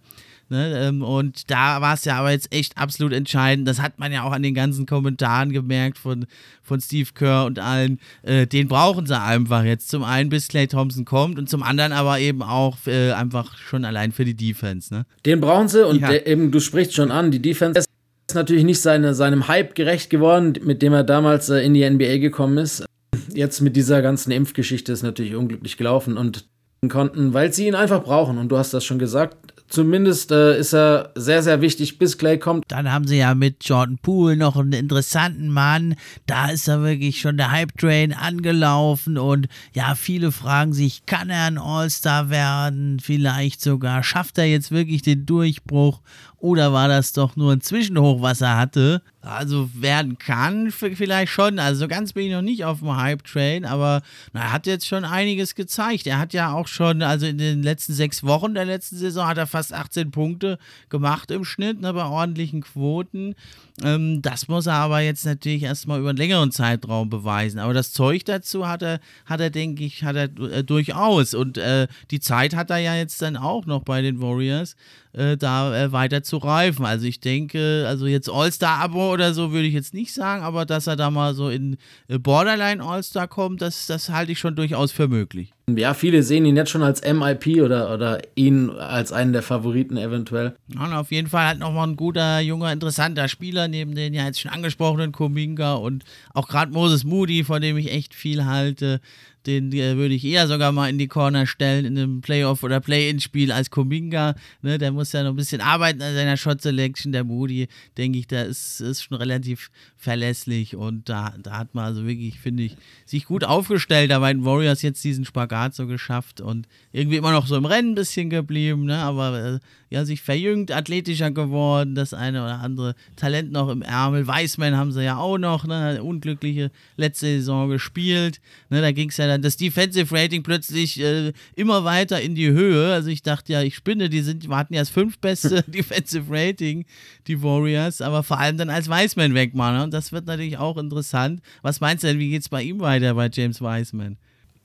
Ne, 0.50 0.88
ähm, 0.88 1.02
und 1.02 1.50
da 1.50 1.82
war 1.82 1.92
es 1.92 2.06
ja 2.06 2.16
aber 2.16 2.30
jetzt 2.30 2.54
echt 2.54 2.78
absolut 2.78 3.12
entscheidend. 3.12 3.68
Das 3.68 3.82
hat 3.82 3.98
man 3.98 4.12
ja 4.12 4.22
auch 4.22 4.32
an 4.32 4.42
den 4.42 4.54
ganzen 4.54 4.86
Kommentaren 4.86 5.52
gemerkt 5.52 5.98
von, 5.98 6.24
von 6.62 6.80
Steve 6.80 7.10
Kerr 7.14 7.44
und 7.44 7.58
allen. 7.58 8.00
Äh, 8.22 8.46
den 8.46 8.66
brauchen 8.66 9.04
sie 9.04 9.20
einfach 9.20 9.64
jetzt. 9.64 9.90
Zum 9.90 10.04
einen, 10.04 10.30
bis 10.30 10.48
Clay 10.48 10.66
Thompson 10.66 11.04
kommt 11.04 11.38
und 11.38 11.50
zum 11.50 11.62
anderen 11.62 11.92
aber 11.92 12.18
eben 12.18 12.42
auch 12.42 12.78
äh, 12.86 13.12
einfach 13.12 13.58
schon 13.58 13.84
allein 13.84 14.10
für 14.10 14.24
die 14.24 14.34
Defense. 14.34 14.94
Ne? 14.94 15.04
Den 15.26 15.42
brauchen 15.42 15.68
sie 15.68 15.86
und 15.86 16.00
ja. 16.00 16.08
der, 16.08 16.26
eben, 16.26 16.50
du 16.50 16.60
sprichst 16.60 16.94
schon 16.94 17.10
an, 17.10 17.30
die 17.30 17.42
Defense 17.42 17.80
ist 17.80 18.34
natürlich 18.34 18.64
nicht 18.64 18.80
seine, 18.80 19.14
seinem 19.14 19.48
Hype 19.48 19.74
gerecht 19.74 20.08
geworden, 20.08 20.54
mit 20.64 20.80
dem 20.80 20.94
er 20.94 21.04
damals 21.04 21.50
äh, 21.50 21.60
in 21.60 21.74
die 21.74 21.88
NBA 21.88 22.18
gekommen 22.18 22.56
ist. 22.56 22.86
Jetzt 23.34 23.60
mit 23.60 23.76
dieser 23.76 24.00
ganzen 24.00 24.30
Impfgeschichte 24.30 24.92
ist 24.92 25.02
natürlich 25.02 25.34
unglücklich 25.34 25.76
gelaufen 25.76 26.16
und 26.16 26.46
konnten, 26.88 27.34
weil 27.34 27.52
sie 27.52 27.66
ihn 27.66 27.74
einfach 27.74 28.02
brauchen. 28.02 28.38
Und 28.38 28.48
du 28.48 28.56
hast 28.56 28.72
das 28.72 28.84
schon 28.84 28.98
gesagt, 28.98 29.36
Zumindest 29.68 30.32
äh, 30.32 30.58
ist 30.58 30.72
er 30.72 31.12
sehr, 31.14 31.42
sehr 31.42 31.60
wichtig, 31.60 31.98
bis 31.98 32.16
Clay 32.16 32.38
kommt. 32.38 32.64
Dann 32.68 32.90
haben 32.90 33.06
sie 33.06 33.18
ja 33.18 33.34
mit 33.34 33.64
Jordan 33.64 33.98
Poole 33.98 34.36
noch 34.36 34.56
einen 34.56 34.72
interessanten 34.72 35.50
Mann. 35.50 35.94
Da 36.26 36.48
ist 36.48 36.68
er 36.68 36.82
wirklich 36.82 37.20
schon 37.20 37.36
der 37.36 37.50
Hype-Train 37.50 38.14
angelaufen. 38.14 39.18
Und 39.18 39.48
ja, 39.74 39.94
viele 39.94 40.32
fragen 40.32 40.72
sich, 40.72 41.04
kann 41.04 41.28
er 41.28 41.44
ein 41.44 41.58
All-Star 41.58 42.30
werden? 42.30 42.98
Vielleicht 42.98 43.60
sogar. 43.60 44.02
Schafft 44.02 44.38
er 44.38 44.46
jetzt 44.46 44.70
wirklich 44.70 45.02
den 45.02 45.26
Durchbruch? 45.26 46.00
Oder 46.38 46.72
war 46.72 46.88
das 46.88 47.12
doch 47.12 47.36
nur 47.36 47.52
ein 47.52 47.60
Zwischenhoch, 47.60 48.22
was 48.22 48.40
er 48.40 48.56
hatte? 48.56 49.02
Also 49.20 49.68
werden 49.74 50.16
kann 50.18 50.70
vielleicht 50.70 51.32
schon. 51.32 51.58
Also 51.58 51.80
so 51.80 51.88
ganz 51.88 52.12
bin 52.12 52.26
ich 52.26 52.32
noch 52.32 52.42
nicht 52.42 52.64
auf 52.64 52.78
dem 52.78 52.96
Hype-Train, 52.96 53.64
aber 53.64 54.02
na, 54.32 54.42
er 54.42 54.52
hat 54.52 54.66
jetzt 54.66 54.86
schon 54.86 55.04
einiges 55.04 55.56
gezeigt. 55.56 56.06
Er 56.06 56.18
hat 56.18 56.32
ja 56.32 56.52
auch 56.52 56.68
schon, 56.68 57.02
also 57.02 57.26
in 57.26 57.36
den 57.36 57.62
letzten 57.64 57.94
sechs 57.94 58.22
Wochen 58.22 58.54
der 58.54 58.64
letzten 58.64 58.96
Saison 58.96 59.26
hat 59.26 59.36
er 59.36 59.48
fast 59.48 59.72
18 59.72 60.12
Punkte 60.12 60.56
gemacht 60.88 61.32
im 61.32 61.44
Schnitt, 61.44 61.80
ne, 61.80 61.92
bei 61.92 62.04
ordentlichen 62.04 62.62
Quoten. 62.62 63.34
Ähm, 63.82 64.22
das 64.22 64.46
muss 64.46 64.66
er 64.66 64.74
aber 64.74 65.00
jetzt 65.00 65.26
natürlich 65.26 65.64
erstmal 65.64 65.98
über 65.98 66.10
einen 66.10 66.18
längeren 66.18 66.52
Zeitraum 66.52 67.10
beweisen. 67.10 67.58
Aber 67.58 67.74
das 67.74 67.92
Zeug 67.92 68.24
dazu 68.24 68.68
hat 68.68 68.82
er, 68.82 69.00
hat 69.26 69.40
er, 69.40 69.50
denke 69.50 69.84
ich, 69.84 70.04
hat 70.04 70.14
er 70.14 70.24
äh, 70.24 70.62
durchaus. 70.62 71.34
Und 71.34 71.58
äh, 71.58 71.88
die 72.12 72.20
Zeit 72.20 72.54
hat 72.54 72.70
er 72.70 72.78
ja 72.78 72.94
jetzt 72.94 73.20
dann 73.20 73.36
auch 73.36 73.66
noch 73.66 73.82
bei 73.82 74.00
den 74.00 74.20
Warriors 74.20 74.76
äh, 75.12 75.36
da 75.36 75.76
äh, 75.76 75.92
weiter 75.92 76.22
zu 76.22 76.38
reifen. 76.38 76.84
Also 76.84 77.06
ich 77.06 77.20
denke, 77.20 77.84
also 77.86 78.06
jetzt 78.06 78.30
All-Star-Abo 78.30 79.07
oder 79.08 79.34
so 79.34 79.52
würde 79.52 79.66
ich 79.66 79.74
jetzt 79.74 79.94
nicht 79.94 80.12
sagen, 80.12 80.42
aber 80.42 80.66
dass 80.66 80.86
er 80.86 80.96
da 80.96 81.10
mal 81.10 81.34
so 81.34 81.48
in 81.48 81.76
äh, 82.08 82.18
Borderline 82.18 82.82
All-Star 82.82 83.28
kommt, 83.28 83.62
das, 83.62 83.86
das 83.86 84.10
halte 84.10 84.32
ich 84.32 84.38
schon 84.38 84.56
durchaus 84.56 84.92
für 84.92 85.08
möglich. 85.08 85.52
Ja, 85.76 85.92
viele 85.92 86.22
sehen 86.22 86.46
ihn 86.46 86.56
jetzt 86.56 86.70
schon 86.70 86.82
als 86.82 87.02
MIP 87.02 87.62
oder, 87.62 87.92
oder 87.92 88.22
ihn 88.34 88.70
als 88.70 89.12
einen 89.12 89.32
der 89.32 89.42
Favoriten 89.42 89.96
eventuell. 89.96 90.54
Und 90.74 90.92
auf 90.92 91.10
jeden 91.10 91.28
Fall 91.28 91.46
halt 91.46 91.58
nochmal 91.58 91.88
ein 91.88 91.96
guter, 91.96 92.40
junger, 92.40 92.72
interessanter 92.72 93.28
Spieler, 93.28 93.68
neben 93.68 93.94
den 93.94 94.14
ja 94.14 94.24
jetzt 94.24 94.40
schon 94.40 94.50
angesprochenen 94.50 95.12
Kuminga 95.12 95.74
und 95.74 96.04
auch 96.32 96.48
gerade 96.48 96.72
Moses 96.72 97.04
Moody, 97.04 97.44
von 97.44 97.60
dem 97.60 97.76
ich 97.76 97.92
echt 97.92 98.14
viel 98.14 98.46
halte 98.46 99.00
den 99.48 99.72
äh, 99.72 99.96
würde 99.96 100.14
ich 100.14 100.24
eher 100.24 100.46
sogar 100.46 100.70
mal 100.72 100.88
in 100.88 100.98
die 100.98 101.08
Corner 101.08 101.46
stellen 101.46 101.84
in 101.84 101.98
einem 101.98 102.20
Playoff- 102.20 102.62
oder 102.62 102.80
Play-In-Spiel 102.80 103.50
als 103.50 103.70
Kuminga. 103.70 104.34
Ne? 104.62 104.78
Der 104.78 104.92
muss 104.92 105.12
ja 105.12 105.22
noch 105.22 105.30
ein 105.30 105.36
bisschen 105.36 105.60
arbeiten 105.60 106.02
an 106.02 106.14
seiner 106.14 106.36
Shot-Selection. 106.36 107.12
Der 107.12 107.24
Moody, 107.24 107.68
denke 107.96 108.18
ich, 108.18 108.26
der 108.26 108.46
ist, 108.46 108.80
ist 108.80 109.02
schon 109.02 109.16
relativ 109.16 109.70
verlässlich 109.96 110.76
und 110.76 111.08
da, 111.08 111.34
da 111.42 111.58
hat 111.58 111.74
man 111.74 111.86
also 111.86 112.06
wirklich, 112.06 112.38
finde 112.38 112.64
ich, 112.64 112.76
sich 113.04 113.24
gut 113.24 113.42
aufgestellt. 113.42 114.10
Da 114.10 114.20
bei 114.20 114.32
den 114.32 114.44
Warriors 114.44 114.82
jetzt 114.82 115.02
diesen 115.02 115.24
Spagat 115.24 115.74
so 115.74 115.86
geschafft 115.86 116.40
und 116.40 116.68
irgendwie 116.92 117.16
immer 117.16 117.32
noch 117.32 117.46
so 117.46 117.56
im 117.56 117.64
Rennen 117.64 117.92
ein 117.92 117.94
bisschen 117.94 118.30
geblieben, 118.30 118.84
ne? 118.84 118.98
aber 118.98 119.54
äh, 119.54 119.58
ja, 119.90 120.04
sich 120.04 120.20
verjüngt, 120.20 120.70
athletischer 120.70 121.30
geworden, 121.30 121.94
das 121.94 122.12
eine 122.12 122.44
oder 122.44 122.60
andere 122.60 122.94
Talent 123.16 123.52
noch 123.52 123.70
im 123.70 123.82
Ärmel. 123.82 124.26
Weißmann 124.26 124.76
haben 124.76 124.92
sie 124.92 125.04
ja 125.04 125.16
auch 125.16 125.38
noch, 125.38 125.66
ne? 125.66 126.02
unglückliche 126.02 126.70
letzte 126.96 127.26
Saison 127.26 127.70
gespielt. 127.70 128.40
Ne? 128.68 128.82
Da 128.82 128.92
ging 128.92 129.08
es 129.08 129.16
ja 129.16 129.26
das 129.42 129.56
Defensive 129.56 130.14
Rating 130.14 130.42
plötzlich 130.42 131.00
äh, 131.00 131.32
immer 131.56 131.84
weiter 131.84 132.20
in 132.20 132.34
die 132.34 132.50
Höhe. 132.50 132.92
Also 132.92 133.08
ich 133.08 133.22
dachte 133.22 133.52
ja, 133.52 133.62
ich 133.62 133.74
spinne, 133.74 134.08
die 134.08 134.22
sind, 134.22 134.48
hatten 134.48 134.74
ja 134.74 134.80
das 134.80 134.90
fünftbeste 134.90 135.62
Defensive 135.66 136.24
Rating, 136.28 136.84
die 137.26 137.42
Warriors, 137.42 138.00
aber 138.00 138.22
vor 138.22 138.38
allem 138.38 138.56
dann 138.56 138.70
als 138.70 138.88
Weißmann 138.88 139.34
weg, 139.34 139.54
Ne? 139.54 139.82
Und 139.82 139.92
das 139.92 140.12
wird 140.12 140.26
natürlich 140.26 140.58
auch 140.58 140.76
interessant. 140.76 141.40
Was 141.62 141.80
meinst 141.80 142.04
du 142.04 142.08
denn, 142.08 142.18
wie 142.18 142.30
geht 142.30 142.42
es 142.42 142.48
bei 142.48 142.62
ihm 142.62 142.80
weiter, 142.80 143.14
bei 143.14 143.28
James 143.32 143.60
Wiseman? 143.60 144.16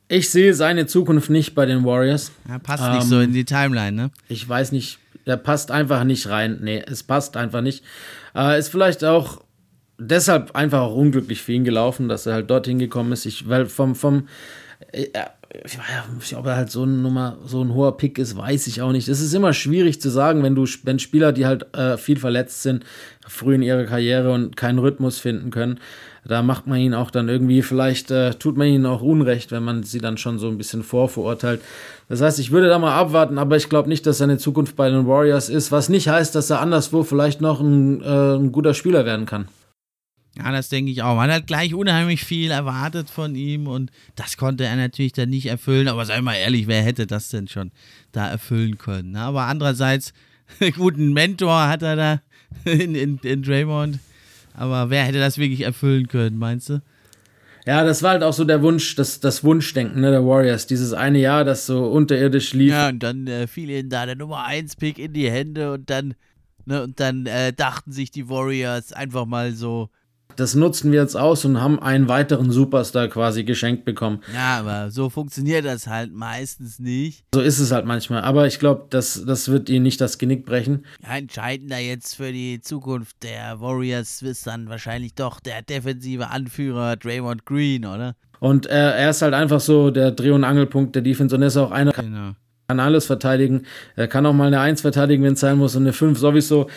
Ich 0.08 0.30
sehe 0.30 0.54
seine 0.54 0.86
Zukunft 0.86 1.30
nicht 1.30 1.56
bei 1.56 1.66
den 1.66 1.84
Warriors. 1.84 2.32
Er 2.48 2.60
passt 2.60 2.84
ähm, 2.86 2.94
nicht 2.94 3.08
so 3.08 3.20
in 3.20 3.34
die 3.34 3.46
Timeline, 3.46 3.94
ne? 3.94 4.12
Ich 4.28 4.48
weiß 4.48 4.72
nicht, 4.72 5.00
er 5.26 5.38
passt 5.38 5.72
einfach 5.72 6.04
nicht 6.04 6.28
rein. 6.28 6.60
Nee, 6.62 6.84
es 6.86 7.04
passt 7.04 7.38
einfach 7.38 7.62
nicht. 7.62 7.84
Äh, 8.36 8.60
ist 8.60 8.70
vielleicht 8.70 9.04
auch 9.04 9.42
deshalb 9.98 10.56
einfach 10.56 10.82
auch 10.82 10.96
unglücklich 10.96 11.42
für 11.42 11.54
ihn 11.54 11.64
gelaufen, 11.64 12.10
dass 12.10 12.26
er 12.26 12.34
halt 12.34 12.50
dorthin 12.50 12.80
gekommen 12.80 13.12
ist. 13.12 13.26
Ich, 13.26 13.48
weil 13.48 13.66
vom, 13.66 13.96
vom, 13.96 14.20
äh, 14.20 14.22
ob 16.36 16.46
er 16.46 16.56
halt 16.56 16.72
so 16.72 16.84
ein 16.84 17.02
Nummer, 17.02 17.38
so 17.46 17.64
ein 17.64 17.74
hoher 17.74 17.98
Pick 17.98 18.18
ist, 18.18 18.36
weiß 18.36 18.68
ich 18.68 18.82
auch 18.82 18.92
nicht. 18.92 19.08
Es 19.08 19.22
ist 19.22 19.34
immer 19.34 19.54
schwierig 19.54 20.02
zu 20.02 20.10
sagen, 20.10 20.44
wenn 20.44 20.56
du, 20.56 20.66
wenn 20.84 21.00
Spieler, 21.00 21.32
die 21.32 21.46
halt 21.46 21.74
äh, 21.76 21.98
viel 21.98 22.18
verletzt 22.18 22.64
sind, 22.64 22.84
früh 23.28 23.56
in 23.56 23.62
ihrer 23.62 23.86
Karriere 23.86 24.32
und 24.32 24.58
keinen 24.58 24.80
Rhythmus 24.80 25.20
finden 25.20 25.52
können, 25.52 25.80
da 26.26 26.42
macht 26.42 26.68
man 26.68 26.80
ihn 26.80 26.94
auch 26.94 27.12
dann 27.12 27.28
irgendwie, 27.28 27.62
vielleicht 27.62 28.10
äh, 28.10 28.34
tut 28.34 28.58
man 28.58 28.68
ihnen 28.68 28.86
auch 28.86 29.02
Unrecht, 29.02 29.52
wenn 29.52 29.64
man 29.64 29.84
sie 29.84 30.00
dann 30.00 30.18
schon 30.18 30.40
so 30.40 30.48
ein 30.48 30.58
bisschen 30.58 30.84
vorverurteilt. 30.84 31.62
Das 32.08 32.22
heißt, 32.22 32.40
ich 32.40 32.52
würde 32.52 32.70
da 32.70 32.80
mal 32.80 32.96
abwarten, 32.96 33.38
aber 33.38 33.58
ich 33.58 33.70
glaube 33.70 33.90
nicht, 33.90 34.06
dass 34.06 34.20
seine 34.20 34.38
Zukunft 34.38 34.76
bei 34.76 34.90
den 34.90 35.08
Warriors 35.08 35.50
ist, 35.50 35.72
was 35.72 35.90
nicht 35.90 36.08
heißt, 36.08 36.34
dass 36.34 36.50
er 36.50 36.62
anderswo 36.62 37.04
vielleicht 37.04 37.42
noch 37.42 37.60
ein, 37.60 38.02
äh, 38.02 38.36
ein 38.36 38.52
guter 38.52 38.74
Spieler 38.74 39.06
werden 39.06 39.26
kann. 39.26 39.48
Ja, 40.38 40.52
das 40.52 40.70
denke 40.70 40.92
ich 40.92 41.04
auch. 41.04 41.16
Man 41.16 41.32
hat 41.32 41.46
gleich 41.46 41.76
unheimlich 41.76 42.24
viel 42.24 42.50
erwartet 42.50 43.10
von 43.10 43.36
ihm 43.36 43.68
und 43.68 43.92
das 44.16 44.36
konnte 44.36 44.66
er 44.66 44.76
natürlich 44.76 45.14
dann 45.14 45.30
nicht 45.30 45.46
erfüllen. 45.46 45.88
Aber 45.88 46.06
sei 46.06 46.22
mal 46.22 46.36
ehrlich, 46.36 46.66
wer 46.66 46.82
hätte 46.82 47.06
das 47.06 47.30
denn 47.30 47.48
schon 47.48 47.72
da 48.12 48.30
erfüllen 48.30 48.80
können? 48.80 49.12
Ne? 49.12 49.20
Aber 49.20 49.44
andererseits, 49.44 50.14
guten 50.76 51.14
Mentor 51.14 51.68
hat 51.68 51.84
er 51.84 51.96
da 51.96 52.22
in, 52.66 52.96
in, 52.96 53.20
in 53.20 53.44
Draymond. 53.44 54.00
Aber 54.56 54.90
wer 54.90 55.04
hätte 55.04 55.20
das 55.20 55.38
wirklich 55.38 55.62
erfüllen 55.62 56.08
können, 56.08 56.38
meinst 56.38 56.70
du? 56.70 56.82
Ja, 57.66 57.84
das 57.84 58.04
war 58.04 58.12
halt 58.12 58.24
auch 58.24 58.34
so 58.34 58.44
der 58.44 58.62
Wunsch, 58.62 58.96
das, 58.96 59.20
das 59.20 59.44
Wunschdenken 59.44 60.02
ne, 60.02 60.12
der 60.12 60.26
Warriors. 60.26 60.68
Dieses 60.68 60.94
eine 60.94 61.20
Jahr, 61.20 61.46
das 61.46 61.66
so 61.66 61.86
unterirdisch 61.86 62.54
lief. 62.54 62.72
Ja, 62.72 62.90
und 62.90 63.02
dann 63.02 63.28
äh, 63.28 63.48
fiel 63.48 63.70
ihnen 63.70 63.90
da 63.90 64.06
der 64.06 64.16
Nummer 64.16 64.46
1 64.46 64.76
Pick 64.76 65.00
in 65.00 65.14
die 65.14 65.32
Hände 65.32 65.72
und 65.72 65.90
dann, 65.90 66.16
ne, 66.66 66.84
und 66.84 67.00
dann 67.00 67.26
äh, 67.26 67.54
dachten 67.54 67.92
sich 67.92 68.12
die 68.12 68.28
Warriors 68.28 68.92
einfach 68.92 69.26
mal 69.26 69.54
so, 69.54 69.90
das 70.36 70.56
nutzen 70.56 70.92
wir 70.92 71.02
jetzt 71.02 71.16
aus 71.16 71.46
und 71.46 71.62
haben 71.62 71.80
einen 71.80 72.08
weiteren 72.08 72.52
Superstar 72.52 73.08
quasi 73.08 73.44
geschenkt 73.44 73.86
bekommen. 73.86 74.22
Ja, 74.34 74.60
aber 74.60 74.92
so 74.92 75.10
funktioniert 75.10 75.66
das 75.66 75.88
halt 75.88 76.14
meistens 76.14 76.80
nicht. 76.80 77.26
So 77.34 77.42
ist 77.42 77.60
es 77.60 77.72
halt 77.72 77.86
manchmal. 77.86 78.22
Aber 78.22 78.48
ich 78.48 78.60
glaube, 78.60 78.88
das, 78.90 79.24
das 79.26 79.50
wird 79.50 79.70
ihnen 79.70 79.84
nicht 79.84 80.02
das 80.02 80.18
Genick 80.18 80.46
brechen. 80.46 80.86
Ja, 81.04 81.18
entscheidender 81.18 81.80
jetzt 81.80 82.16
für 82.16 82.32
die 82.32 82.62
Zukunft 82.62 83.24
der 83.24 83.60
Warriors 83.60 84.22
ist 84.22 84.48
dann 84.48 84.70
wahrscheinlich 84.70 85.16
doch 85.16 85.40
der 85.40 85.62
defensive 85.62 86.30
Anführer 86.30 86.96
Draymond 86.96 87.46
Green, 87.46 87.86
oder? 87.86 88.16
Und 88.40 88.66
er, 88.66 88.96
er 88.96 89.12
ist 89.12 89.22
halt 89.22 89.34
einfach 89.34 89.62
so 89.62 89.90
der 89.90 90.12
Dreh- 90.12 90.32
und 90.32 90.44
Angelpunkt 90.44 90.96
der 90.96 91.02
Defense 91.02 91.34
und 91.34 91.42
er 91.42 91.48
ist 91.48 91.56
auch 91.56 91.72
einer, 91.72 91.94
genau. 91.94 92.32
kann 92.68 92.80
alles 92.80 93.06
verteidigen. 93.06 93.64
Er 93.96 94.10
kann 94.10 94.26
auch 94.26 94.34
mal 94.34 94.48
eine 94.48 94.60
1 94.60 94.82
verteidigen, 94.82 95.24
wenn 95.24 95.34
es 95.34 95.40
sein 95.40 95.58
muss, 95.58 95.78
und 95.78 95.84
eine 95.84 95.94
5 95.94 96.20
sowieso. 96.20 96.68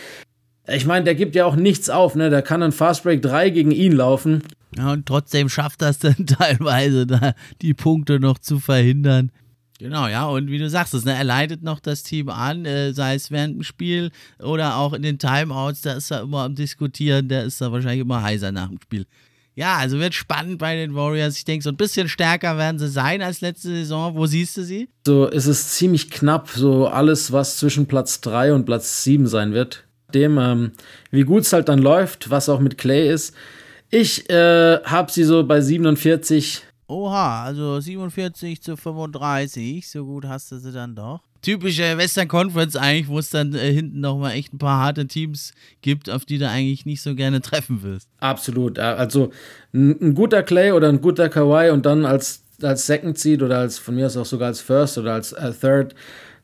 Ich 0.67 0.85
meine, 0.85 1.05
der 1.05 1.15
gibt 1.15 1.35
ja 1.35 1.45
auch 1.45 1.55
nichts 1.55 1.89
auf, 1.89 2.15
ne? 2.15 2.29
Der 2.29 2.41
kann 2.41 2.61
ein 2.61 2.73
Fastbreak 2.73 3.21
3 3.21 3.51
gegen 3.51 3.71
ihn 3.71 3.93
laufen. 3.93 4.43
Ja, 4.77 4.91
und 4.91 5.05
trotzdem 5.05 5.47
schafft 5.47 5.81
das 5.81 5.99
dann 5.99 6.25
teilweise, 6.25 7.07
da 7.07 7.33
die 7.61 7.73
Punkte 7.73 8.19
noch 8.19 8.37
zu 8.37 8.59
verhindern. 8.59 9.31
Genau, 9.79 10.07
ja, 10.07 10.25
und 10.25 10.49
wie 10.49 10.57
du 10.57 10.69
sagst, 10.69 10.93
ne, 11.05 11.13
er 11.13 11.23
leitet 11.23 11.61
noch 11.61 11.79
das 11.79 12.01
Team 12.01 12.29
an, 12.29 12.65
äh, 12.65 12.93
sei 12.93 13.13
es 13.13 13.29
während 13.29 13.57
dem 13.57 13.63
Spiel 13.63 14.11
oder 14.39 14.77
auch 14.77 14.93
in 14.93 15.03
den 15.03 15.19
Timeouts, 15.19 15.81
da 15.81 15.93
ist 15.93 16.11
er 16.11 16.21
immer 16.21 16.43
am 16.43 16.55
Diskutieren, 16.55 17.29
der 17.29 17.43
ist 17.43 17.61
da 17.61 17.71
wahrscheinlich 17.71 18.01
immer 18.01 18.23
heiser 18.23 18.51
nach 18.51 18.69
dem 18.69 18.81
Spiel. 18.81 19.05
Ja, 19.53 19.77
also 19.77 19.99
wird 19.99 20.15
spannend 20.15 20.57
bei 20.57 20.75
den 20.75 20.95
Warriors. 20.95 21.37
Ich 21.37 21.45
denke, 21.45 21.63
so 21.63 21.69
ein 21.69 21.77
bisschen 21.77 22.09
stärker 22.09 22.57
werden 22.57 22.77
sie 22.77 22.89
sein 22.89 23.21
als 23.23 23.41
letzte 23.41 23.69
Saison. 23.69 24.15
Wo 24.15 24.27
siehst 24.27 24.57
du 24.57 24.63
sie? 24.63 24.87
So 25.05 25.25
ist 25.27 25.47
es 25.47 25.71
ziemlich 25.71 26.11
knapp, 26.11 26.49
so 26.49 26.87
alles, 26.87 27.31
was 27.31 27.57
zwischen 27.57 27.87
Platz 27.87 28.21
3 28.21 28.53
und 28.53 28.65
Platz 28.65 29.03
7 29.03 29.25
sein 29.25 29.53
wird 29.53 29.86
dem, 30.17 30.37
ähm, 30.37 30.71
wie 31.11 31.23
gut 31.23 31.43
es 31.43 31.53
halt 31.53 31.69
dann 31.69 31.79
läuft, 31.79 32.29
was 32.29 32.49
auch 32.49 32.59
mit 32.59 32.77
Clay 32.77 33.09
ist. 33.09 33.35
Ich 33.89 34.29
äh, 34.29 34.79
habe 34.83 35.11
sie 35.11 35.23
so 35.23 35.45
bei 35.45 35.61
47. 35.61 36.63
Oha, 36.87 37.43
also 37.43 37.79
47 37.79 38.61
zu 38.61 38.77
35, 38.77 39.89
so 39.89 40.05
gut 40.05 40.25
hast 40.25 40.51
du 40.51 40.57
sie 40.57 40.71
dann 40.71 40.95
doch. 40.95 41.21
Typische 41.41 41.97
Western 41.97 42.27
Conference 42.27 42.75
eigentlich, 42.75 43.07
wo 43.07 43.19
es 43.19 43.29
dann 43.29 43.53
äh, 43.53 43.71
hinten 43.71 43.99
nochmal 43.99 44.33
echt 44.33 44.53
ein 44.53 44.57
paar 44.57 44.79
harte 44.83 45.05
Teams 45.05 45.53
gibt, 45.81 46.09
auf 46.09 46.25
die 46.25 46.37
du 46.37 46.49
eigentlich 46.49 46.85
nicht 46.85 47.01
so 47.01 47.13
gerne 47.13 47.41
treffen 47.41 47.83
wirst. 47.83 48.09
Absolut, 48.19 48.79
also 48.79 49.31
ein, 49.73 49.97
ein 50.01 50.15
guter 50.15 50.43
Clay 50.43 50.71
oder 50.71 50.89
ein 50.89 51.01
guter 51.01 51.29
Kawhi 51.29 51.69
und 51.69 51.85
dann 51.85 52.05
als, 52.05 52.43
als 52.61 52.85
Second 52.85 53.17
Seed 53.17 53.43
oder 53.43 53.59
als 53.59 53.77
von 53.77 53.95
mir 53.95 54.07
aus 54.07 54.17
auch 54.17 54.25
sogar 54.25 54.47
als 54.47 54.61
First 54.61 54.97
oder 54.97 55.13
als 55.13 55.33
äh, 55.33 55.53
Third, 55.53 55.93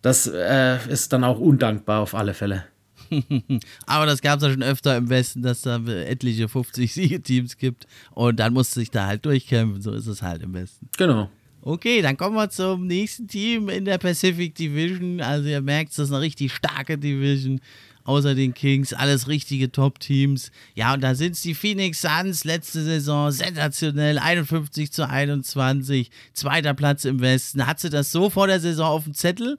das 0.01 0.27
äh, 0.27 0.77
ist 0.89 1.13
dann 1.13 1.23
auch 1.23 1.39
undankbar 1.39 2.01
auf 2.01 2.13
alle 2.15 2.33
Fälle. 2.33 2.65
Aber 3.85 4.05
das 4.05 4.21
gab 4.21 4.37
es 4.37 4.43
ja 4.43 4.51
schon 4.51 4.63
öfter 4.63 4.97
im 4.97 5.09
Westen, 5.09 5.41
dass 5.41 5.61
da 5.61 5.77
etliche 5.77 6.45
50-Siege-Teams 6.45 7.57
gibt 7.57 7.87
und 8.11 8.39
dann 8.39 8.53
musst 8.53 8.75
du 8.75 8.79
dich 8.79 8.91
da 8.91 9.07
halt 9.07 9.25
durchkämpfen. 9.25 9.81
So 9.81 9.91
ist 9.91 10.07
es 10.07 10.21
halt 10.21 10.41
im 10.41 10.53
Westen. 10.53 10.89
Genau. 10.97 11.29
Okay, 11.65 12.01
dann 12.01 12.17
kommen 12.17 12.35
wir 12.35 12.49
zum 12.49 12.87
nächsten 12.87 13.27
Team 13.27 13.69
in 13.69 13.85
der 13.85 13.97
Pacific 13.97 14.53
Division. 14.53 15.21
Also 15.21 15.47
ihr 15.47 15.61
merkt, 15.61 15.91
das 15.91 15.99
ist 15.99 16.11
eine 16.11 16.19
richtig 16.19 16.53
starke 16.53 16.97
Division. 16.97 17.61
Außer 18.05 18.35
den 18.35 18.53
Kings, 18.53 18.91
alles 18.91 19.29
richtige 19.29 19.71
Top-Teams. 19.71 20.51
Ja, 20.75 20.93
und 20.93 21.01
da 21.01 21.15
sind 21.15 21.35
es 21.35 21.41
die 21.41 21.53
Phoenix 21.53 22.01
Suns, 22.01 22.43
letzte 22.43 22.83
Saison 22.83 23.31
sensationell, 23.31 24.19
51 24.19 24.91
zu 24.91 25.07
21, 25.07 26.11
zweiter 26.33 26.73
Platz 26.73 27.05
im 27.05 27.21
Westen. 27.21 27.65
Hat 27.65 27.79
sie 27.79 27.89
das 27.89 28.11
so 28.11 28.29
vor 28.29 28.47
der 28.47 28.59
Saison 28.59 28.87
auf 28.87 29.05
dem 29.05 29.13
Zettel? 29.13 29.57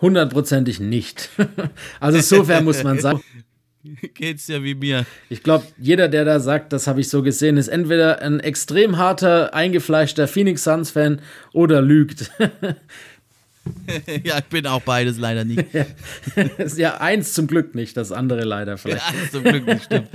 Hundertprozentig 0.00 0.80
nicht. 0.80 1.30
also 2.00 2.18
insofern 2.18 2.64
muss 2.64 2.82
man 2.82 2.98
sagen. 2.98 3.22
Geht's 4.14 4.48
ja 4.48 4.62
wie 4.62 4.74
mir. 4.74 5.06
Ich 5.28 5.42
glaube, 5.42 5.64
jeder, 5.78 6.08
der 6.08 6.24
da 6.24 6.40
sagt, 6.40 6.72
das 6.72 6.86
habe 6.86 7.00
ich 7.00 7.08
so 7.08 7.22
gesehen, 7.22 7.56
ist 7.56 7.68
entweder 7.68 8.20
ein 8.20 8.40
extrem 8.40 8.98
harter, 8.98 9.54
eingefleischter 9.54 10.28
Phoenix 10.28 10.64
Suns-Fan 10.64 11.20
oder 11.52 11.82
lügt. 11.82 12.32
ja, 14.24 14.38
ich 14.38 14.44
bin 14.50 14.66
auch 14.66 14.82
beides 14.82 15.18
leider 15.18 15.44
nicht. 15.44 15.64
ja, 16.76 17.00
eins 17.00 17.32
zum 17.32 17.46
Glück 17.46 17.74
nicht, 17.74 17.96
das 17.96 18.12
andere 18.12 18.44
leider 18.44 18.76
vielleicht. 18.76 19.08
Ja, 19.08 19.20
eins 19.20 19.30
zum 19.30 19.44
Glück 19.44 19.66
nicht, 19.66 19.84
stimmt. 19.84 20.08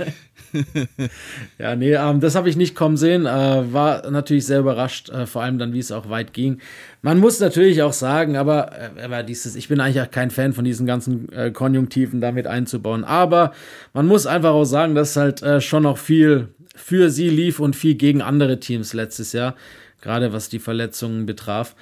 ja, 1.58 1.76
nee, 1.76 1.94
ähm, 1.94 2.20
das 2.20 2.34
habe 2.34 2.48
ich 2.48 2.56
nicht 2.56 2.74
kommen 2.74 2.96
sehen. 2.96 3.26
Äh, 3.26 3.72
war 3.72 4.10
natürlich 4.10 4.46
sehr 4.46 4.60
überrascht, 4.60 5.10
äh, 5.10 5.26
vor 5.26 5.42
allem 5.42 5.58
dann, 5.58 5.72
wie 5.72 5.78
es 5.78 5.92
auch 5.92 6.08
weit 6.08 6.32
ging. 6.32 6.58
Man 7.00 7.18
muss 7.18 7.40
natürlich 7.40 7.82
auch 7.82 7.92
sagen, 7.92 8.36
aber, 8.36 8.72
äh, 8.72 9.02
aber 9.02 9.22
dieses, 9.22 9.56
ich 9.56 9.68
bin 9.68 9.80
eigentlich 9.80 10.00
auch 10.00 10.10
kein 10.10 10.30
Fan 10.30 10.52
von 10.52 10.64
diesen 10.64 10.86
ganzen 10.86 11.30
äh, 11.32 11.50
Konjunktiven 11.50 12.20
damit 12.20 12.46
einzubauen. 12.46 13.04
Aber 13.04 13.52
man 13.92 14.06
muss 14.06 14.26
einfach 14.26 14.52
auch 14.52 14.64
sagen, 14.64 14.94
dass 14.94 15.16
halt 15.16 15.42
äh, 15.42 15.60
schon 15.60 15.82
noch 15.82 15.98
viel 15.98 16.48
für 16.74 17.10
sie 17.10 17.28
lief 17.28 17.60
und 17.60 17.76
viel 17.76 17.94
gegen 17.94 18.22
andere 18.22 18.60
Teams 18.60 18.92
letztes 18.94 19.32
Jahr, 19.32 19.54
gerade 20.00 20.32
was 20.32 20.48
die 20.48 20.58
Verletzungen 20.58 21.26
betraf. 21.26 21.74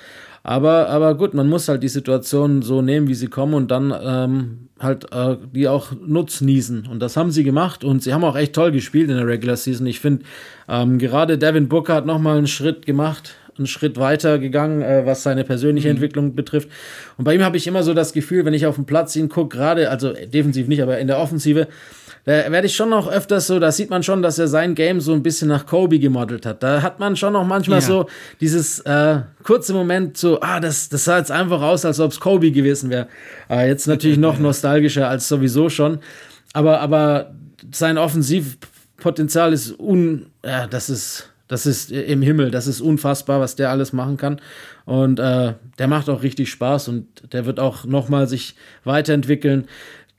Aber, 0.42 0.88
aber 0.88 1.14
gut, 1.16 1.34
man 1.34 1.48
muss 1.48 1.68
halt 1.68 1.82
die 1.82 1.88
Situation 1.88 2.62
so 2.62 2.80
nehmen, 2.80 3.08
wie 3.08 3.14
sie 3.14 3.28
kommen 3.28 3.54
und 3.54 3.70
dann 3.70 3.94
ähm, 4.02 4.68
halt 4.78 5.12
äh, 5.12 5.36
die 5.52 5.68
auch 5.68 5.92
nutznießen. 5.92 6.86
Und 6.86 7.00
das 7.00 7.16
haben 7.16 7.30
sie 7.30 7.44
gemacht 7.44 7.84
und 7.84 8.02
sie 8.02 8.14
haben 8.14 8.24
auch 8.24 8.36
echt 8.36 8.54
toll 8.54 8.72
gespielt 8.72 9.10
in 9.10 9.16
der 9.16 9.26
Regular 9.26 9.56
Season. 9.56 9.86
Ich 9.86 10.00
finde, 10.00 10.24
ähm, 10.68 10.98
gerade 10.98 11.36
Devin 11.36 11.68
Booker 11.68 11.94
hat 11.94 12.06
nochmal 12.06 12.38
einen 12.38 12.46
Schritt 12.46 12.86
gemacht, 12.86 13.34
einen 13.60 13.66
Schritt 13.66 13.98
weiter 13.98 14.38
gegangen, 14.38 14.82
äh, 14.82 15.06
was 15.06 15.22
seine 15.22 15.44
persönliche 15.44 15.88
mhm. 15.88 15.96
Entwicklung 15.96 16.34
betrifft. 16.34 16.68
Und 17.16 17.24
bei 17.24 17.34
ihm 17.34 17.44
habe 17.44 17.56
ich 17.56 17.66
immer 17.66 17.82
so 17.82 17.94
das 17.94 18.12
Gefühl, 18.12 18.44
wenn 18.44 18.54
ich 18.54 18.66
auf 18.66 18.74
den 18.74 18.86
Platz 18.86 19.14
ihn 19.14 19.28
gucke, 19.28 19.56
gerade, 19.56 19.90
also 19.90 20.12
defensiv 20.12 20.66
nicht, 20.66 20.82
aber 20.82 20.98
in 20.98 21.06
der 21.06 21.18
Offensive, 21.18 21.68
da 22.24 22.52
werde 22.52 22.66
ich 22.66 22.76
schon 22.76 22.90
noch 22.90 23.10
öfters 23.10 23.46
so, 23.46 23.58
da 23.58 23.72
sieht 23.72 23.88
man 23.88 24.02
schon, 24.02 24.22
dass 24.22 24.38
er 24.38 24.46
sein 24.46 24.74
Game 24.74 25.00
so 25.00 25.12
ein 25.12 25.22
bisschen 25.22 25.48
nach 25.48 25.64
Kobe 25.64 25.98
gemodelt 25.98 26.44
hat. 26.44 26.62
Da 26.62 26.82
hat 26.82 27.00
man 27.00 27.16
schon 27.16 27.32
noch 27.32 27.46
manchmal 27.46 27.80
ja. 27.80 27.86
so 27.86 28.06
dieses 28.40 28.80
äh, 28.80 29.20
kurze 29.42 29.72
Moment 29.72 30.16
so, 30.18 30.40
ah, 30.40 30.60
das, 30.60 30.90
das 30.90 31.04
sah 31.04 31.18
jetzt 31.18 31.30
einfach 31.30 31.62
aus, 31.62 31.84
als 31.84 31.98
ob 31.98 32.12
es 32.12 32.20
Kobe 32.20 32.50
gewesen 32.50 32.90
wäre. 32.90 33.08
Äh, 33.48 33.68
jetzt 33.68 33.86
natürlich 33.86 34.18
noch 34.18 34.38
nostalgischer 34.40 35.08
als 35.08 35.28
sowieso 35.28 35.70
schon. 35.70 36.00
Aber, 36.52 36.80
aber 36.80 37.32
sein 37.72 37.96
Offensivpotenzial 37.96 39.52
ist 39.52 39.78
un, 39.78 40.26
ja, 40.44 40.66
das 40.66 40.90
ist, 40.90 41.30
das 41.50 41.66
ist 41.66 41.90
im 41.90 42.22
Himmel, 42.22 42.52
das 42.52 42.68
ist 42.68 42.80
unfassbar, 42.80 43.40
was 43.40 43.56
der 43.56 43.70
alles 43.70 43.92
machen 43.92 44.16
kann. 44.16 44.40
Und 44.84 45.18
äh, 45.18 45.54
der 45.78 45.88
macht 45.88 46.08
auch 46.08 46.22
richtig 46.22 46.48
Spaß 46.50 46.86
und 46.86 47.32
der 47.32 47.44
wird 47.44 47.58
auch 47.58 47.84
nochmal 47.84 48.28
sich 48.28 48.54
weiterentwickeln 48.84 49.66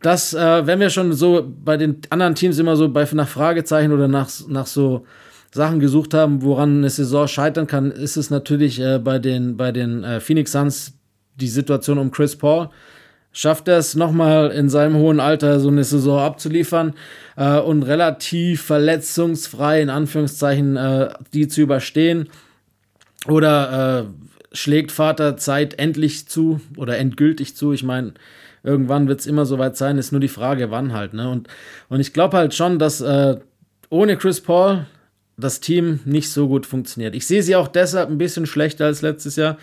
dass, 0.01 0.33
äh, 0.33 0.65
wenn 0.65 0.79
wir 0.79 0.89
schon 0.89 1.13
so 1.13 1.47
bei 1.63 1.77
den 1.77 1.97
anderen 2.09 2.35
Teams 2.35 2.57
immer 2.57 2.75
so 2.75 2.89
bei, 2.89 3.07
nach 3.13 3.27
Fragezeichen 3.27 3.91
oder 3.91 4.07
nach, 4.07 4.29
nach 4.47 4.65
so 4.65 5.05
Sachen 5.53 5.79
gesucht 5.79 6.13
haben, 6.13 6.41
woran 6.41 6.77
eine 6.77 6.89
Saison 6.89 7.27
scheitern 7.27 7.67
kann, 7.67 7.91
ist 7.91 8.17
es 8.17 8.29
natürlich 8.29 8.79
äh, 8.79 8.99
bei 8.99 9.19
den, 9.19 9.57
bei 9.57 9.71
den 9.71 10.03
äh, 10.03 10.19
Phoenix 10.19 10.53
Suns 10.53 10.93
die 11.35 11.47
Situation 11.47 11.97
um 11.99 12.09
Chris 12.09 12.35
Paul. 12.35 12.69
Schafft 13.33 13.67
er 13.67 13.77
es 13.77 13.95
nochmal 13.95 14.51
in 14.51 14.69
seinem 14.69 14.95
hohen 14.95 15.19
Alter 15.19 15.59
so 15.59 15.69
eine 15.69 15.83
Saison 15.83 16.19
abzuliefern 16.19 16.93
äh, 17.37 17.59
und 17.59 17.83
relativ 17.83 18.61
verletzungsfrei, 18.63 19.81
in 19.81 19.89
Anführungszeichen, 19.89 20.75
äh, 20.75 21.13
die 21.33 21.47
zu 21.47 21.61
überstehen? 21.61 22.29
Oder 23.27 24.05
äh, 24.05 24.55
schlägt 24.55 24.91
Vater 24.91 25.37
Zeit 25.37 25.79
endlich 25.79 26.27
zu 26.27 26.59
oder 26.75 26.97
endgültig 26.97 27.55
zu? 27.55 27.71
Ich 27.71 27.83
meine, 27.83 28.13
irgendwann 28.63 29.07
wird 29.07 29.21
es 29.21 29.27
immer 29.27 29.45
so 29.45 29.57
weit 29.57 29.77
sein, 29.77 29.97
ist 29.97 30.11
nur 30.11 30.21
die 30.21 30.27
Frage, 30.27 30.71
wann 30.71 30.93
halt. 30.93 31.13
Ne? 31.13 31.29
Und, 31.29 31.47
und 31.89 31.99
ich 31.99 32.13
glaube 32.13 32.37
halt 32.37 32.53
schon, 32.53 32.79
dass 32.79 33.01
äh, 33.01 33.37
ohne 33.89 34.17
Chris 34.17 34.41
Paul 34.41 34.85
das 35.37 35.59
Team 35.59 35.99
nicht 36.05 36.29
so 36.29 36.47
gut 36.47 36.65
funktioniert. 36.65 37.15
Ich 37.15 37.25
sehe 37.25 37.43
sie 37.43 37.55
auch 37.55 37.67
deshalb 37.67 38.09
ein 38.09 38.17
bisschen 38.17 38.45
schlechter 38.45 38.85
als 38.85 39.01
letztes 39.01 39.35
Jahr. 39.35 39.57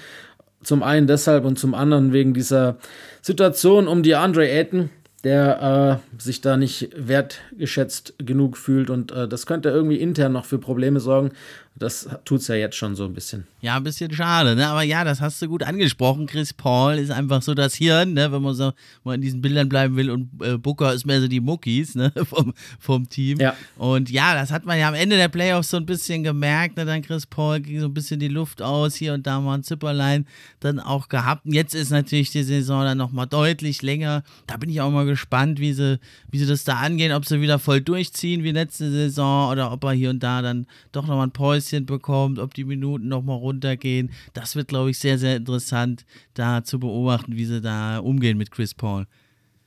Zum 0.63 0.83
einen 0.83 1.07
deshalb 1.07 1.45
und 1.45 1.59
zum 1.59 1.75
anderen 1.75 2.13
wegen 2.13 2.35
dieser 2.35 2.79
Situation 3.23 3.87
um 3.87 4.03
die 4.03 4.15
Andre 4.15 4.49
Ayton, 4.49 4.91
der 5.25 6.01
äh, 6.19 6.23
sich 6.23 6.41
da 6.41 6.57
nicht 6.57 6.91
wertgeschätzt 6.97 8.15
genug 8.19 8.57
fühlt 8.57 8.91
und 8.91 9.13
äh, 9.13 9.29
das 9.29 9.47
könnte 9.47 9.69
irgendwie 9.69 10.01
intern 10.01 10.33
noch 10.33 10.45
für 10.45 10.59
Probleme 10.59 11.01
sorgen. 11.01 11.31
Das 11.79 12.09
tut 12.25 12.41
es 12.41 12.49
ja 12.49 12.57
jetzt 12.57 12.77
schon 12.77 12.97
so 12.97 13.05
ein 13.05 13.15
bisschen. 13.15 13.47
Ja, 13.61 13.77
ein 13.77 13.85
bisschen 13.85 14.13
schade, 14.13 14.57
ne? 14.57 14.67
Aber 14.67 14.83
ja, 14.83 15.05
das 15.05 15.21
hast 15.21 15.41
du 15.41 15.47
gut 15.47 15.63
angesprochen. 15.63 16.27
Chris 16.27 16.53
Paul 16.53 16.95
ist 16.95 17.11
einfach 17.11 17.41
so 17.41 17.55
das 17.55 17.75
Hirn, 17.75 18.15
ne? 18.15 18.33
Wenn 18.33 18.43
man 18.43 18.55
so 18.55 18.73
mal 19.05 19.15
in 19.15 19.21
diesen 19.21 19.41
Bildern 19.41 19.69
bleiben 19.69 19.95
will 19.95 20.11
und 20.11 20.29
äh, 20.43 20.59
Booker 20.59 20.93
ist 20.93 21.07
mehr 21.07 21.21
so 21.21 21.29
die 21.29 21.41
Muckis, 21.41 21.95
ne? 21.95 22.13
Vom, 22.25 22.53
vom 22.81 23.09
Team. 23.09 23.39
Ja. 23.39 23.55
Und 23.77 24.11
ja, 24.11 24.35
das 24.35 24.51
hat 24.51 24.67
man 24.67 24.79
ja 24.79 24.89
am 24.89 24.95
Ende 24.95 25.17
der 25.17 25.29
Playoffs 25.29 25.71
so 25.71 25.77
ein 25.77 25.87
bisschen 25.87 26.25
gemerkt, 26.25 26.77
ne? 26.77 26.85
Dann 26.85 27.03
Chris 27.03 27.27
Paul 27.27 27.61
ging 27.61 27.81
so 27.81 27.87
ein 27.87 27.95
bisschen 27.95 28.19
die 28.19 28.29
Luft 28.29 28.61
aus, 28.61 28.97
hier 28.97 29.15
und 29.15 29.27
da 29.27 29.41
mal 29.41 29.55
ein 29.55 29.63
Zipperlein 29.63 30.27
dann 30.59 30.81
auch 30.81 31.09
gehabt. 31.09 31.47
Und 31.47 31.53
jetzt 31.53 31.75
ist 31.75 31.91
natürlich 31.91 32.31
die 32.31 32.43
Saison 32.43 32.83
dann 32.83 32.99
nochmal 32.99 33.29
deutlich 33.29 33.83
länger. 33.83 34.25
Da 34.49 34.57
bin 34.57 34.69
ich 34.69 34.81
auch 34.81 34.91
mal 34.91 35.07
gespannt, 35.07 35.61
wie 35.61 35.73
sie, 35.73 36.01
wie 36.31 36.39
sie 36.39 36.47
das 36.47 36.65
da 36.65 36.77
angehen, 36.77 37.13
ob 37.13 37.25
sie 37.25 37.41
wieder 37.41 37.61
voll 37.61 37.81
durchziehen 37.81 38.43
wie 38.43 38.51
letzte 38.51 38.91
Saison 38.91 39.51
oder 39.53 39.71
ob 39.71 39.85
er 39.85 39.93
hier 39.93 40.11
und 40.11 40.23
da 40.23 40.43
dann 40.43 40.67
doch 40.91 41.07
nochmal 41.07 41.29
ein 41.29 41.31
Päuschen 41.31 41.68
bekommt, 41.87 42.39
ob 42.39 42.55
die 42.55 42.65
Minuten 42.65 43.09
nochmal 43.09 43.37
runtergehen. 43.39 44.11
Das 44.33 44.57
wird, 44.57 44.69
glaube 44.69 44.91
ich, 44.91 44.99
sehr, 44.99 45.19
sehr 45.19 45.37
interessant, 45.37 46.05
da 46.35 46.65
zu 46.65 46.79
beobachten, 46.79 47.37
wie 47.37 47.45
sie 47.45 47.61
da 47.61 47.99
umgehen 47.99 48.39
mit 48.39 48.51
Chris 48.51 48.75
Paul. 48.75 49.07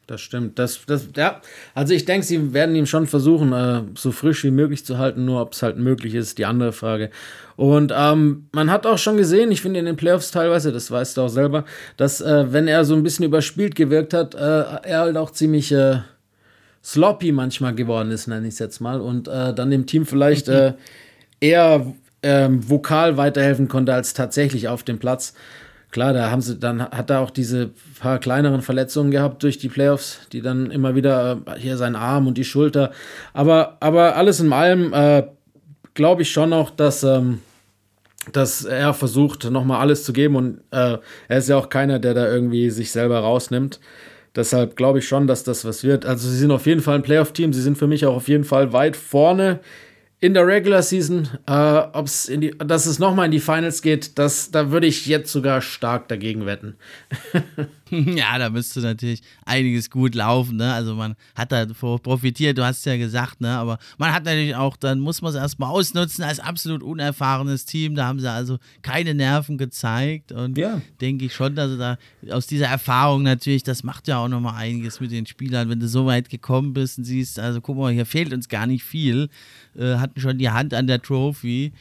das 0.08 0.22
stimmt. 0.22 0.60
Das, 0.60 0.86
das, 0.86 1.08
ja. 1.16 1.42
Also 1.74 1.94
ich 1.94 2.06
denke, 2.06 2.26
sie 2.26 2.54
werden 2.54 2.76
ihm 2.76 2.86
schon 2.86 3.08
versuchen, 3.08 3.54
äh, 3.54 3.84
so 3.96 4.12
frisch 4.12 4.44
wie 4.44 4.52
möglich 4.52 4.86
zu 4.86 4.98
halten, 4.98 5.26
nur 5.26 5.42
ob 5.42 5.54
es 5.54 5.64
halt 5.64 5.78
möglich 5.78 6.16
ist, 6.16 6.38
die 6.38 6.46
andere 6.46 6.74
Frage. 6.74 7.10
Und 7.56 7.94
ähm, 7.96 8.48
man 8.52 8.72
hat 8.72 8.86
auch 8.86 8.98
schon 8.98 9.18
gesehen, 9.18 9.52
ich 9.52 9.62
finde 9.62 9.80
in 9.80 9.86
den 9.86 9.96
Playoffs 9.96 10.32
teilweise, 10.32 10.72
das 10.72 10.92
weißt 10.92 11.18
du 11.18 11.22
auch 11.22 11.30
selber, 11.30 11.64
dass 11.96 12.20
äh, 12.20 12.52
wenn 12.52 12.68
er 12.68 12.84
so 12.84 12.96
ein 12.96 13.04
bisschen 13.04 13.26
überspielt 13.26 13.76
gewirkt 13.76 14.14
hat, 14.14 14.36
äh, 14.36 14.40
er 14.40 15.00
halt 15.00 15.18
auch 15.18 15.32
ziemlich 15.32 15.72
äh, 15.72 16.00
sloppy 16.84 17.32
manchmal 17.32 17.76
geworden 17.76 18.12
ist, 18.12 18.28
nenne 18.28 18.48
ich 18.48 18.56
es 18.56 18.60
jetzt 18.60 18.82
mal. 18.82 19.00
Und 19.00 19.28
äh, 19.28 19.54
dann 19.54 19.70
dem 19.70 19.86
Team 19.86 20.06
vielleicht 20.06 20.48
äh, 20.50 20.74
eher 21.42 21.94
ähm, 22.24 22.70
vokal 22.70 23.18
weiterhelfen 23.18 23.68
konnte 23.68 23.94
als 23.94 24.14
tatsächlich 24.14 24.70
auf 24.70 24.84
dem 24.84 25.00
Platz. 25.00 25.34
Klar, 25.92 26.14
da 26.14 26.32
haben 26.32 26.42
sie, 26.42 26.58
dann 26.58 26.82
hat 26.82 27.10
er 27.10 27.20
auch 27.20 27.32
diese 27.32 27.72
paar 28.00 28.20
kleineren 28.20 28.62
Verletzungen 28.62 29.12
gehabt 29.12 29.44
durch 29.44 29.58
die 29.58 29.68
Playoffs, 29.68 30.20
die 30.32 30.42
dann 30.42 30.72
immer 30.72 30.96
wieder 30.96 31.42
äh, 31.46 31.60
hier 31.60 31.76
sein 31.76 31.98
Arm 31.98 32.28
und 32.28 32.38
die 32.38 32.46
Schulter. 32.46 32.92
Aber, 33.34 33.78
aber 33.82 34.16
alles 34.16 34.40
in 34.40 34.54
allem 34.54 34.94
äh, 34.94 35.24
glaube 35.94 36.22
ich 36.22 36.32
schon 36.32 36.52
noch, 36.52 36.70
dass, 36.70 37.04
ähm, 37.04 37.40
dass 38.32 38.64
er 38.64 38.94
versucht, 38.94 39.50
nochmal 39.50 39.82
alles 39.82 40.06
zu 40.06 40.14
geben 40.14 40.38
und 40.38 40.62
äh, 40.72 40.98
er 41.28 41.38
ist 41.38 41.50
ja 41.50 41.58
auch 41.58 41.68
keiner, 41.68 42.00
der 42.00 42.14
da 42.14 42.32
irgendwie 42.32 42.70
sich 42.70 42.92
selber 42.92 43.20
rausnimmt. 43.20 43.82
Deshalb 44.34 44.78
glaube 44.78 45.00
ich 45.00 45.08
schon, 45.10 45.28
dass 45.28 45.44
das 45.44 45.66
was 45.66 45.84
wird. 45.84 46.06
Also 46.06 46.30
sie 46.30 46.38
sind 46.38 46.52
auf 46.52 46.68
jeden 46.68 46.80
Fall 46.80 46.96
ein 46.96 47.04
Playoff-Team. 47.04 47.52
Sie 47.52 47.62
sind 47.62 47.78
für 47.78 47.88
mich 47.88 48.06
auch 48.06 48.16
auf 48.16 48.30
jeden 48.30 48.46
Fall 48.46 48.72
weit 48.72 48.96
vorne 48.96 49.60
in 50.22 50.36
der 50.36 50.46
Regular 50.46 50.84
Season, 50.84 51.28
äh, 51.48 51.52
ob's 51.94 52.30
in 52.30 52.42
die, 52.42 52.52
dass 52.52 52.86
es 52.86 53.00
nochmal 53.00 53.26
in 53.26 53.32
die 53.32 53.40
Finals 53.40 53.82
geht, 53.82 54.18
das, 54.20 54.52
da 54.52 54.72
würde 54.72 54.88
ich 54.88 55.08
jetzt 55.08 55.32
sogar 55.32 55.62
stark 55.62 56.08
dagegen 56.08 56.46
wetten. 56.46 56.78
ja, 58.16 58.38
da 58.38 58.50
müsste 58.50 58.80
natürlich 58.80 59.22
einiges 59.46 59.90
gut 59.90 60.16
laufen, 60.16 60.58
ne? 60.58 60.74
Also 60.74 60.96
man 60.96 61.16
hat 61.36 61.52
da 61.52 61.66
profitiert, 61.66 62.58
du 62.58 62.66
hast 62.66 62.86
ja 62.86 62.98
gesagt, 62.98 63.42
ne? 63.42 63.50
Aber 63.50 63.78
man 63.98 64.14
hat 64.14 64.24
natürlich 64.24 64.56
auch, 64.56 64.78
dann 64.78 65.00
muss 65.00 65.22
man 65.22 65.34
es 65.34 65.38
erstmal 65.38 65.70
ausnutzen 65.70 66.24
als 66.24 66.40
absolut 66.40 66.84
unerfahrenes 66.84 67.66
Team. 67.66 67.96
Da 67.96 68.06
haben 68.06 68.20
sie 68.20 68.32
also 68.32 68.58
keine 68.82 69.14
Nerven 69.14 69.58
gezeigt 69.58 70.32
und 70.32 70.58
ja. 70.58 70.82
denke 71.02 71.26
ich 71.26 71.34
schon, 71.34 71.56
dass 71.56 71.78
da 71.78 71.98
aus 72.30 72.48
dieser 72.48 72.68
Erfahrung 72.68 73.24
natürlich, 73.24 73.64
das 73.64 73.84
macht 73.84 74.08
ja 74.08 74.20
auch 74.20 74.30
nochmal 74.30 74.56
einiges 74.56 75.00
mit 75.02 75.12
den 75.12 75.26
Spielern, 75.26 75.70
wenn 75.70 75.80
du 75.80 75.88
so 75.88 76.06
weit 76.06 76.30
gekommen 76.30 76.74
bist 76.74 76.98
und 76.98 77.04
siehst, 77.04 77.40
also 77.40 77.60
guck 77.60 77.78
mal, 77.78 77.92
hier 77.92 78.06
fehlt 78.06 78.34
uns 78.34 78.48
gar 78.48 78.68
nicht 78.68 78.84
viel 78.84 79.30
äh, 79.78 79.96
hatten 79.96 80.20
schon 80.20 80.38
die 80.38 80.50
Hand 80.50 80.74
an 80.74 80.88
der 80.88 81.02
Trophy 81.02 81.72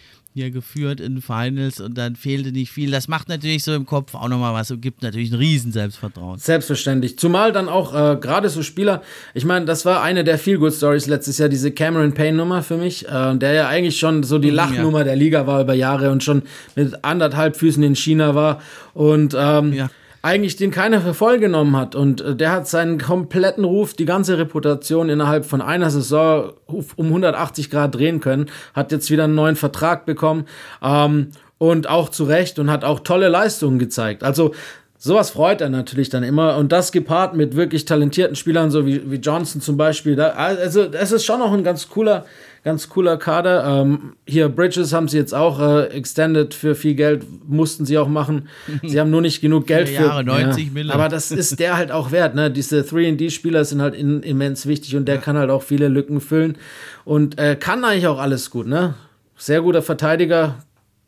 hier 0.40 0.50
geführt 0.50 1.00
in 1.00 1.20
Finals 1.20 1.80
und 1.80 1.96
dann 1.96 2.16
fehlte 2.16 2.52
nicht 2.52 2.70
viel. 2.70 2.90
Das 2.90 3.08
macht 3.08 3.28
natürlich 3.28 3.62
so 3.64 3.74
im 3.74 3.86
Kopf 3.86 4.14
auch 4.14 4.28
nochmal 4.28 4.54
was 4.54 4.70
und 4.70 4.80
gibt 4.80 5.02
natürlich 5.02 5.30
ein 5.30 5.38
riesen 5.38 5.72
Selbstvertrauen. 5.72 6.38
Selbstverständlich. 6.38 7.18
Zumal 7.18 7.52
dann 7.52 7.68
auch 7.68 7.94
äh, 7.94 8.16
gerade 8.16 8.48
so 8.48 8.62
Spieler, 8.62 9.02
ich 9.34 9.44
meine, 9.44 9.66
das 9.66 9.84
war 9.84 10.02
eine 10.02 10.24
der 10.24 10.38
Feel-Good-Stories 10.38 11.06
letztes 11.06 11.38
Jahr, 11.38 11.48
diese 11.48 11.70
Cameron 11.70 12.14
Payne-Nummer 12.14 12.62
für 12.62 12.76
mich, 12.76 13.06
äh, 13.06 13.36
der 13.36 13.52
ja 13.52 13.68
eigentlich 13.68 13.98
schon 13.98 14.22
so 14.22 14.38
die 14.38 14.50
Lachnummer 14.50 14.98
ja. 14.98 15.04
der 15.04 15.16
Liga 15.16 15.46
war 15.46 15.60
über 15.60 15.74
Jahre 15.74 16.10
und 16.10 16.24
schon 16.24 16.42
mit 16.74 17.04
anderthalb 17.04 17.56
Füßen 17.56 17.82
in 17.82 17.94
China 17.94 18.34
war 18.34 18.60
und 18.94 19.34
ähm, 19.38 19.72
ja 19.72 19.90
eigentlich 20.22 20.56
den 20.56 20.70
keiner 20.70 21.00
für 21.00 21.14
voll 21.14 21.38
genommen 21.38 21.76
hat. 21.76 21.94
Und 21.94 22.20
äh, 22.20 22.36
der 22.36 22.52
hat 22.52 22.68
seinen 22.68 22.98
kompletten 22.98 23.64
Ruf, 23.64 23.94
die 23.94 24.04
ganze 24.04 24.38
Reputation 24.38 25.08
innerhalb 25.08 25.44
von 25.44 25.62
einer 25.62 25.90
Saison 25.90 26.52
um 26.66 27.06
180 27.06 27.70
Grad 27.70 27.94
drehen 27.94 28.20
können. 28.20 28.46
Hat 28.74 28.92
jetzt 28.92 29.10
wieder 29.10 29.24
einen 29.24 29.34
neuen 29.34 29.56
Vertrag 29.56 30.06
bekommen. 30.06 30.46
Ähm, 30.82 31.28
und 31.58 31.88
auch 31.90 32.08
zu 32.08 32.24
Recht 32.24 32.58
und 32.58 32.70
hat 32.70 32.84
auch 32.84 33.00
tolle 33.00 33.28
Leistungen 33.28 33.78
gezeigt. 33.78 34.24
Also 34.24 34.54
sowas 34.96 35.30
freut 35.30 35.60
er 35.60 35.68
natürlich 35.68 36.08
dann 36.08 36.22
immer. 36.22 36.56
Und 36.56 36.72
das 36.72 36.90
gepaart 36.90 37.34
mit 37.34 37.54
wirklich 37.54 37.84
talentierten 37.84 38.34
Spielern, 38.34 38.70
so 38.70 38.86
wie, 38.86 39.10
wie 39.10 39.16
Johnson 39.16 39.60
zum 39.60 39.76
Beispiel. 39.76 40.16
Da, 40.16 40.28
also 40.30 40.84
es 40.84 41.12
ist 41.12 41.24
schon 41.24 41.38
noch 41.38 41.52
ein 41.52 41.64
ganz 41.64 41.88
cooler 41.88 42.24
ganz 42.62 42.88
cooler 42.88 43.16
Kader. 43.16 43.64
Ähm, 43.64 44.14
hier 44.26 44.48
Bridges 44.48 44.92
haben 44.92 45.08
sie 45.08 45.16
jetzt 45.16 45.34
auch 45.34 45.60
äh, 45.60 45.86
extended 45.86 46.54
für 46.54 46.74
viel 46.74 46.94
Geld, 46.94 47.24
mussten 47.48 47.86
sie 47.86 47.98
auch 47.98 48.08
machen. 48.08 48.48
Sie 48.82 49.00
haben 49.00 49.10
nur 49.10 49.20
nicht 49.20 49.40
genug 49.40 49.66
Geld 49.66 49.88
für. 49.88 50.04
Jahre, 50.04 50.24
90 50.24 50.70
ja. 50.74 50.94
Aber 50.94 51.08
das 51.08 51.30
ist 51.30 51.58
der 51.58 51.76
halt 51.76 51.90
auch 51.90 52.12
wert. 52.12 52.34
Ne? 52.34 52.50
Diese 52.50 52.80
3D-Spieler 52.80 53.64
sind 53.64 53.80
halt 53.80 53.94
in, 53.94 54.22
immens 54.22 54.66
wichtig 54.66 54.96
und 54.96 55.06
der 55.06 55.16
ja. 55.16 55.20
kann 55.20 55.36
halt 55.36 55.50
auch 55.50 55.62
viele 55.62 55.88
Lücken 55.88 56.20
füllen 56.20 56.56
und 57.04 57.38
äh, 57.38 57.56
kann 57.56 57.84
eigentlich 57.84 58.06
auch 58.06 58.18
alles 58.18 58.50
gut. 58.50 58.66
Ne? 58.66 58.94
Sehr 59.36 59.62
guter 59.62 59.82
Verteidiger, 59.82 60.56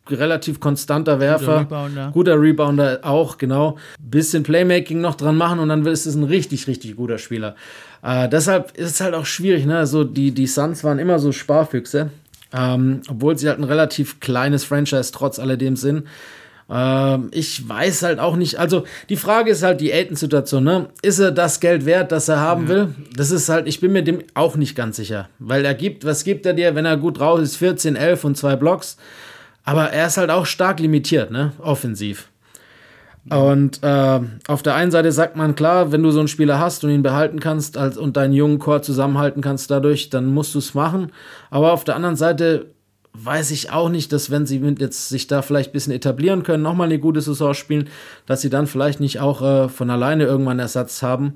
relativ 0.08 0.60
konstanter 0.60 1.20
Werfer. 1.20 1.64
Guter 1.64 1.84
Rebounder. 1.84 2.10
Guter 2.12 2.40
Rebounder 2.40 3.00
auch, 3.02 3.38
genau. 3.38 3.78
Bisschen 4.00 4.42
Playmaking 4.42 5.00
noch 5.00 5.14
dran 5.14 5.36
machen 5.36 5.58
und 5.58 5.68
dann 5.68 5.84
ist 5.86 6.06
es 6.06 6.14
ein 6.14 6.24
richtig, 6.24 6.66
richtig 6.66 6.96
guter 6.96 7.18
Spieler. 7.18 7.56
Äh, 8.02 8.28
deshalb 8.28 8.76
ist 8.76 8.90
es 8.90 9.00
halt 9.00 9.14
auch 9.14 9.26
schwierig, 9.26 9.64
ne? 9.64 9.78
Also 9.78 10.04
die, 10.04 10.32
die 10.32 10.46
Suns 10.46 10.82
waren 10.82 10.98
immer 10.98 11.18
so 11.18 11.32
Sparfüchse, 11.32 12.10
ähm, 12.52 13.02
obwohl 13.08 13.38
sie 13.38 13.48
halt 13.48 13.58
ein 13.58 13.64
relativ 13.64 14.20
kleines 14.20 14.64
Franchise 14.64 15.12
trotz 15.12 15.38
alledem 15.38 15.76
sind. 15.76 16.06
Ähm, 16.68 17.28
ich 17.32 17.68
weiß 17.68 18.02
halt 18.02 18.18
auch 18.18 18.34
nicht, 18.34 18.58
also 18.58 18.84
die 19.08 19.16
Frage 19.16 19.50
ist 19.50 19.62
halt 19.62 19.80
die 19.80 19.92
Aiton-Situation, 19.92 20.64
ne? 20.64 20.88
Ist 21.02 21.20
er 21.20 21.30
das 21.30 21.60
Geld 21.60 21.86
wert, 21.86 22.10
das 22.10 22.28
er 22.28 22.40
haben 22.40 22.64
ja. 22.64 22.68
will? 22.68 22.94
Das 23.16 23.30
ist 23.30 23.48
halt, 23.48 23.68
ich 23.68 23.80
bin 23.80 23.92
mir 23.92 24.02
dem 24.02 24.22
auch 24.34 24.56
nicht 24.56 24.74
ganz 24.74 24.96
sicher, 24.96 25.28
weil 25.38 25.64
er 25.64 25.74
gibt, 25.74 26.04
was 26.04 26.24
gibt 26.24 26.44
er 26.44 26.54
dir, 26.54 26.74
wenn 26.74 26.86
er 26.86 26.96
gut 26.96 27.20
drauf 27.20 27.40
ist? 27.40 27.56
14, 27.56 27.94
11 27.94 28.24
und 28.24 28.36
zwei 28.36 28.56
Blocks. 28.56 28.96
Aber 29.64 29.90
er 29.90 30.08
ist 30.08 30.16
halt 30.16 30.30
auch 30.30 30.46
stark 30.46 30.80
limitiert, 30.80 31.30
ne? 31.30 31.52
Offensiv. 31.60 32.31
Und 33.30 33.82
äh, 33.82 34.20
auf 34.48 34.62
der 34.62 34.74
einen 34.74 34.90
Seite 34.90 35.12
sagt 35.12 35.36
man, 35.36 35.54
klar, 35.54 35.92
wenn 35.92 36.02
du 36.02 36.10
so 36.10 36.18
einen 36.18 36.28
Spieler 36.28 36.58
hast 36.58 36.82
und 36.82 36.90
ihn 36.90 37.02
behalten 37.02 37.38
kannst 37.38 37.76
als, 37.76 37.96
und 37.96 38.16
deinen 38.16 38.32
jungen 38.32 38.58
Chor 38.58 38.82
zusammenhalten 38.82 39.42
kannst 39.42 39.70
dadurch, 39.70 40.10
dann 40.10 40.26
musst 40.26 40.54
du 40.54 40.58
es 40.58 40.74
machen. 40.74 41.12
Aber 41.50 41.72
auf 41.72 41.84
der 41.84 41.94
anderen 41.94 42.16
Seite 42.16 42.66
weiß 43.14 43.50
ich 43.52 43.70
auch 43.70 43.90
nicht, 43.90 44.12
dass 44.12 44.30
wenn 44.30 44.46
sie 44.46 44.58
jetzt 44.78 45.08
sich 45.08 45.26
da 45.26 45.42
vielleicht 45.42 45.70
ein 45.70 45.74
bisschen 45.74 45.92
etablieren 45.92 46.42
können, 46.42 46.62
nochmal 46.62 46.86
eine 46.86 46.98
gute 46.98 47.20
Saison 47.20 47.54
spielen, 47.54 47.88
dass 48.26 48.40
sie 48.40 48.50
dann 48.50 48.66
vielleicht 48.66 49.00
nicht 49.00 49.20
auch 49.20 49.42
äh, 49.42 49.68
von 49.68 49.90
alleine 49.90 50.24
irgendwann 50.24 50.58
Ersatz 50.58 51.02
haben 51.02 51.34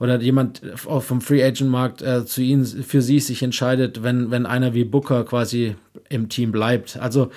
oder 0.00 0.20
jemand 0.20 0.60
vom 0.74 1.20
Free 1.20 1.42
Agent 1.42 1.70
Markt 1.70 2.02
äh, 2.02 2.26
zu 2.26 2.42
ihnen 2.42 2.66
für 2.66 3.00
sie 3.00 3.20
sich 3.20 3.42
entscheidet, 3.42 4.02
wenn, 4.02 4.30
wenn 4.30 4.44
einer 4.44 4.74
wie 4.74 4.84
Booker 4.84 5.24
quasi 5.24 5.76
im 6.08 6.28
Team 6.28 6.52
bleibt. 6.52 6.98
Also 6.98 7.30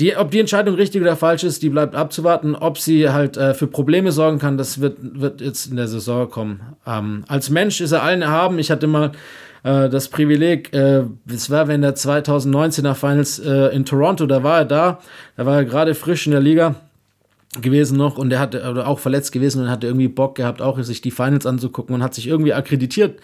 die, 0.00 0.16
ob 0.16 0.30
die 0.30 0.40
Entscheidung 0.40 0.74
richtig 0.74 1.02
oder 1.02 1.16
falsch 1.16 1.44
ist, 1.44 1.62
die 1.62 1.68
bleibt 1.68 1.94
abzuwarten. 1.94 2.56
Ob 2.56 2.78
sie 2.78 3.10
halt 3.10 3.36
äh, 3.36 3.54
für 3.54 3.68
Probleme 3.68 4.10
sorgen 4.10 4.38
kann, 4.38 4.58
das 4.58 4.80
wird, 4.80 4.96
wird 5.00 5.40
jetzt 5.40 5.66
in 5.66 5.76
der 5.76 5.86
Saison 5.86 6.28
kommen. 6.28 6.60
Ähm, 6.86 7.24
als 7.28 7.48
Mensch 7.50 7.80
ist 7.80 7.92
er 7.92 8.02
allen 8.02 8.22
erhaben. 8.22 8.58
Ich 8.58 8.72
hatte 8.72 8.88
mal 8.88 9.12
äh, 9.62 9.88
das 9.88 10.08
Privileg, 10.08 10.74
äh, 10.74 11.04
es 11.32 11.48
war 11.48 11.68
wenn 11.68 11.82
der 11.82 11.94
2019er 11.94 12.94
Finals 12.94 13.38
äh, 13.38 13.74
in 13.74 13.84
Toronto, 13.84 14.26
da 14.26 14.42
war 14.42 14.58
er 14.58 14.64
da, 14.64 14.98
da 15.36 15.46
war 15.46 15.58
er 15.58 15.64
gerade 15.64 15.94
frisch 15.94 16.26
in 16.26 16.32
der 16.32 16.40
Liga 16.40 16.74
gewesen 17.60 17.96
noch 17.96 18.18
und 18.18 18.32
er 18.32 18.40
hatte 18.40 18.68
oder 18.68 18.86
auch 18.88 18.98
verletzt 18.98 19.32
gewesen 19.32 19.62
und 19.62 19.70
hatte 19.70 19.86
irgendwie 19.86 20.08
Bock 20.08 20.34
gehabt, 20.34 20.60
auch 20.60 20.82
sich 20.82 21.00
die 21.00 21.10
Finals 21.10 21.46
anzugucken 21.46 21.94
und 21.94 22.02
hat 22.02 22.14
sich 22.14 22.26
irgendwie 22.26 22.52
akkreditiert 22.52 23.20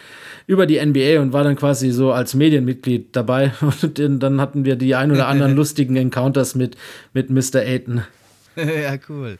über 0.46 0.66
die 0.66 0.84
NBA 0.84 1.20
und 1.20 1.32
war 1.32 1.44
dann 1.44 1.56
quasi 1.56 1.90
so 1.90 2.12
als 2.12 2.34
Medienmitglied 2.34 3.08
dabei 3.12 3.52
und 3.60 3.98
dann 4.22 4.40
hatten 4.40 4.64
wir 4.64 4.76
die 4.76 4.94
ein 4.94 5.10
oder 5.10 5.26
anderen 5.26 5.56
lustigen 5.56 5.96
Encounters 5.96 6.54
mit, 6.54 6.76
mit 7.12 7.30
Mr. 7.30 7.60
Aiton. 7.60 8.02
ja, 8.56 8.96
cool. 9.08 9.38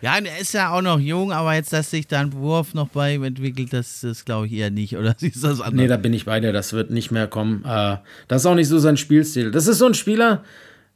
Ja, 0.00 0.18
er 0.18 0.40
ist 0.40 0.52
ja 0.52 0.72
auch 0.72 0.82
noch 0.82 0.98
jung, 0.98 1.30
aber 1.30 1.54
jetzt, 1.54 1.72
dass 1.72 1.92
sich 1.92 2.08
da 2.08 2.20
ein 2.20 2.32
Wurf 2.32 2.74
noch 2.74 2.88
bei 2.88 3.14
ihm 3.14 3.22
entwickelt, 3.22 3.72
das, 3.72 4.00
das 4.00 4.24
glaube 4.24 4.48
ich 4.48 4.54
eher 4.54 4.70
nicht, 4.70 4.96
oder 4.96 5.14
siehst 5.16 5.44
du 5.44 5.46
das 5.46 5.60
anders? 5.60 5.74
Nee, 5.74 5.86
da 5.86 5.96
bin 5.96 6.12
ich 6.12 6.24
bei 6.24 6.40
dir, 6.40 6.52
das 6.52 6.72
wird 6.72 6.90
nicht 6.90 7.12
mehr 7.12 7.28
kommen. 7.28 7.64
Äh, 7.64 7.98
das 8.26 8.42
ist 8.42 8.46
auch 8.46 8.56
nicht 8.56 8.66
so 8.66 8.80
sein 8.80 8.96
Spielstil. 8.96 9.52
Das 9.52 9.68
ist 9.68 9.78
so 9.78 9.86
ein 9.86 9.94
Spieler, 9.94 10.42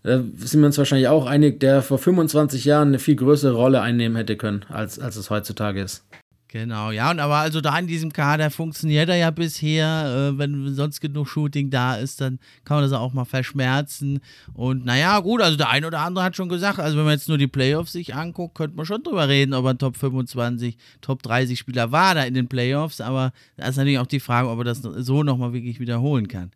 da 0.06 0.22
sind 0.36 0.60
wir 0.60 0.66
uns 0.66 0.78
wahrscheinlich 0.78 1.08
auch 1.08 1.26
einig, 1.26 1.58
der 1.58 1.82
vor 1.82 1.98
25 1.98 2.64
Jahren 2.64 2.88
eine 2.88 3.00
viel 3.00 3.16
größere 3.16 3.54
Rolle 3.54 3.80
einnehmen 3.80 4.16
hätte 4.16 4.36
können, 4.36 4.64
als, 4.68 5.00
als 5.00 5.16
es 5.16 5.30
heutzutage 5.30 5.82
ist. 5.82 6.04
Genau, 6.46 6.92
ja, 6.92 7.10
und 7.10 7.18
aber 7.18 7.38
also 7.38 7.60
da 7.60 7.76
in 7.76 7.88
diesem 7.88 8.12
Kader 8.12 8.50
funktioniert 8.50 9.08
er 9.08 9.16
ja 9.16 9.30
bisher. 9.32 10.30
Äh, 10.32 10.38
wenn 10.38 10.72
sonst 10.74 11.00
genug 11.00 11.26
Shooting 11.26 11.70
da 11.70 11.96
ist, 11.96 12.20
dann 12.20 12.38
kann 12.64 12.76
man 12.76 12.88
das 12.88 12.98
auch 12.98 13.12
mal 13.12 13.24
verschmerzen. 13.24 14.20
Und 14.54 14.84
naja, 14.84 15.18
gut, 15.18 15.42
also 15.42 15.56
der 15.56 15.70
eine 15.70 15.88
oder 15.88 15.98
andere 15.98 16.24
hat 16.24 16.36
schon 16.36 16.48
gesagt, 16.48 16.78
also 16.78 16.96
wenn 16.96 17.04
man 17.04 17.14
jetzt 17.14 17.28
nur 17.28 17.36
die 17.36 17.48
Playoffs 17.48 17.92
sich 17.92 18.14
anguckt, 18.14 18.54
könnte 18.54 18.76
man 18.76 18.86
schon 18.86 19.02
drüber 19.02 19.28
reden, 19.28 19.54
ob 19.54 19.66
er 19.66 19.76
Top 19.76 19.96
25, 19.96 20.78
Top 21.00 21.20
30 21.24 21.58
Spieler 21.58 21.90
war 21.90 22.14
da 22.14 22.22
in 22.22 22.34
den 22.34 22.46
Playoffs. 22.46 23.00
Aber 23.00 23.32
da 23.56 23.66
ist 23.66 23.76
natürlich 23.76 23.98
auch 23.98 24.06
die 24.06 24.20
Frage, 24.20 24.48
ob 24.48 24.58
er 24.58 24.64
das 24.64 24.82
so 24.82 25.24
nochmal 25.24 25.52
wirklich 25.52 25.80
wiederholen 25.80 26.28
kann. 26.28 26.52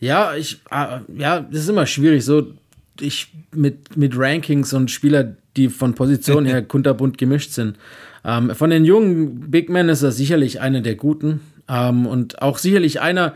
Ja, 0.00 0.34
ich, 0.34 0.60
äh, 0.72 0.98
ja, 1.16 1.40
das 1.40 1.60
ist 1.60 1.68
immer 1.68 1.86
schwierig. 1.86 2.24
So, 2.24 2.54
ich 3.00 3.32
mit, 3.54 3.96
mit 3.96 4.12
Rankings 4.16 4.72
und 4.72 4.90
Spieler, 4.90 5.36
die 5.56 5.68
von 5.68 5.94
Position 5.94 6.44
her 6.44 6.62
kunterbunt 6.68 7.18
gemischt 7.18 7.52
sind. 7.52 7.76
Ähm, 8.24 8.54
von 8.54 8.70
den 8.70 8.84
jungen 8.84 9.50
Big 9.50 9.68
Men 9.68 9.88
ist 9.88 10.02
er 10.02 10.12
sicherlich 10.12 10.60
einer 10.60 10.80
der 10.80 10.96
guten 10.96 11.40
ähm, 11.68 12.06
und 12.06 12.42
auch 12.42 12.58
sicherlich 12.58 13.00
einer 13.00 13.34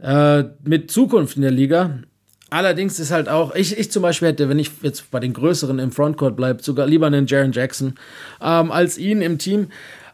äh, 0.00 0.44
mit 0.64 0.90
Zukunft 0.90 1.36
in 1.36 1.42
der 1.42 1.50
Liga. 1.50 1.98
Allerdings 2.50 3.00
ist 3.00 3.10
halt 3.10 3.28
auch, 3.28 3.54
ich, 3.54 3.76
ich 3.76 3.90
zum 3.90 4.02
Beispiel 4.02 4.28
hätte, 4.28 4.48
wenn 4.48 4.58
ich 4.58 4.70
jetzt 4.82 5.10
bei 5.10 5.18
den 5.18 5.32
Größeren 5.32 5.78
im 5.78 5.90
Frontcourt 5.90 6.36
bleibe, 6.36 6.62
sogar 6.62 6.86
lieber 6.86 7.06
einen 7.06 7.26
Jaron 7.26 7.52
Jackson 7.52 7.94
ähm, 8.40 8.70
als 8.70 8.98
ihn 8.98 9.20
im 9.20 9.38
Team. 9.38 9.68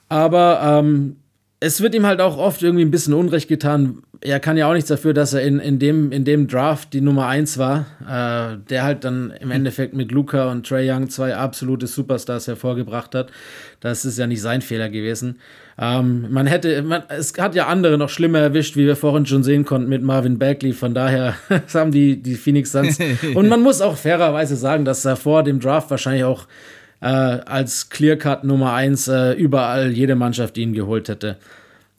Aber 0.09 0.61
ähm, 0.63 1.17
es 1.63 1.81
wird 1.81 1.95
ihm 1.95 2.05
halt 2.07 2.21
auch 2.21 2.39
oft 2.39 2.61
irgendwie 2.61 2.85
ein 2.85 2.91
bisschen 2.91 3.15
Unrecht 3.15 3.47
getan. 3.47 4.03
Er 4.21 4.41
kann 4.41 4.57
ja 4.57 4.69
auch 4.69 4.73
nichts 4.73 4.89
dafür, 4.89 5.15
dass 5.15 5.33
er 5.33 5.43
in, 5.43 5.61
in, 5.61 5.79
dem, 5.79 6.11
in 6.11 6.25
dem 6.25 6.49
Draft 6.49 6.93
die 6.93 7.01
Nummer 7.01 7.29
1 7.29 7.57
war, 7.57 7.87
äh, 8.01 8.59
der 8.69 8.83
halt 8.83 9.05
dann 9.05 9.33
im 9.41 9.53
Endeffekt 9.53 9.95
mit 9.95 10.11
Luca 10.11 10.51
und 10.51 10.67
Trey 10.67 10.91
Young 10.91 11.09
zwei 11.09 11.37
absolute 11.37 11.87
Superstars 11.87 12.49
hervorgebracht 12.49 13.15
hat. 13.15 13.31
Das 13.79 14.05
ist 14.05 14.19
ja 14.19 14.27
nicht 14.27 14.43
sein 14.43 14.61
Fehler 14.61 14.89
gewesen. 14.89 15.39
Ähm, 15.79 16.27
man 16.31 16.49
hätte, 16.49 16.83
man, 16.83 17.05
es 17.09 17.33
hat 17.39 17.55
ja 17.55 17.69
andere 17.69 17.97
noch 17.97 18.09
schlimmer 18.09 18.41
erwischt, 18.41 18.77
wie 18.77 18.87
wir 18.87 18.97
vorhin 18.97 19.25
schon 19.27 19.45
sehen 19.45 19.65
konnten 19.65 19.89
mit 19.89 20.03
Marvin 20.03 20.41
Bagley. 20.41 20.73
Von 20.73 20.95
daher 20.95 21.37
haben 21.75 21.93
die, 21.93 22.21
die 22.21 22.35
Phoenix 22.35 22.73
Suns. 22.73 22.99
und 23.35 23.49
man 23.49 23.63
muss 23.63 23.81
auch 23.81 23.97
fairerweise 23.97 24.57
sagen, 24.57 24.85
dass 24.85 25.05
er 25.05 25.15
vor 25.15 25.45
dem 25.45 25.61
Draft 25.61 25.91
wahrscheinlich 25.91 26.25
auch 26.25 26.49
äh, 27.03 27.07
als 27.07 27.91
Clearcut 27.91 28.45
Nummer 28.45 28.73
1 28.73 29.09
äh, 29.09 29.33
überall 29.33 29.91
jede 29.91 30.15
Mannschaft 30.15 30.57
ihn 30.57 30.73
geholt 30.73 31.09
hätte. 31.09 31.37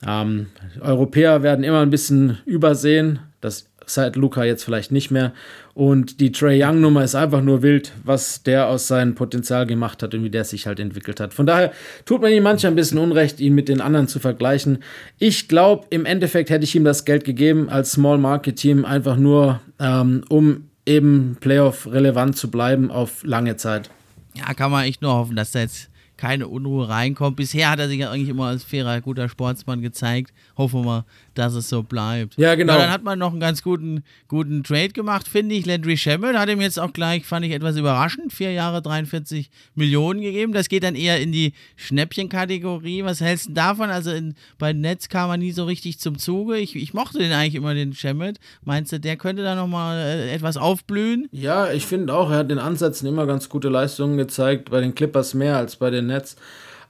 Ähm, 0.05 0.47
Europäer 0.81 1.43
werden 1.43 1.63
immer 1.63 1.81
ein 1.81 1.89
bisschen 1.89 2.39
übersehen. 2.45 3.19
Das 3.41 3.69
seit 3.85 4.15
Luca 4.15 4.45
jetzt 4.45 4.63
vielleicht 4.63 4.93
nicht 4.93 5.11
mehr. 5.11 5.33
Und 5.73 6.21
die 6.21 6.31
Trey 6.31 6.63
Young 6.63 6.79
Nummer 6.79 7.03
ist 7.03 7.15
einfach 7.15 7.41
nur 7.41 7.61
wild, 7.61 7.91
was 8.05 8.43
der 8.43 8.67
aus 8.67 8.87
seinem 8.87 9.15
Potenzial 9.15 9.65
gemacht 9.65 10.01
hat 10.03 10.13
und 10.13 10.23
wie 10.23 10.29
der 10.29 10.45
sich 10.45 10.67
halt 10.67 10.79
entwickelt 10.79 11.19
hat. 11.19 11.33
Von 11.33 11.45
daher 11.45 11.73
tut 12.05 12.21
man 12.21 12.31
ihm 12.31 12.43
manchmal 12.43 12.71
ein 12.71 12.75
bisschen 12.75 12.99
Unrecht, 12.99 13.41
ihn 13.41 13.55
mit 13.55 13.67
den 13.67 13.81
anderen 13.81 14.07
zu 14.07 14.19
vergleichen. 14.19 14.79
Ich 15.19 15.49
glaube, 15.49 15.87
im 15.89 16.05
Endeffekt 16.05 16.49
hätte 16.49 16.63
ich 16.63 16.75
ihm 16.75 16.85
das 16.85 17.03
Geld 17.03 17.25
gegeben 17.25 17.69
als 17.69 17.91
Small 17.91 18.19
Market 18.19 18.55
Team, 18.55 18.85
einfach 18.85 19.17
nur, 19.17 19.59
ähm, 19.79 20.23
um 20.29 20.69
eben 20.85 21.37
Playoff 21.39 21.91
relevant 21.91 22.37
zu 22.37 22.51
bleiben 22.51 22.91
auf 22.91 23.23
lange 23.23 23.57
Zeit 23.57 23.89
ja, 24.35 24.53
kann 24.53 24.71
man 24.71 24.85
echt 24.85 25.01
nur 25.01 25.13
hoffen, 25.13 25.35
dass 25.35 25.51
da 25.51 25.59
jetzt 25.59 25.89
keine 26.17 26.47
Unruhe 26.47 26.87
reinkommt. 26.89 27.35
Bisher 27.35 27.69
hat 27.69 27.79
er 27.79 27.87
sich 27.87 27.99
ja 27.99 28.11
eigentlich 28.11 28.29
immer 28.29 28.47
als 28.47 28.63
fairer, 28.63 29.01
guter 29.01 29.29
Sportsmann 29.29 29.81
gezeigt. 29.81 30.33
Hoffen 30.57 30.85
wir, 30.85 31.05
dass 31.33 31.53
es 31.53 31.69
so 31.69 31.83
bleibt. 31.83 32.37
Ja, 32.37 32.55
genau. 32.55 32.73
Ja, 32.73 32.79
dann 32.79 32.91
hat 32.91 33.03
man 33.03 33.19
noch 33.19 33.31
einen 33.31 33.39
ganz 33.39 33.63
guten, 33.63 34.03
guten 34.27 34.63
Trade 34.63 34.89
gemacht, 34.89 35.27
finde 35.27 35.55
ich. 35.55 35.65
Landry 35.65 35.97
Shamet 35.97 36.37
hat 36.37 36.49
ihm 36.49 36.61
jetzt 36.61 36.79
auch 36.79 36.93
gleich, 36.93 37.25
fand 37.25 37.45
ich 37.45 37.51
etwas 37.51 37.77
überraschend, 37.77 38.33
vier 38.33 38.51
Jahre 38.51 38.81
43 38.81 39.49
Millionen 39.75 40.21
gegeben. 40.21 40.53
Das 40.53 40.69
geht 40.69 40.83
dann 40.83 40.95
eher 40.95 41.19
in 41.19 41.31
die 41.31 41.53
Schnäppchenkategorie. 41.75 43.03
Was 43.03 43.21
hältst 43.21 43.49
du 43.49 43.53
davon? 43.53 43.89
Also 43.89 44.11
in, 44.11 44.35
bei 44.57 44.73
Netz 44.73 45.09
kam 45.09 45.29
er 45.29 45.37
nie 45.37 45.51
so 45.51 45.65
richtig 45.65 45.99
zum 45.99 46.17
Zuge. 46.17 46.57
Ich, 46.57 46.75
ich 46.75 46.93
mochte 46.93 47.19
den 47.19 47.31
eigentlich 47.31 47.55
immer, 47.55 47.73
den 47.73 47.93
Shamet. 47.93 48.39
Meinst 48.63 48.91
du, 48.91 48.99
der 48.99 49.17
könnte 49.17 49.43
da 49.43 49.55
nochmal 49.55 49.97
äh, 49.97 50.33
etwas 50.33 50.57
aufblühen? 50.57 51.27
Ja, 51.31 51.71
ich 51.71 51.85
finde 51.85 52.13
auch, 52.13 52.29
er 52.29 52.39
hat 52.39 52.51
den 52.51 52.59
Ansätzen 52.59 53.07
immer 53.07 53.25
ganz 53.25 53.49
gute 53.49 53.69
Leistungen 53.69 54.17
gezeigt. 54.17 54.69
Bei 54.69 54.81
den 54.81 54.95
Clippers 54.95 55.33
mehr 55.33 55.57
als 55.57 55.75
bei 55.75 55.89
den 55.89 56.07
Nets. 56.07 56.35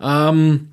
Ähm, 0.02 0.70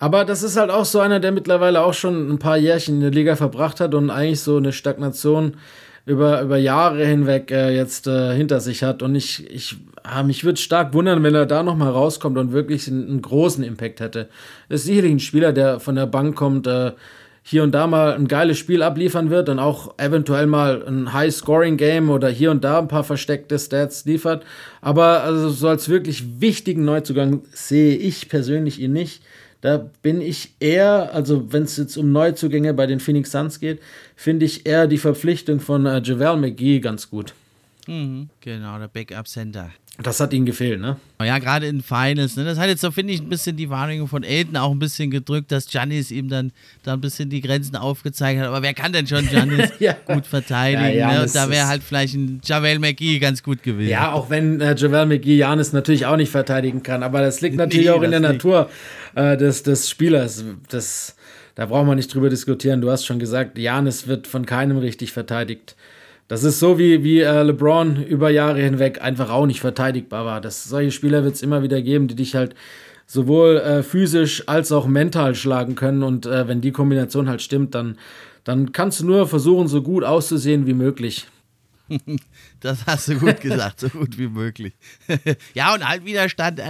aber 0.00 0.24
das 0.24 0.42
ist 0.42 0.56
halt 0.56 0.70
auch 0.70 0.86
so 0.86 0.98
einer, 0.98 1.20
der 1.20 1.30
mittlerweile 1.30 1.82
auch 1.82 1.92
schon 1.92 2.30
ein 2.32 2.38
paar 2.38 2.56
Jährchen 2.56 2.96
in 2.96 3.00
der 3.02 3.10
Liga 3.10 3.36
verbracht 3.36 3.80
hat 3.80 3.94
und 3.94 4.08
eigentlich 4.08 4.40
so 4.40 4.56
eine 4.56 4.72
Stagnation 4.72 5.58
über, 6.06 6.40
über 6.40 6.56
Jahre 6.56 7.04
hinweg 7.04 7.50
äh, 7.50 7.76
jetzt 7.76 8.06
äh, 8.06 8.34
hinter 8.34 8.60
sich 8.60 8.82
hat. 8.82 9.02
Und 9.02 9.14
ich, 9.14 9.48
ich 9.52 9.76
ah, 10.02 10.22
mich 10.22 10.42
würde 10.42 10.58
stark 10.58 10.94
wundern, 10.94 11.22
wenn 11.22 11.34
er 11.34 11.44
da 11.44 11.62
nochmal 11.62 11.90
rauskommt 11.90 12.38
und 12.38 12.52
wirklich 12.52 12.88
einen, 12.88 13.08
einen, 13.08 13.22
großen 13.22 13.62
Impact 13.62 14.00
hätte. 14.00 14.30
ist 14.70 14.84
sicherlich 14.84 15.12
ein 15.12 15.20
Spieler, 15.20 15.52
der 15.52 15.80
von 15.80 15.96
der 15.96 16.06
Bank 16.06 16.34
kommt, 16.34 16.66
äh, 16.66 16.92
hier 17.42 17.62
und 17.62 17.72
da 17.72 17.86
mal 17.86 18.14
ein 18.14 18.26
geiles 18.28 18.58
Spiel 18.58 18.82
abliefern 18.82 19.28
wird 19.28 19.48
und 19.50 19.58
auch 19.58 19.94
eventuell 19.98 20.46
mal 20.46 20.82
ein 20.86 21.12
High-Scoring-Game 21.12 22.08
oder 22.08 22.28
hier 22.28 22.50
und 22.50 22.64
da 22.64 22.78
ein 22.78 22.88
paar 22.88 23.04
versteckte 23.04 23.58
Stats 23.58 24.04
liefert. 24.04 24.44
Aber 24.80 25.24
also 25.24 25.50
so 25.50 25.68
als 25.68 25.88
wirklich 25.88 26.40
wichtigen 26.40 26.84
Neuzugang 26.84 27.42
sehe 27.52 27.96
ich 27.96 28.28
persönlich 28.28 28.80
ihn 28.80 28.92
nicht. 28.92 29.22
Da 29.60 29.90
bin 30.02 30.20
ich 30.20 30.54
eher, 30.58 31.10
also 31.12 31.52
wenn 31.52 31.64
es 31.64 31.76
jetzt 31.76 31.96
um 31.96 32.12
Neuzugänge 32.12 32.72
bei 32.72 32.86
den 32.86 33.00
Phoenix 33.00 33.30
Suns 33.32 33.60
geht, 33.60 33.80
finde 34.16 34.46
ich 34.46 34.66
eher 34.66 34.86
die 34.86 34.98
Verpflichtung 34.98 35.60
von 35.60 35.84
äh, 35.86 36.00
JaVale 36.02 36.38
McGee 36.38 36.80
ganz 36.80 37.10
gut. 37.10 37.34
Mhm, 37.90 38.28
genau, 38.40 38.78
der 38.78 38.86
Backup 38.86 39.26
Center. 39.26 39.70
Das 40.00 40.20
hat 40.20 40.32
ihnen 40.32 40.46
gefehlt, 40.46 40.80
ne? 40.80 40.96
Ja, 41.20 41.38
gerade 41.38 41.66
in 41.66 41.82
Finals. 41.82 42.36
Ne? 42.36 42.44
Das 42.44 42.56
hat 42.56 42.68
jetzt 42.68 42.80
so, 42.80 42.92
finde 42.92 43.12
ich, 43.12 43.20
ein 43.20 43.28
bisschen 43.28 43.56
die 43.56 43.68
Wahrnehmung 43.68 44.06
von 44.06 44.22
Elton 44.22 44.56
auch 44.56 44.70
ein 44.70 44.78
bisschen 44.78 45.10
gedrückt, 45.10 45.50
dass 45.50 45.66
Giannis 45.66 46.12
ihm 46.12 46.28
dann, 46.28 46.52
dann 46.84 46.94
ein 46.94 47.00
bisschen 47.00 47.30
die 47.30 47.40
Grenzen 47.40 47.74
aufgezeigt 47.74 48.40
hat. 48.40 48.46
Aber 48.46 48.62
wer 48.62 48.74
kann 48.74 48.92
denn 48.92 49.08
schon 49.08 49.26
Giannis 49.26 49.72
ja. 49.80 49.96
gut 50.06 50.24
verteidigen? 50.24 50.96
Ja, 50.96 51.14
ne? 51.14 51.22
Und 51.22 51.34
da 51.34 51.50
wäre 51.50 51.66
halt 51.66 51.82
vielleicht 51.82 52.14
ein 52.14 52.40
Javel 52.44 52.78
McGee 52.78 53.18
ganz 53.18 53.42
gut 53.42 53.64
gewesen. 53.64 53.90
Ja, 53.90 54.12
auch 54.12 54.30
wenn 54.30 54.60
äh, 54.60 54.76
Javel 54.76 55.06
McGee 55.06 55.36
Janis 55.36 55.72
natürlich 55.72 56.06
auch 56.06 56.16
nicht 56.16 56.30
verteidigen 56.30 56.84
kann. 56.84 57.02
Aber 57.02 57.20
das 57.20 57.40
liegt 57.40 57.56
natürlich 57.56 57.86
nee, 57.86 57.92
auch 57.92 58.02
in 58.02 58.12
der 58.12 58.20
nicht. 58.20 58.30
Natur 58.30 58.70
äh, 59.16 59.36
des, 59.36 59.64
des 59.64 59.90
Spielers. 59.90 60.44
Das, 60.68 61.16
da 61.56 61.66
braucht 61.66 61.86
man 61.86 61.96
nicht 61.96 62.14
drüber 62.14 62.30
diskutieren. 62.30 62.80
Du 62.80 62.90
hast 62.90 63.04
schon 63.04 63.18
gesagt, 63.18 63.58
Janis 63.58 64.06
wird 64.06 64.28
von 64.28 64.46
keinem 64.46 64.78
richtig 64.78 65.12
verteidigt. 65.12 65.74
Das 66.30 66.44
ist 66.44 66.60
so 66.60 66.78
wie, 66.78 67.02
wie 67.02 67.22
äh, 67.22 67.42
LeBron 67.42 68.04
über 68.04 68.30
Jahre 68.30 68.60
hinweg 68.60 69.02
einfach 69.02 69.30
auch 69.30 69.46
nicht 69.46 69.58
verteidigbar 69.58 70.24
war. 70.24 70.40
Das, 70.40 70.62
solche 70.62 70.92
Spieler 70.92 71.24
wird 71.24 71.34
es 71.34 71.42
immer 71.42 71.64
wieder 71.64 71.82
geben, 71.82 72.06
die 72.06 72.14
dich 72.14 72.36
halt 72.36 72.54
sowohl 73.04 73.56
äh, 73.56 73.82
physisch 73.82 74.44
als 74.46 74.70
auch 74.70 74.86
mental 74.86 75.34
schlagen 75.34 75.74
können. 75.74 76.04
Und 76.04 76.26
äh, 76.26 76.46
wenn 76.46 76.60
die 76.60 76.70
Kombination 76.70 77.28
halt 77.28 77.42
stimmt, 77.42 77.74
dann, 77.74 77.98
dann 78.44 78.70
kannst 78.70 79.00
du 79.00 79.06
nur 79.06 79.26
versuchen, 79.26 79.66
so 79.66 79.82
gut 79.82 80.04
auszusehen 80.04 80.68
wie 80.68 80.72
möglich. 80.72 81.26
Das 82.60 82.86
hast 82.86 83.08
du 83.08 83.18
gut 83.18 83.40
gesagt, 83.40 83.80
so 83.80 83.88
gut 83.88 84.18
wie 84.18 84.28
möglich. 84.28 84.74
ja, 85.54 85.74
und 85.74 85.88
halt 85.88 86.04
Widerstand 86.04 86.60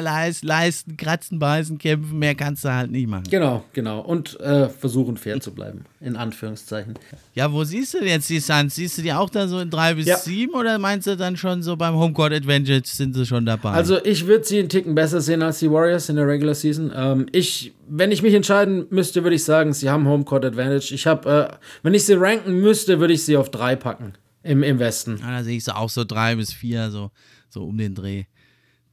leisten, 0.43 0.97
kratzen, 0.97 1.41
beißen, 1.41 1.79
kämpfen, 1.79 2.19
mehr 2.19 2.37
kannst 2.37 2.65
du 2.65 2.73
halt 2.73 2.93
nicht 2.93 3.09
machen. 3.09 3.25
Genau, 3.29 3.65
genau. 3.73 4.01
Und 4.01 4.39
äh, 4.41 4.69
versuchen 4.69 5.17
fair 5.17 5.41
zu 5.41 5.53
bleiben, 5.53 5.85
in 6.01 6.15
Anführungszeichen. 6.15 6.95
Ja, 7.35 7.53
wo 7.53 7.65
siehst 7.65 7.95
du 7.95 7.99
denn 7.99 8.09
jetzt 8.09 8.31
die 8.31 8.39
Suns? 8.39 8.77
Siehst 8.77 8.99
du 8.99 9.03
die 9.03 9.13
auch 9.13 9.31
da 9.31 9.49
so 9.49 9.59
in 9.59 9.69
drei 9.69 9.95
bis 9.95 10.07
ja. 10.07 10.17
sieben 10.17 10.55
oder 10.55 10.79
meinst 10.79 11.09
du 11.09 11.17
dann 11.17 11.37
schon 11.37 11.63
so 11.63 11.77
beim 11.77 11.97
Homecourt 11.97 12.33
Advantage 12.33 12.83
sind 12.85 13.15
sie 13.15 13.27
schon 13.27 13.45
dabei? 13.45 13.71
Also 13.71 14.03
ich 14.05 14.27
würde 14.27 14.45
sie 14.45 14.61
einen 14.61 14.69
Ticken 14.69 14.95
besser 14.95 15.21
sehen 15.21 15.43
als 15.43 15.59
die 15.59 15.71
Warriors 15.71 16.09
in 16.09 16.17
der 16.17 16.27
Regular 16.29 16.55
Season. 16.55 16.93
Ähm, 16.95 17.27
ich, 17.33 17.73
wenn 17.89 18.13
ich 18.13 18.23
mich 18.23 18.35
entscheiden 18.35 18.87
müsste, 18.91 19.25
würde 19.25 19.35
ich 19.35 19.45
sagen, 19.45 19.73
sie 19.73 19.91
haben 19.91 20.07
Homecourt 20.07 20.45
Advantage. 20.45 20.95
Ich 20.95 21.09
habe, 21.09 21.51
äh, 21.51 21.57
wenn 21.83 21.95
ich 21.95 22.05
sie 22.05 22.15
ranken 22.15 22.61
müsste, 22.61 23.01
würde 23.01 23.15
ich 23.15 23.25
sie 23.25 23.37
auf 23.37 23.51
drei 23.51 23.75
packen. 23.75 24.15
Im, 24.43 24.63
im 24.63 24.79
Westen. 24.79 25.19
Ja, 25.21 25.31
da 25.31 25.45
sehe 25.45 25.57
ich 25.57 25.65
so 25.65 25.73
auch 25.73 25.91
so 25.91 26.05
drei 26.05 26.37
bis 26.37 26.53
vier, 26.53 26.91
so, 26.91 27.11
so 27.51 27.65
um 27.65 27.77
den 27.77 27.95
Dreh, 27.95 28.25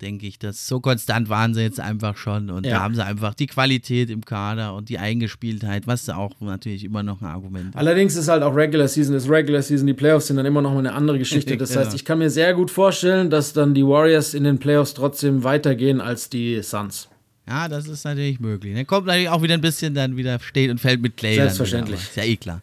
denke 0.01 0.27
ich. 0.27 0.39
Das, 0.39 0.67
so 0.67 0.81
konstant 0.81 1.29
waren 1.29 1.53
sie 1.53 1.61
jetzt 1.61 1.79
einfach 1.79 2.17
schon. 2.17 2.49
Und 2.49 2.65
ja. 2.65 2.73
da 2.73 2.79
haben 2.81 2.95
sie 2.95 3.05
einfach 3.05 3.33
die 3.33 3.47
Qualität 3.47 4.09
im 4.09 4.25
Kader 4.25 4.73
und 4.73 4.89
die 4.89 4.97
Eingespieltheit, 4.97 5.87
was 5.87 6.09
auch 6.09 6.39
natürlich 6.41 6.83
immer 6.83 7.01
noch 7.01 7.21
ein 7.21 7.27
Argument 7.27 7.69
ist. 7.69 7.77
Allerdings 7.77 8.15
ist 8.17 8.27
halt 8.27 8.43
auch 8.43 8.53
Regular 8.53 8.89
Season, 8.89 9.15
ist 9.15 9.29
Regular 9.29 9.61
Season, 9.61 9.87
die 9.87 9.93
Playoffs 9.93 10.27
sind 10.27 10.35
dann 10.35 10.45
immer 10.45 10.61
noch 10.61 10.73
mal 10.73 10.79
eine 10.79 10.93
andere 10.93 11.17
Geschichte. 11.17 11.57
Das 11.67 11.75
heißt, 11.75 11.93
ich 11.95 12.05
kann 12.05 12.19
mir 12.19 12.29
sehr 12.29 12.53
gut 12.53 12.69
vorstellen, 12.69 13.29
dass 13.29 13.53
dann 13.53 13.73
die 13.73 13.85
Warriors 13.85 14.33
in 14.33 14.43
den 14.43 14.59
Playoffs 14.59 14.93
trotzdem 14.93 15.43
weitergehen 15.43 16.01
als 16.01 16.29
die 16.29 16.61
Suns. 16.61 17.09
Ja, 17.47 17.69
das 17.69 17.87
ist 17.87 18.03
natürlich 18.03 18.39
möglich. 18.39 18.75
Dann 18.75 18.85
kommt 18.85 19.07
natürlich 19.07 19.29
auch 19.29 19.41
wieder 19.41 19.53
ein 19.53 19.61
bisschen 19.61 19.93
dann 19.93 20.17
wieder 20.17 20.39
steht 20.39 20.69
und 20.69 20.79
fällt 20.79 21.01
mit 21.01 21.15
Clay. 21.15 21.35
Selbstverständlich. 21.35 22.01
Ist 22.01 22.15
ja 22.17 22.23
eh 22.23 22.35
klar. 22.35 22.61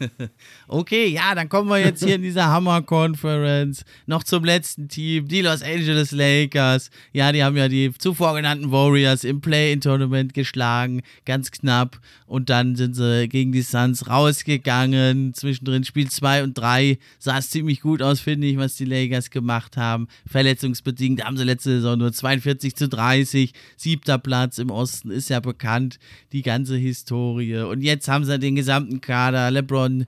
okay, 0.72 1.08
ja, 1.08 1.34
dann 1.34 1.48
kommen 1.48 1.68
wir 1.68 1.78
jetzt 1.78 2.02
hier 2.04 2.14
in 2.16 2.22
dieser 2.22 2.46
Hammer-Conference 2.46 3.84
noch 4.06 4.22
zum 4.22 4.44
letzten 4.44 4.88
Team, 4.88 5.28
die 5.28 5.42
Los 5.42 5.62
Angeles 5.62 6.12
Lakers. 6.12 6.90
Ja, 7.12 7.32
die 7.32 7.44
haben 7.44 7.56
ja 7.56 7.68
die 7.68 7.92
zuvor 7.96 8.34
genannten 8.34 8.72
Warriors 8.72 9.24
im 9.24 9.40
Play-In-Tournament 9.40 10.34
geschlagen, 10.34 11.02
ganz 11.24 11.50
knapp. 11.50 12.00
Und 12.26 12.48
dann 12.48 12.76
sind 12.76 12.94
sie 12.94 13.28
gegen 13.28 13.52
die 13.52 13.62
Suns 13.62 14.08
rausgegangen. 14.08 15.34
Zwischendrin 15.34 15.84
Spiel 15.84 16.08
2 16.08 16.44
und 16.44 16.54
3 16.54 16.98
sah 17.18 17.38
es 17.38 17.50
ziemlich 17.50 17.80
gut 17.80 18.02
aus, 18.02 18.20
finde 18.20 18.46
ich, 18.46 18.56
was 18.56 18.76
die 18.76 18.86
Lakers 18.86 19.30
gemacht 19.30 19.76
haben. 19.76 20.08
Verletzungsbedingt 20.26 21.24
haben 21.24 21.36
sie 21.36 21.44
letzte 21.44 21.70
Saison 21.70 21.98
nur 21.98 22.12
42 22.12 22.74
zu 22.76 22.88
30. 22.88 23.52
Siebter 23.76 24.18
Platz 24.18 24.58
im 24.58 24.70
Osten 24.70 25.10
ist 25.10 25.28
ja 25.28 25.40
bekannt, 25.40 25.98
die 26.32 26.42
ganze 26.42 26.76
Historie. 26.76 27.58
Und 27.58 27.82
jetzt 27.82 28.08
haben 28.08 28.24
sie 28.24 28.38
den 28.38 28.54
gesamten 28.54 29.00
Kader. 29.00 29.50
LeBron 29.50 29.72
LeBron, 29.72 30.06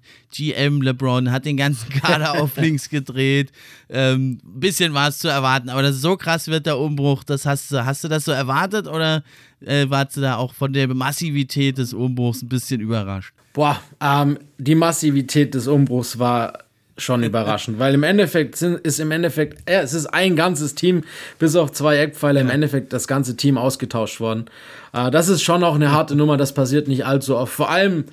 GM 0.55 0.83
LeBron 0.83 1.31
hat 1.31 1.45
den 1.45 1.57
ganzen 1.57 1.89
Kader 1.91 2.41
auf 2.41 2.57
links 2.61 2.89
gedreht. 2.89 3.53
Ähm, 3.89 4.41
bisschen 4.45 4.95
war 4.95 5.09
es 5.09 5.19
zu 5.19 5.29
erwarten, 5.29 5.69
aber 5.69 5.83
das 5.83 5.97
so 5.97 6.17
krass 6.17 6.49
wird 6.49 6.67
der 6.67 6.79
Umbruch. 6.79 7.25
Das 7.25 7.47
hast 7.47 7.71
du, 7.73 7.85
hast 7.85 8.05
du 8.05 8.09
das 8.09 8.25
so 8.25 8.33
erwartet 8.33 8.87
oder 8.87 9.23
äh, 9.61 9.89
warst 9.89 10.17
du 10.17 10.21
da 10.21 10.37
auch 10.37 10.55
von 10.55 10.73
der 10.73 10.93
Massivität 10.93 11.79
des 11.79 11.93
Umbruchs 11.95 12.43
ein 12.43 12.49
bisschen 12.49 12.81
überrascht? 12.81 13.35
Boah, 13.53 13.81
ähm, 14.01 14.39
die 14.59 14.75
Massivität 14.75 15.55
des 15.55 15.67
Umbruchs 15.67 16.19
war 16.19 16.65
schon 16.97 17.25
überraschend, 17.25 17.79
weil 17.79 17.95
im 17.95 18.05
Endeffekt 18.05 18.57
sind, 18.57 18.77
ist 18.81 19.01
im 19.01 19.11
Endeffekt, 19.11 19.69
ja, 19.69 19.81
es 19.81 19.95
ist 19.95 20.07
ein 20.07 20.37
ganzes 20.37 20.77
Team, 20.77 21.03
bis 21.39 21.57
auf 21.57 21.73
zwei 21.73 21.97
Eckpfeiler, 21.99 22.41
im 22.41 22.51
Endeffekt 22.51 22.93
das 22.93 23.09
ganze 23.09 23.37
Team 23.37 23.59
ausgetauscht 23.59 24.21
worden. 24.21 24.47
Äh, 24.93 25.11
das 25.11 25.29
ist 25.29 25.43
schon 25.43 25.65
auch 25.65 25.75
eine 25.75 25.91
harte 25.91 26.15
Nummer, 26.15 26.37
das 26.37 26.55
passiert 26.55 26.87
nicht 26.87 27.05
allzu 27.05 27.37
oft. 27.37 27.53
Vor 27.53 27.71
allem 27.71 28.05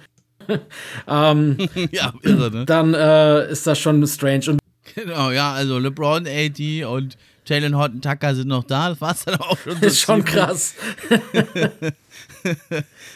ähm, 1.08 1.58
ja, 1.92 2.14
irre, 2.24 2.52
ne? 2.52 2.66
Dann 2.66 2.94
äh, 2.94 3.52
ist 3.52 3.68
das 3.68 3.80
schon 3.80 4.06
strange. 4.08 4.52
Und 4.52 4.60
genau, 4.96 5.32
ja, 5.32 5.54
also 5.54 5.80
LeBron, 5.80 6.28
AD 6.28 6.86
und 6.86 7.18
Jalen 7.46 7.76
Horton 7.76 8.02
Tucker 8.02 8.36
sind 8.36 8.48
noch 8.48 8.64
da. 8.64 8.90
Das 8.90 9.02
war 9.02 9.12
es 9.12 9.26
dann 9.26 9.36
auch 9.36 9.58
schon. 9.58 9.74
Das 9.82 9.94
ist 9.94 10.02
schon 10.02 10.24
krass. 10.24 10.76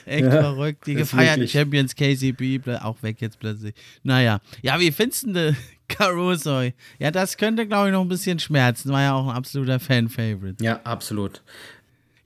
Echt 0.06 0.26
ja, 0.26 0.32
verrückt. 0.32 0.88
Die 0.88 0.96
gefeierten 0.96 1.48
Champions 1.48 1.96
KCB, 1.96 2.68
auch 2.82 3.02
weg 3.02 3.18
jetzt 3.22 3.40
plötzlich. 3.40 3.76
Naja. 4.04 4.40
Ja, 4.62 4.80
wie 4.80 4.92
findest 4.92 5.28
du 5.28 5.56
Caruso? 5.88 6.72
Ja, 7.00 7.12
das 7.12 7.38
könnte, 7.38 7.68
glaube 7.68 7.90
ich, 7.90 7.94
noch 7.94 8.02
ein 8.02 8.10
bisschen 8.10 8.40
schmerzen. 8.40 8.92
War 8.92 9.02
ja 9.02 9.14
auch 9.14 9.28
ein 9.28 9.36
absoluter 9.36 9.80
Fan-Favorite. 9.80 10.64
Ja, 10.64 10.80
absolut. 10.84 11.42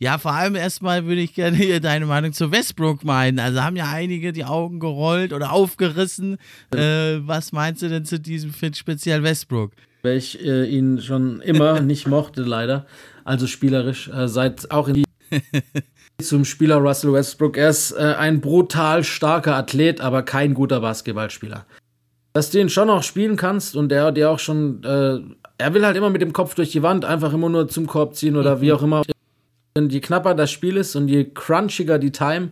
Ja, 0.02 0.18
vor 0.18 0.32
allem 0.32 0.56
erstmal 0.56 1.06
würde 1.06 1.20
ich 1.20 1.34
gerne 1.34 1.58
hier 1.58 1.82
deine 1.82 2.06
Meinung 2.06 2.32
zu 2.32 2.52
Westbrook 2.54 3.04
meinen. 3.04 3.38
Also 3.38 3.62
haben 3.62 3.76
ja 3.76 3.89
einige 3.91 4.32
die 4.32 4.45
Augen 4.45 4.80
gerollt 4.80 5.34
oder 5.34 5.52
aufgerissen. 5.52 6.38
Äh, 6.74 7.18
was 7.28 7.52
meinst 7.52 7.82
du 7.82 7.89
denn 7.89 8.06
zu 8.06 8.18
diesem 8.18 8.54
Fit 8.54 8.78
speziell 8.78 9.24
Westbrook? 9.24 9.72
Weil 10.04 10.16
ich 10.16 10.41
äh, 10.41 10.64
ihn 10.66 11.02
schon 11.02 11.41
immer 11.41 11.80
nicht 11.82 12.08
mochte, 12.08 12.43
leider. 12.43 12.86
Also 13.26 13.45
spielerisch, 13.45 14.08
äh, 14.08 14.30
seit 14.30 14.72
auch 14.72 14.88
in 14.88 14.93
die 14.93 15.04
zum 16.22 16.45
Spieler 16.45 16.78
Russell 16.78 17.12
Westbrook. 17.12 17.58
Er 17.58 17.70
ist 17.70 17.91
äh, 17.91 18.16
ein 18.18 18.39
brutal 18.39 19.04
starker 19.04 19.58
Athlet, 19.58 20.00
aber 20.00 20.24
kein 20.24 20.54
guter 20.54 20.80
Basketballspieler. 20.80 21.66
Dass 22.32 22.52
du 22.52 22.62
ihn 22.62 22.70
schon 22.70 22.89
auch 22.89 23.04
spielen 23.04 23.36
kannst 23.36 23.76
und 23.76 23.89
der, 23.89 24.14
der 24.14 24.30
auch 24.30 24.39
schon, 24.39 24.82
äh, 24.86 25.20
er 25.58 25.74
will 25.74 25.86
halt 25.86 25.97
immer 25.97 26.10
mit 26.10 26.22
dem 26.22 26.32
Kopf 26.32 26.56
durch 26.56 26.72
die 26.72 26.84
Wand 26.84 27.04
einfach 27.04 27.34
immer 27.34 27.50
nur 27.50 27.68
zum 27.68 27.86
Korb 27.86 28.16
ziehen 28.16 28.38
oder 28.38 28.62
wie 28.62 28.72
auch 28.72 28.82
immer 28.82 29.04
je 29.88 30.01
knapper 30.01 30.36
das 30.36 30.51
Spiel 30.51 30.75
ist 30.77 30.95
und 30.95 31.07
je 31.07 31.25
crunchiger 31.34 31.97
die 31.97 32.11
Time, 32.11 32.51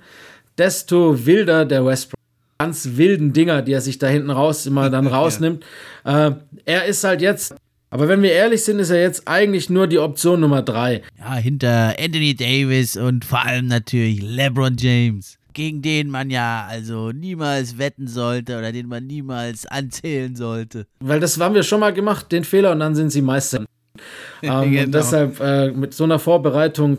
desto 0.57 1.25
wilder 1.25 1.65
der 1.65 1.85
Westbrook. 1.85 2.17
Ganz 2.59 2.89
wilden 2.95 3.33
Dinger, 3.33 3.61
die 3.61 3.73
er 3.73 3.81
sich 3.81 3.99
da 3.99 4.07
hinten 4.07 4.31
raus 4.31 4.65
immer 4.65 4.89
dann 4.89 5.05
rausnimmt. 5.17 5.63
ja. 6.05 6.29
äh, 6.29 6.35
er 6.65 6.85
ist 6.85 7.03
halt 7.03 7.21
jetzt, 7.21 7.53
aber 7.91 8.07
wenn 8.07 8.23
wir 8.23 8.31
ehrlich 8.31 8.63
sind, 8.63 8.79
ist 8.79 8.89
er 8.89 9.01
jetzt 9.01 9.27
eigentlich 9.27 9.69
nur 9.69 9.87
die 9.87 9.99
Option 9.99 10.39
Nummer 10.39 10.63
drei. 10.63 11.03
Ja, 11.19 11.35
hinter 11.35 11.95
Anthony 11.99 12.35
Davis 12.35 12.97
und 12.97 13.25
vor 13.25 13.45
allem 13.45 13.67
natürlich 13.67 14.21
LeBron 14.23 14.75
James 14.77 15.37
gegen 15.57 15.81
den 15.81 16.11
man 16.11 16.29
ja 16.29 16.67
also 16.69 17.11
niemals 17.11 17.79
wetten 17.79 18.07
sollte 18.07 18.59
oder 18.59 18.71
den 18.71 18.87
man 18.87 19.07
niemals 19.07 19.65
anzählen 19.65 20.35
sollte. 20.35 20.85
Weil 20.99 21.19
das 21.19 21.39
haben 21.39 21.55
wir 21.55 21.63
schon 21.63 21.79
mal 21.79 21.91
gemacht, 21.91 22.31
den 22.31 22.43
Fehler, 22.43 22.73
und 22.73 22.79
dann 22.79 22.93
sind 22.93 23.09
sie 23.09 23.23
Meister. 23.23 23.65
ähm, 24.43 24.71
genau. 24.71 24.83
Und 24.83 24.91
deshalb 24.93 25.39
äh, 25.39 25.71
mit 25.71 25.95
so 25.95 26.03
einer 26.03 26.19
Vorbereitung 26.19 26.97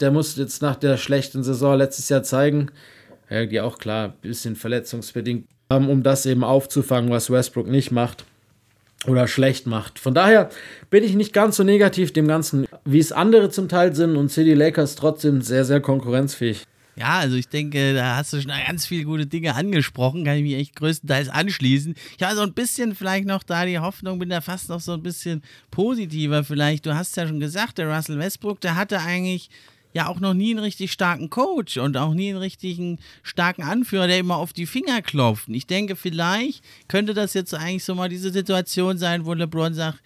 der 0.00 0.10
muss 0.10 0.36
jetzt 0.36 0.62
nach 0.62 0.76
der 0.76 0.96
schlechten 0.96 1.42
Saison 1.42 1.76
letztes 1.76 2.08
Jahr 2.08 2.22
zeigen, 2.22 2.70
ja, 3.30 3.46
die 3.46 3.60
auch 3.60 3.78
klar, 3.78 4.08
ein 4.08 4.14
bisschen 4.22 4.56
verletzungsbedingt, 4.56 5.46
um 5.68 6.02
das 6.02 6.26
eben 6.26 6.44
aufzufangen, 6.44 7.10
was 7.10 7.30
Westbrook 7.30 7.68
nicht 7.68 7.90
macht 7.90 8.24
oder 9.06 9.28
schlecht 9.28 9.66
macht. 9.66 9.98
Von 9.98 10.14
daher 10.14 10.50
bin 10.90 11.04
ich 11.04 11.14
nicht 11.14 11.32
ganz 11.32 11.56
so 11.56 11.62
negativ 11.62 12.12
dem 12.12 12.26
Ganzen, 12.26 12.66
wie 12.84 12.98
es 12.98 13.12
andere 13.12 13.50
zum 13.50 13.68
Teil 13.68 13.94
sind 13.94 14.16
und 14.16 14.30
City 14.30 14.54
Lakers 14.54 14.96
trotzdem 14.96 15.42
sehr, 15.42 15.64
sehr 15.64 15.80
konkurrenzfähig. 15.80 16.64
Ja, 16.96 17.18
also 17.18 17.36
ich 17.36 17.48
denke, 17.48 17.94
da 17.94 18.16
hast 18.16 18.32
du 18.32 18.40
schon 18.40 18.50
ganz 18.50 18.86
viele 18.86 19.04
gute 19.04 19.24
Dinge 19.24 19.54
angesprochen, 19.54 20.24
kann 20.24 20.38
ich 20.38 20.42
mich 20.42 20.54
echt 20.54 20.74
größtenteils 20.74 21.28
anschließen. 21.28 21.94
Ich 22.16 22.24
habe 22.24 22.34
so 22.34 22.42
ein 22.42 22.54
bisschen 22.54 22.96
vielleicht 22.96 23.24
noch 23.24 23.44
da 23.44 23.64
die 23.66 23.78
Hoffnung, 23.78 24.18
bin 24.18 24.30
da 24.30 24.40
fast 24.40 24.68
noch 24.68 24.80
so 24.80 24.94
ein 24.94 25.02
bisschen 25.04 25.42
positiver 25.70 26.42
vielleicht. 26.42 26.86
Du 26.86 26.96
hast 26.96 27.16
ja 27.16 27.28
schon 27.28 27.38
gesagt, 27.38 27.78
der 27.78 27.94
Russell 27.94 28.18
Westbrook, 28.18 28.60
der 28.60 28.74
hatte 28.74 28.98
eigentlich 28.98 29.48
ja 29.92 30.06
auch 30.06 30.20
noch 30.20 30.34
nie 30.34 30.50
einen 30.50 30.60
richtig 30.60 30.92
starken 30.92 31.30
Coach 31.30 31.78
und 31.78 31.96
auch 31.96 32.14
nie 32.14 32.30
einen 32.30 32.38
richtigen 32.38 32.98
starken 33.22 33.62
Anführer, 33.62 34.06
der 34.06 34.18
immer 34.18 34.36
auf 34.36 34.52
die 34.52 34.66
Finger 34.66 35.02
klopft. 35.02 35.48
Ich 35.48 35.66
denke, 35.66 35.96
vielleicht 35.96 36.62
könnte 36.88 37.14
das 37.14 37.34
jetzt 37.34 37.54
eigentlich 37.54 37.84
so 37.84 37.94
mal 37.94 38.08
diese 38.08 38.30
Situation 38.30 38.98
sein, 38.98 39.24
wo 39.24 39.34
LeBron 39.34 39.74
sagt, 39.74 40.00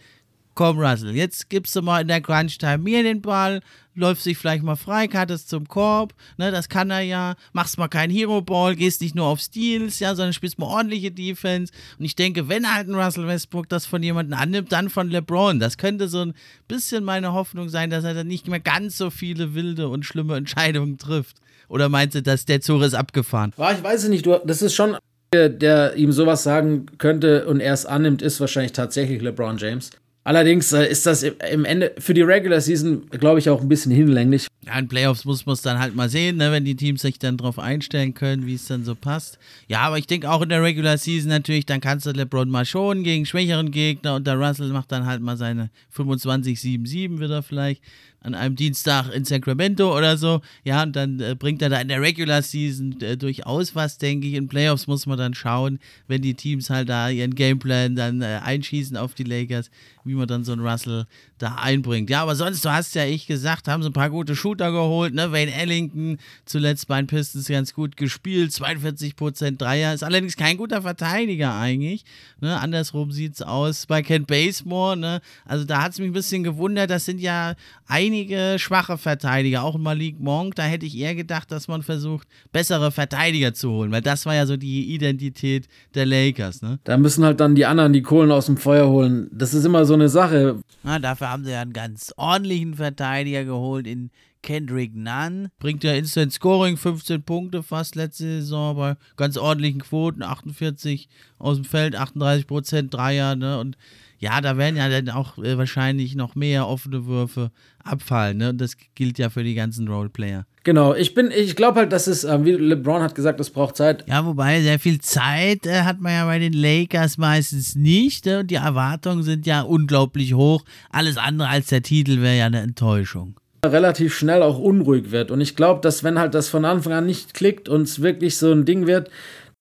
komm 0.54 0.78
Russell, 0.78 1.14
jetzt 1.16 1.48
gibst 1.50 1.74
du 1.74 1.82
mal 1.82 2.02
in 2.02 2.08
der 2.08 2.20
Crunch-Time 2.20 2.78
mir 2.78 3.02
den 3.02 3.22
Ball, 3.22 3.60
läufst 3.94 4.26
dich 4.26 4.38
vielleicht 4.38 4.62
mal 4.62 4.76
frei, 4.76 5.08
kartest 5.08 5.48
zum 5.48 5.68
Korb, 5.68 6.14
ne, 6.38 6.50
das 6.50 6.68
kann 6.68 6.90
er 6.90 7.00
ja, 7.00 7.34
machst 7.52 7.78
mal 7.78 7.88
keinen 7.88 8.10
Hero-Ball, 8.10 8.76
gehst 8.76 9.00
nicht 9.00 9.14
nur 9.14 9.26
auf 9.26 9.40
Steals, 9.40 9.98
ja, 9.98 10.14
sondern 10.14 10.32
spielst 10.32 10.58
mal 10.58 10.66
ordentliche 10.66 11.10
Defense 11.10 11.72
und 11.98 12.04
ich 12.04 12.16
denke, 12.16 12.48
wenn 12.48 12.72
halt 12.72 12.88
ein 12.88 12.94
Russell 12.94 13.26
Westbrook 13.26 13.68
das 13.68 13.86
von 13.86 14.02
jemandem 14.02 14.38
annimmt, 14.38 14.72
dann 14.72 14.90
von 14.90 15.10
LeBron, 15.10 15.60
das 15.60 15.76
könnte 15.76 16.08
so 16.08 16.22
ein 16.22 16.34
bisschen 16.68 17.04
meine 17.04 17.32
Hoffnung 17.32 17.68
sein, 17.68 17.90
dass 17.90 18.04
er 18.04 18.14
dann 18.14 18.28
nicht 18.28 18.48
mehr 18.48 18.60
ganz 18.60 18.96
so 18.96 19.10
viele 19.10 19.54
wilde 19.54 19.88
und 19.88 20.04
schlimme 20.04 20.36
Entscheidungen 20.36 20.98
trifft. 20.98 21.38
Oder 21.68 21.88
meinst 21.88 22.14
du, 22.14 22.22
dass 22.22 22.44
der 22.44 22.60
Zug 22.60 22.82
ist 22.82 22.94
abgefahren? 22.94 23.54
Ich 23.56 23.82
weiß 23.82 24.04
es 24.04 24.08
nicht, 24.10 24.26
du, 24.26 24.38
das 24.44 24.60
ist 24.60 24.74
schon 24.74 24.96
der 25.32 25.94
ihm 25.96 26.12
sowas 26.12 26.42
sagen 26.42 26.86
könnte 26.98 27.46
und 27.46 27.60
er 27.60 27.72
es 27.72 27.86
annimmt, 27.86 28.20
ist 28.20 28.40
wahrscheinlich 28.40 28.72
tatsächlich 28.72 29.22
LeBron 29.22 29.56
James. 29.56 29.90
Allerdings 30.24 30.72
äh, 30.72 30.86
ist 30.86 31.04
das 31.04 31.24
im 31.24 31.64
Ende 31.64 31.92
für 31.98 32.14
die 32.14 32.22
Regular 32.22 32.60
Season, 32.60 33.08
glaube 33.10 33.40
ich, 33.40 33.50
auch 33.50 33.60
ein 33.60 33.68
bisschen 33.68 33.90
hinlänglich. 33.90 34.46
Ja, 34.64 34.78
in 34.78 34.86
Playoffs 34.86 35.24
muss 35.24 35.44
man 35.44 35.54
es 35.54 35.62
dann 35.62 35.80
halt 35.80 35.96
mal 35.96 36.08
sehen, 36.08 36.36
ne, 36.36 36.52
wenn 36.52 36.64
die 36.64 36.76
Teams 36.76 37.02
sich 37.02 37.18
dann 37.18 37.36
drauf 37.36 37.58
einstellen 37.58 38.14
können, 38.14 38.46
wie 38.46 38.54
es 38.54 38.66
dann 38.66 38.84
so 38.84 38.94
passt. 38.94 39.38
Ja, 39.66 39.80
aber 39.80 39.98
ich 39.98 40.06
denke 40.06 40.30
auch 40.30 40.42
in 40.42 40.48
der 40.48 40.62
Regular 40.62 40.96
Season 40.96 41.28
natürlich, 41.28 41.66
dann 41.66 41.80
kannst 41.80 42.06
du 42.06 42.10
LeBron 42.10 42.48
mal 42.48 42.64
schonen 42.64 43.02
gegen 43.02 43.26
schwächeren 43.26 43.72
Gegner 43.72 44.14
und 44.14 44.26
der 44.26 44.36
Russell 44.36 44.68
macht 44.68 44.92
dann 44.92 45.06
halt 45.06 45.22
mal 45.22 45.36
seine 45.36 45.70
25-7-7 45.96 47.18
wieder 47.18 47.42
vielleicht 47.42 47.82
an 48.22 48.34
einem 48.34 48.56
Dienstag 48.56 49.10
in 49.10 49.24
Sacramento 49.24 49.96
oder 49.96 50.16
so. 50.16 50.40
Ja, 50.64 50.82
und 50.82 50.94
dann 50.94 51.20
äh, 51.20 51.34
bringt 51.38 51.62
er 51.62 51.68
da 51.68 51.80
in 51.80 51.88
der 51.88 52.00
Regular 52.00 52.42
Season 52.42 53.00
äh, 53.00 53.16
durchaus 53.16 53.74
was, 53.74 53.98
denke 53.98 54.26
ich. 54.26 54.34
In 54.34 54.48
Playoffs 54.48 54.86
muss 54.86 55.06
man 55.06 55.18
dann 55.18 55.34
schauen, 55.34 55.78
wenn 56.08 56.22
die 56.22 56.34
Teams 56.34 56.70
halt 56.70 56.88
da 56.88 57.08
ihren 57.08 57.34
Gameplan 57.34 57.96
dann 57.96 58.22
äh, 58.22 58.40
einschießen 58.42 58.96
auf 58.96 59.14
die 59.14 59.24
Lakers, 59.24 59.70
wie 60.04 60.14
man 60.14 60.28
dann 60.28 60.44
so 60.44 60.52
einen 60.52 60.66
Russell 60.66 61.06
da 61.42 61.56
einbringt. 61.56 62.08
Ja, 62.08 62.22
aber 62.22 62.36
sonst, 62.36 62.64
du 62.64 62.70
hast 62.70 62.94
ja 62.94 63.04
ich 63.04 63.26
gesagt, 63.26 63.66
haben 63.66 63.82
sie 63.82 63.90
ein 63.90 63.92
paar 63.92 64.10
gute 64.10 64.36
Shooter 64.36 64.70
geholt, 64.70 65.12
ne? 65.12 65.32
Wayne 65.32 65.52
Ellington 65.52 66.18
zuletzt 66.44 66.86
bei 66.86 67.00
den 67.00 67.08
Pistons 67.08 67.48
ganz 67.48 67.74
gut 67.74 67.96
gespielt, 67.96 68.52
42% 68.52 69.56
Dreier, 69.56 69.92
ist 69.92 70.04
allerdings 70.04 70.36
kein 70.36 70.56
guter 70.56 70.82
Verteidiger 70.82 71.54
eigentlich, 71.54 72.04
ne? 72.40 72.60
Andersrum 72.60 73.10
sieht 73.10 73.34
es 73.34 73.42
aus 73.42 73.86
bei 73.86 74.02
Kent 74.02 74.28
Basemore, 74.28 74.96
ne? 74.96 75.20
Also 75.44 75.64
da 75.64 75.82
hat 75.82 75.92
es 75.92 75.98
mich 75.98 76.10
ein 76.10 76.12
bisschen 76.12 76.44
gewundert, 76.44 76.90
das 76.90 77.04
sind 77.04 77.20
ja 77.20 77.54
einige 77.88 78.56
schwache 78.58 78.96
Verteidiger, 78.96 79.64
auch 79.64 79.76
Malik 79.76 80.20
Monk, 80.20 80.54
da 80.54 80.62
hätte 80.62 80.86
ich 80.86 80.96
eher 80.96 81.16
gedacht, 81.16 81.50
dass 81.50 81.66
man 81.66 81.82
versucht, 81.82 82.28
bessere 82.52 82.92
Verteidiger 82.92 83.52
zu 83.52 83.70
holen, 83.70 83.90
weil 83.90 84.02
das 84.02 84.26
war 84.26 84.34
ja 84.34 84.46
so 84.46 84.56
die 84.56 84.94
Identität 84.94 85.66
der 85.94 86.06
Lakers, 86.06 86.62
ne? 86.62 86.78
Da 86.84 86.96
müssen 86.96 87.24
halt 87.24 87.40
dann 87.40 87.56
die 87.56 87.66
anderen 87.66 87.92
die 87.92 88.02
Kohlen 88.02 88.30
aus 88.30 88.46
dem 88.46 88.56
Feuer 88.56 88.88
holen. 88.88 89.28
Das 89.32 89.54
ist 89.54 89.64
immer 89.64 89.84
so 89.84 89.94
eine 89.94 90.08
Sache. 90.08 90.60
Na, 90.84 91.00
dafür 91.00 91.31
haben 91.32 91.44
sie 91.44 91.52
ja 91.52 91.62
einen 91.62 91.72
ganz 91.72 92.12
ordentlichen 92.16 92.74
Verteidiger 92.74 93.44
geholt 93.44 93.86
in 93.86 94.10
Kendrick 94.42 94.94
Nunn. 94.94 95.48
Bringt 95.58 95.84
ja 95.84 95.94
Instant 95.94 96.32
Scoring, 96.32 96.76
15 96.76 97.22
Punkte 97.22 97.62
fast 97.62 97.94
letzte 97.94 98.24
Saison 98.24 98.76
bei 98.76 98.96
ganz 99.16 99.36
ordentlichen 99.36 99.80
Quoten, 99.80 100.22
48 100.22 101.08
aus 101.38 101.56
dem 101.56 101.64
Feld, 101.64 101.96
38 101.96 102.46
Prozent 102.46 102.92
Dreier, 102.94 103.36
ne? 103.36 103.58
Und 103.58 103.76
ja, 104.18 104.40
da 104.40 104.56
werden 104.56 104.76
ja 104.76 104.88
dann 104.88 105.08
auch 105.08 105.38
äh, 105.38 105.56
wahrscheinlich 105.58 106.14
noch 106.14 106.34
mehr 106.34 106.68
offene 106.68 107.06
Würfe 107.06 107.50
abfallen, 107.82 108.38
ne? 108.38 108.50
Und 108.50 108.60
das 108.60 108.76
gilt 108.94 109.18
ja 109.18 109.30
für 109.30 109.44
die 109.44 109.54
ganzen 109.54 109.88
Roleplayer. 109.88 110.46
Genau, 110.64 110.94
ich 110.94 111.14
bin, 111.14 111.32
ich 111.32 111.56
glaube 111.56 111.80
halt, 111.80 111.92
dass 111.92 112.06
es, 112.06 112.22
äh, 112.22 112.44
wie 112.44 112.52
LeBron 112.52 113.02
hat 113.02 113.14
gesagt, 113.14 113.40
es 113.40 113.50
braucht 113.50 113.76
Zeit. 113.76 114.04
Ja, 114.08 114.24
wobei 114.24 114.60
sehr 114.62 114.78
viel 114.78 115.00
Zeit 115.00 115.66
äh, 115.66 115.82
hat 115.82 116.00
man 116.00 116.12
ja 116.12 116.24
bei 116.24 116.38
den 116.38 116.52
Lakers 116.52 117.18
meistens 117.18 117.74
nicht. 117.74 118.26
Äh, 118.28 118.44
die 118.44 118.54
Erwartungen 118.54 119.24
sind 119.24 119.46
ja 119.46 119.62
unglaublich 119.62 120.34
hoch. 120.34 120.64
Alles 120.90 121.16
andere 121.16 121.48
als 121.48 121.66
der 121.66 121.82
Titel 121.82 122.20
wäre 122.20 122.38
ja 122.38 122.46
eine 122.46 122.60
Enttäuschung 122.60 123.36
relativ 123.64 124.18
schnell 124.18 124.42
auch 124.42 124.58
unruhig 124.58 125.12
wird. 125.12 125.30
Und 125.30 125.40
ich 125.40 125.54
glaube, 125.54 125.80
dass 125.82 126.02
wenn 126.02 126.18
halt 126.18 126.34
das 126.34 126.48
von 126.48 126.64
Anfang 126.64 126.94
an 126.94 127.06
nicht 127.06 127.32
klickt 127.32 127.68
und 127.68 127.82
es 127.82 128.02
wirklich 128.02 128.36
so 128.36 128.50
ein 128.50 128.64
Ding 128.64 128.88
wird, 128.88 129.08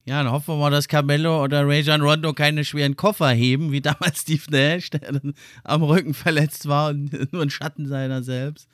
ja, 0.06 0.24
dann 0.24 0.32
hoffen 0.32 0.56
wir 0.56 0.60
mal, 0.60 0.72
dass 0.72 0.88
Carmelo 0.88 1.43
oder 1.43 1.68
Rajon 1.68 2.02
Rondo 2.02 2.34
keine 2.34 2.66
schweren 2.66 2.95
Koffer 2.95 3.30
heben, 3.30 3.72
wie 3.72 3.82
damals 3.82 4.22
Steve 4.22 4.41
Nash, 4.49 4.89
der 4.89 5.12
dann 5.12 5.36
am 5.64 5.84
Rücken 5.84 6.16
verletzt 6.16 6.68
war 6.68 6.89
und 6.89 7.12
nur 7.32 7.43
ein 7.43 7.52
Schatten 7.52 7.88
seiner 7.88 8.24
selbst. 8.24 8.68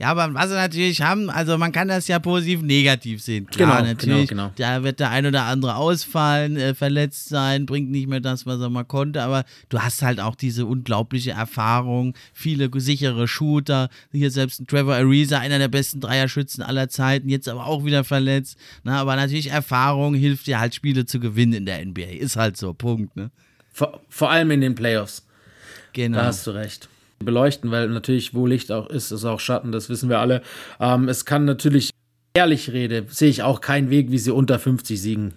Ja, 0.00 0.10
aber 0.10 0.32
was 0.32 0.48
sie 0.48 0.54
natürlich 0.54 1.02
haben, 1.02 1.28
also 1.28 1.58
man 1.58 1.72
kann 1.72 1.88
das 1.88 2.06
ja 2.06 2.20
positiv 2.20 2.62
negativ 2.62 3.20
sehen. 3.20 3.46
Klar, 3.46 3.78
genau, 3.78 3.88
natürlich, 3.88 4.28
genau, 4.28 4.52
genau. 4.54 4.54
da 4.56 4.84
wird 4.84 5.00
der 5.00 5.10
ein 5.10 5.26
oder 5.26 5.42
andere 5.42 5.74
ausfallen, 5.74 6.56
äh, 6.56 6.74
verletzt 6.76 7.28
sein, 7.28 7.66
bringt 7.66 7.90
nicht 7.90 8.06
mehr 8.06 8.20
das, 8.20 8.46
was 8.46 8.60
er 8.60 8.70
mal 8.70 8.84
konnte, 8.84 9.22
aber 9.22 9.44
du 9.70 9.80
hast 9.80 10.02
halt 10.02 10.20
auch 10.20 10.36
diese 10.36 10.66
unglaubliche 10.66 11.32
Erfahrung, 11.32 12.14
viele 12.32 12.70
sichere 12.76 13.26
Shooter, 13.26 13.88
hier 14.12 14.30
selbst 14.30 14.60
ein 14.60 14.68
Trevor 14.68 14.94
Ariza, 14.94 15.40
einer 15.40 15.58
der 15.58 15.66
besten 15.66 15.98
Dreierschützen 15.98 16.62
aller 16.62 16.88
Zeiten, 16.88 17.28
jetzt 17.28 17.48
aber 17.48 17.66
auch 17.66 17.84
wieder 17.84 18.04
verletzt. 18.04 18.56
Na, 18.84 19.00
aber 19.00 19.16
natürlich 19.16 19.50
Erfahrung 19.50 20.14
hilft 20.14 20.46
dir 20.46 20.60
halt 20.60 20.76
Spiele 20.76 21.06
zu 21.06 21.18
gewinnen 21.18 21.54
in 21.54 21.66
der 21.66 21.84
NBA, 21.84 22.18
ist 22.20 22.36
halt 22.36 22.56
so, 22.56 22.72
Punkt. 22.72 23.16
Ne? 23.16 23.32
Vor, 23.72 24.00
vor 24.08 24.30
allem 24.30 24.52
in 24.52 24.60
den 24.60 24.76
Playoffs. 24.76 25.26
Genau. 25.92 26.18
Da 26.18 26.26
hast 26.26 26.46
du 26.46 26.52
recht 26.52 26.88
beleuchten, 27.24 27.70
weil 27.70 27.88
natürlich, 27.88 28.34
wo 28.34 28.46
Licht 28.46 28.70
auch 28.72 28.88
ist, 28.88 29.10
ist 29.10 29.24
auch 29.24 29.40
Schatten, 29.40 29.72
das 29.72 29.88
wissen 29.88 30.08
wir 30.08 30.18
alle. 30.18 30.42
Ähm, 30.80 31.08
es 31.08 31.24
kann 31.24 31.44
natürlich, 31.44 31.90
ehrlich 32.34 32.72
rede, 32.72 33.04
sehe 33.08 33.30
ich 33.30 33.42
auch 33.42 33.60
keinen 33.60 33.90
Weg, 33.90 34.10
wie 34.10 34.18
sie 34.18 34.32
unter 34.32 34.58
50 34.58 35.00
Siegen 35.00 35.34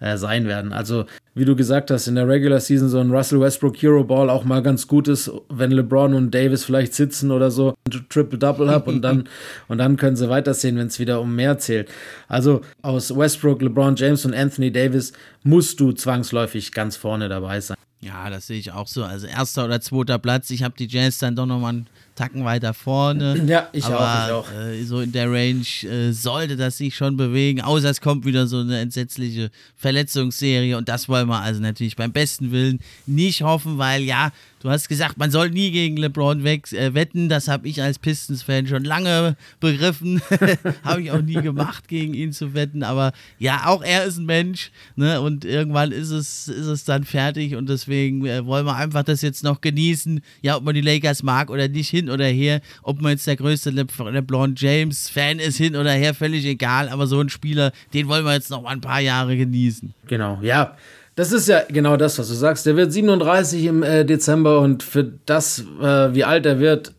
äh, 0.00 0.16
sein 0.16 0.46
werden. 0.46 0.72
Also 0.72 1.06
wie 1.34 1.44
du 1.44 1.54
gesagt 1.54 1.90
hast, 1.90 2.08
in 2.08 2.16
der 2.16 2.26
Regular 2.26 2.60
Season 2.60 2.88
so 2.88 2.98
ein 2.98 3.10
Russell 3.10 3.40
Westbrook 3.40 3.76
Hero 3.76 4.02
Ball 4.04 4.30
auch 4.30 4.44
mal 4.44 4.62
ganz 4.62 4.86
gut 4.86 5.08
ist, 5.08 5.30
wenn 5.48 5.70
LeBron 5.70 6.14
und 6.14 6.34
Davis 6.34 6.64
vielleicht 6.64 6.94
sitzen 6.94 7.30
oder 7.30 7.50
so, 7.50 7.74
Triple-Double 8.08 8.68
ab 8.68 8.88
und 8.88 9.02
dann, 9.02 9.28
und 9.68 9.78
dann 9.78 9.96
können 9.96 10.16
sie 10.16 10.28
weitersehen, 10.28 10.76
wenn 10.76 10.88
es 10.88 10.98
wieder 10.98 11.20
um 11.20 11.34
mehr 11.34 11.58
zählt. 11.58 11.88
Also 12.26 12.62
aus 12.82 13.16
Westbrook, 13.16 13.62
LeBron 13.62 13.96
James 13.96 14.24
und 14.24 14.34
Anthony 14.34 14.72
Davis 14.72 15.12
musst 15.44 15.78
du 15.80 15.92
zwangsläufig 15.92 16.72
ganz 16.72 16.96
vorne 16.96 17.28
dabei 17.28 17.60
sein. 17.60 17.76
Ja, 18.00 18.30
das 18.30 18.46
sehe 18.46 18.58
ich 18.58 18.70
auch 18.70 18.86
so. 18.86 19.02
Also 19.02 19.26
erster 19.26 19.64
oder 19.64 19.80
zweiter 19.80 20.18
Platz. 20.18 20.50
Ich 20.50 20.62
habe 20.62 20.74
die 20.78 20.86
Jazz 20.86 21.18
dann 21.18 21.34
doch 21.34 21.46
nochmal 21.46 21.70
einen 21.70 21.86
Tacken 22.14 22.44
weiter 22.44 22.72
vorne. 22.72 23.42
Ja, 23.48 23.68
ich 23.72 23.84
Aber, 23.86 24.36
auch. 24.36 24.46
Ich 24.50 24.56
auch. 24.56 24.60
Äh, 24.60 24.84
so 24.84 25.00
in 25.00 25.10
der 25.10 25.30
Range 25.30 25.64
äh, 25.82 26.12
sollte 26.12 26.56
das 26.56 26.76
sich 26.76 26.94
schon 26.94 27.16
bewegen. 27.16 27.60
Außer 27.60 27.90
es 27.90 28.00
kommt 28.00 28.24
wieder 28.24 28.46
so 28.46 28.60
eine 28.60 28.78
entsetzliche 28.78 29.50
Verletzungsserie. 29.76 30.76
Und 30.76 30.88
das 30.88 31.08
wollen 31.08 31.28
wir 31.28 31.40
also 31.40 31.60
natürlich 31.60 31.96
beim 31.96 32.12
besten 32.12 32.52
Willen 32.52 32.78
nicht 33.06 33.42
hoffen, 33.42 33.78
weil 33.78 34.02
ja, 34.02 34.30
Du 34.60 34.70
hast 34.70 34.88
gesagt, 34.88 35.18
man 35.18 35.30
soll 35.30 35.50
nie 35.50 35.70
gegen 35.70 35.96
LeBron 35.96 36.44
äh, 36.44 36.94
wetten. 36.94 37.28
Das 37.28 37.46
habe 37.46 37.68
ich 37.68 37.80
als 37.80 37.98
Pistons-Fan 37.98 38.66
schon 38.66 38.82
lange 38.84 39.36
begriffen. 39.60 40.20
habe 40.84 41.02
ich 41.02 41.12
auch 41.12 41.22
nie 41.22 41.40
gemacht, 41.40 41.86
gegen 41.86 42.12
ihn 42.14 42.32
zu 42.32 42.54
wetten. 42.54 42.82
Aber 42.82 43.12
ja, 43.38 43.66
auch 43.66 43.82
er 43.82 44.04
ist 44.04 44.18
ein 44.18 44.26
Mensch. 44.26 44.72
Ne? 44.96 45.20
Und 45.20 45.44
irgendwann 45.44 45.92
ist 45.92 46.10
es, 46.10 46.48
ist 46.48 46.66
es 46.66 46.84
dann 46.84 47.04
fertig. 47.04 47.54
Und 47.54 47.68
deswegen 47.68 48.26
äh, 48.26 48.44
wollen 48.44 48.66
wir 48.66 48.74
einfach 48.74 49.04
das 49.04 49.22
jetzt 49.22 49.44
noch 49.44 49.60
genießen. 49.60 50.20
Ja, 50.42 50.56
ob 50.56 50.64
man 50.64 50.74
die 50.74 50.80
Lakers 50.80 51.22
mag 51.22 51.50
oder 51.50 51.68
nicht, 51.68 51.88
hin 51.88 52.10
oder 52.10 52.26
her. 52.26 52.60
Ob 52.82 53.00
man 53.00 53.12
jetzt 53.12 53.26
der 53.26 53.36
größte 53.36 53.70
Le 53.70 53.86
LeBron 53.98 54.54
James-Fan 54.56 55.38
ist, 55.38 55.56
hin 55.56 55.76
oder 55.76 55.92
her, 55.92 56.14
völlig 56.14 56.44
egal. 56.44 56.88
Aber 56.88 57.06
so 57.06 57.20
ein 57.20 57.28
Spieler, 57.28 57.72
den 57.94 58.08
wollen 58.08 58.24
wir 58.24 58.32
jetzt 58.32 58.50
noch 58.50 58.62
mal 58.62 58.70
ein 58.70 58.80
paar 58.80 59.00
Jahre 59.00 59.36
genießen. 59.36 59.94
Genau, 60.06 60.40
ja. 60.42 60.76
Das 61.18 61.32
ist 61.32 61.48
ja 61.48 61.62
genau 61.68 61.96
das, 61.96 62.16
was 62.20 62.28
du 62.28 62.34
sagst. 62.34 62.64
Der 62.64 62.76
wird 62.76 62.92
37 62.92 63.64
im 63.64 63.82
äh, 63.82 64.04
Dezember 64.04 64.60
und 64.60 64.84
für 64.84 65.02
das, 65.02 65.64
äh, 65.82 66.14
wie 66.14 66.22
alt 66.22 66.46
er 66.46 66.60
wird, 66.60 66.92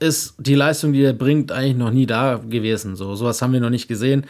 ist 0.00 0.36
die 0.38 0.54
Leistung, 0.54 0.94
die 0.94 1.04
er 1.04 1.12
bringt, 1.12 1.52
eigentlich 1.52 1.76
noch 1.76 1.90
nie 1.90 2.06
da 2.06 2.36
gewesen. 2.48 2.96
So 2.96 3.14
sowas 3.14 3.42
haben 3.42 3.52
wir 3.52 3.60
noch 3.60 3.68
nicht 3.68 3.88
gesehen. 3.88 4.24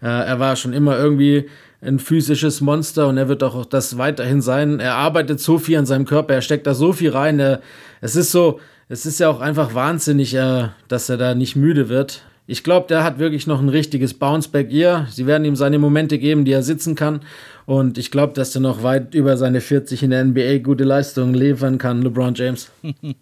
Äh, 0.00 0.06
er 0.06 0.38
war 0.38 0.54
schon 0.54 0.72
immer 0.72 0.96
irgendwie 0.96 1.48
ein 1.80 1.98
physisches 1.98 2.60
Monster 2.60 3.08
und 3.08 3.18
er 3.18 3.26
wird 3.26 3.42
auch 3.42 3.64
das 3.64 3.98
weiterhin 3.98 4.40
sein. 4.40 4.78
Er 4.78 4.94
arbeitet 4.94 5.40
so 5.40 5.58
viel 5.58 5.76
an 5.76 5.86
seinem 5.86 6.04
Körper, 6.04 6.34
er 6.34 6.40
steckt 6.40 6.68
da 6.68 6.74
so 6.74 6.92
viel 6.92 7.10
rein. 7.10 7.40
Er, 7.40 7.62
es 8.00 8.14
ist 8.14 8.30
so, 8.30 8.60
es 8.88 9.04
ist 9.04 9.18
ja 9.18 9.30
auch 9.30 9.40
einfach 9.40 9.74
wahnsinnig, 9.74 10.32
äh, 10.34 10.68
dass 10.86 11.08
er 11.08 11.16
da 11.16 11.34
nicht 11.34 11.56
müde 11.56 11.88
wird. 11.88 12.22
Ich 12.50 12.64
glaube, 12.64 12.88
der 12.88 13.04
hat 13.04 13.20
wirklich 13.20 13.46
noch 13.46 13.60
ein 13.60 13.68
richtiges 13.68 14.12
Bounceback-Year. 14.14 15.06
Sie 15.08 15.24
werden 15.28 15.44
ihm 15.44 15.54
seine 15.54 15.78
Momente 15.78 16.18
geben, 16.18 16.44
die 16.44 16.50
er 16.50 16.64
sitzen 16.64 16.96
kann. 16.96 17.20
Und 17.64 17.96
ich 17.96 18.10
glaube, 18.10 18.32
dass 18.32 18.56
er 18.56 18.60
noch 18.60 18.82
weit 18.82 19.14
über 19.14 19.36
seine 19.36 19.60
40 19.60 20.02
in 20.02 20.10
der 20.10 20.24
NBA 20.24 20.58
gute 20.58 20.82
Leistungen 20.82 21.32
liefern 21.32 21.78
kann, 21.78 22.02
LeBron 22.02 22.34
James. 22.34 22.72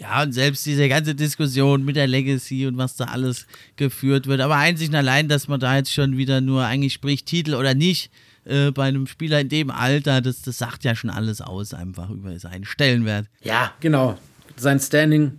Ja, 0.00 0.22
und 0.22 0.30
selbst 0.30 0.64
diese 0.64 0.88
ganze 0.88 1.16
Diskussion 1.16 1.84
mit 1.84 1.96
der 1.96 2.06
Legacy 2.06 2.68
und 2.68 2.78
was 2.78 2.94
da 2.94 3.06
alles 3.06 3.48
geführt 3.74 4.28
wird. 4.28 4.40
Aber 4.40 4.54
einzig 4.54 4.90
und 4.90 4.94
allein, 4.94 5.26
dass 5.26 5.48
man 5.48 5.58
da 5.58 5.74
jetzt 5.74 5.92
schon 5.92 6.16
wieder 6.16 6.40
nur 6.40 6.64
eigentlich 6.64 6.92
spricht, 6.92 7.26
Titel 7.26 7.56
oder 7.56 7.74
nicht, 7.74 8.12
äh, 8.44 8.70
bei 8.70 8.84
einem 8.84 9.08
Spieler 9.08 9.40
in 9.40 9.48
dem 9.48 9.72
Alter, 9.72 10.20
das, 10.20 10.42
das 10.42 10.56
sagt 10.56 10.84
ja 10.84 10.94
schon 10.94 11.10
alles 11.10 11.40
aus, 11.40 11.74
einfach 11.74 12.10
über 12.10 12.38
seinen 12.38 12.64
Stellenwert. 12.64 13.26
Ja, 13.42 13.72
genau. 13.80 14.16
Sein 14.54 14.78
Standing 14.78 15.32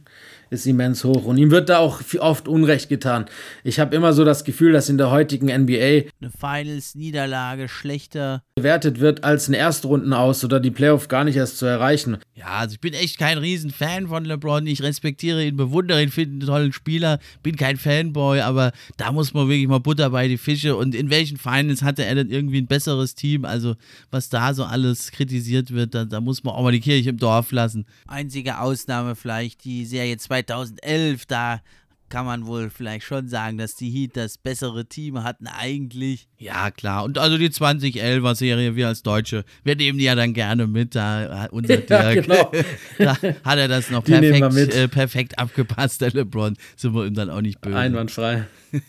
ist 0.50 0.66
immens 0.66 1.04
hoch. 1.04 1.26
Und 1.26 1.38
ihm 1.38 1.52
wird 1.52 1.70
da 1.70 1.80
auch 1.80 2.02
oft 2.20 2.48
Unrecht 2.48 2.90
getan. 2.90 3.26
Ich 3.64 3.80
habe 3.80 3.96
immer 3.96 4.14
so 4.14 4.26
das 4.26 4.44
Gefühl, 4.44 4.74
dass 4.74 4.90
in 4.90 4.98
der 4.98 5.12
heutigen 5.12 5.48
NBA 5.48 6.10
eine 6.22 6.32
Finals-Niederlage 6.40 7.68
schlechter 7.68 8.44
bewertet 8.60 9.00
wird 9.00 9.24
als 9.24 9.48
ein 9.48 9.54
Erstrunden 9.54 10.12
aus 10.12 10.44
oder 10.44 10.60
die 10.60 10.72
Playoff 10.72 11.08
gar 11.08 11.24
nicht 11.24 11.38
erst 11.38 11.58
zu 11.58 11.66
erreichen. 11.66 12.18
Ja, 12.36 12.48
also 12.60 12.74
ich 12.74 12.82
bin 12.82 12.94
echt 12.94 13.18
kein 13.18 13.38
Riesenfan 13.38 14.08
von 14.08 14.26
LeBron. 14.26 14.68
Ich 14.68 14.84
respektiere 14.84 15.46
ihn, 15.46 15.56
bewundere 15.56 16.04
ihn, 16.04 16.10
finde 16.10 16.34
einen 16.34 16.48
tollen 16.48 16.74
Spieler, 16.74 17.20
bin 17.42 17.56
kein 17.56 17.78
Fanboy, 17.78 18.42
aber 18.42 18.74
da 18.98 19.12
muss 19.12 19.34
man 19.34 19.48
wirklich 19.48 19.68
mal 19.68 19.80
Butter 19.80 20.10
bei 20.10 20.28
die 20.28 20.38
Fische. 20.38 20.76
Und 20.76 20.94
in 20.94 21.10
welchen 21.10 21.38
Finals 21.38 21.82
hatte 21.84 22.04
er 22.04 22.16
denn 22.16 22.30
irgendwie 22.30 22.62
ein 22.62 22.68
besseres 22.68 23.16
Team? 23.16 23.46
Also, 23.46 23.76
was 24.12 24.30
da 24.30 24.54
so 24.54 24.66
alles 24.66 25.12
kritisiert 25.12 25.72
wird, 25.72 25.96
da, 25.96 26.06
da 26.06 26.20
muss 26.20 26.44
man 26.44 26.54
auch 26.54 26.64
mal 26.64 26.72
die 26.72 26.82
Kirche 26.82 27.10
im 27.10 27.18
Dorf 27.18 27.52
lassen. 27.52 27.86
Einzige 28.08 28.60
Ausnahme 28.60 29.16
vielleicht 29.16 29.64
die 29.64 29.86
Serie 29.86 30.18
2011, 30.18 31.26
da 31.26 31.62
kann 32.10 32.26
man 32.26 32.46
wohl 32.46 32.70
vielleicht 32.70 33.06
schon 33.06 33.28
sagen, 33.28 33.58
dass 33.58 33.76
die 33.76 33.90
Heat 33.90 34.18
das 34.18 34.38
bessere 34.38 34.86
Team 34.86 35.24
hatten 35.24 35.48
eigentlich. 35.48 36.28
Ja, 36.38 36.72
klar. 36.72 37.04
Und 37.04 37.18
also 37.18 37.38
die 37.38 37.50
2011er 37.50 38.36
Serie, 38.36 38.76
wir 38.76 38.88
als 38.88 39.04
Deutsche, 39.04 39.46
wir 39.64 39.76
nehmen 39.76 39.98
die 40.00 40.06
ja 40.06 40.16
dann 40.16 40.34
gerne 40.34 40.68
mit. 40.68 40.96
Da 40.96 41.42
hat 41.42 41.52
unser 41.52 41.78
Dirk, 41.78 41.90
ja, 41.90 42.14
genau. 42.22 42.52
da 42.98 43.18
hat 43.44 43.60
er 43.60 43.68
das 43.68 43.90
noch 43.90 44.04
perfekt, 44.04 44.74
äh, 44.74 44.88
perfekt 44.88 45.40
abgepasst, 45.40 46.02
der 46.02 46.12
LeBron. 46.12 46.58
Sind 46.76 46.94
wir 46.94 47.06
ihm 47.06 47.14
dann 47.14 47.30
auch 47.30 47.42
nicht 47.42 47.62
böse. 47.62 47.78
Einwandfrei. 47.78 48.48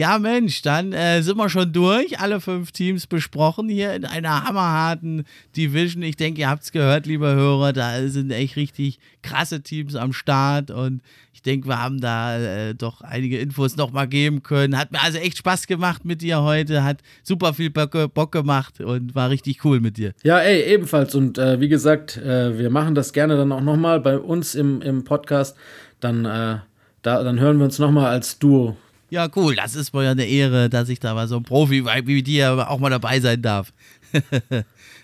Ja, 0.00 0.18
Mensch, 0.18 0.62
dann 0.62 0.94
äh, 0.94 1.20
sind 1.20 1.36
wir 1.36 1.50
schon 1.50 1.74
durch. 1.74 2.18
Alle 2.20 2.40
fünf 2.40 2.72
Teams 2.72 3.06
besprochen 3.06 3.68
hier 3.68 3.92
in 3.92 4.06
einer 4.06 4.44
hammerharten 4.44 5.26
Division. 5.54 6.02
Ich 6.02 6.16
denke, 6.16 6.40
ihr 6.40 6.48
habt 6.48 6.62
es 6.62 6.72
gehört, 6.72 7.04
liebe 7.04 7.26
Hörer. 7.26 7.74
Da 7.74 8.08
sind 8.08 8.30
echt 8.30 8.56
richtig 8.56 8.98
krasse 9.20 9.60
Teams 9.60 9.96
am 9.96 10.14
Start. 10.14 10.70
Und 10.70 11.02
ich 11.34 11.42
denke, 11.42 11.68
wir 11.68 11.82
haben 11.82 12.00
da 12.00 12.38
äh, 12.38 12.74
doch 12.74 13.02
einige 13.02 13.38
Infos 13.40 13.76
nochmal 13.76 14.08
geben 14.08 14.42
können. 14.42 14.78
Hat 14.78 14.90
mir 14.90 15.02
also 15.02 15.18
echt 15.18 15.36
Spaß 15.36 15.66
gemacht 15.66 16.06
mit 16.06 16.22
dir 16.22 16.40
heute. 16.40 16.82
Hat 16.82 17.02
super 17.22 17.52
viel 17.52 17.68
Bock, 17.68 18.32
gemacht 18.32 18.80
und 18.80 19.14
war 19.14 19.28
richtig 19.28 19.66
cool 19.66 19.80
mit 19.80 19.98
dir. 19.98 20.14
Ja, 20.22 20.38
ey, 20.38 20.62
ebenfalls. 20.62 21.14
Und 21.14 21.36
äh, 21.36 21.60
wie 21.60 21.68
gesagt, 21.68 22.16
äh, 22.16 22.56
wir 22.58 22.70
machen 22.70 22.94
das 22.94 23.12
gerne 23.12 23.36
dann 23.36 23.52
auch 23.52 23.60
nochmal 23.60 24.00
bei 24.00 24.16
uns 24.16 24.54
im, 24.54 24.80
im 24.80 25.04
Podcast. 25.04 25.58
Dann, 26.00 26.24
äh, 26.24 26.56
da, 27.02 27.22
dann 27.22 27.38
hören 27.38 27.58
wir 27.58 27.66
uns 27.66 27.78
nochmal 27.78 28.06
als 28.06 28.38
Duo. 28.38 28.78
Ja, 29.10 29.28
cool. 29.36 29.56
Das 29.56 29.74
ist 29.74 29.92
mir 29.92 30.04
ja 30.04 30.12
eine 30.12 30.24
Ehre, 30.24 30.70
dass 30.70 30.88
ich 30.88 31.00
da 31.00 31.14
mal 31.14 31.28
so 31.28 31.36
ein 31.36 31.42
Profi 31.42 31.84
wie 31.84 32.22
dir 32.22 32.70
auch 32.70 32.78
mal 32.78 32.90
dabei 32.90 33.20
sein 33.20 33.42
darf. 33.42 33.72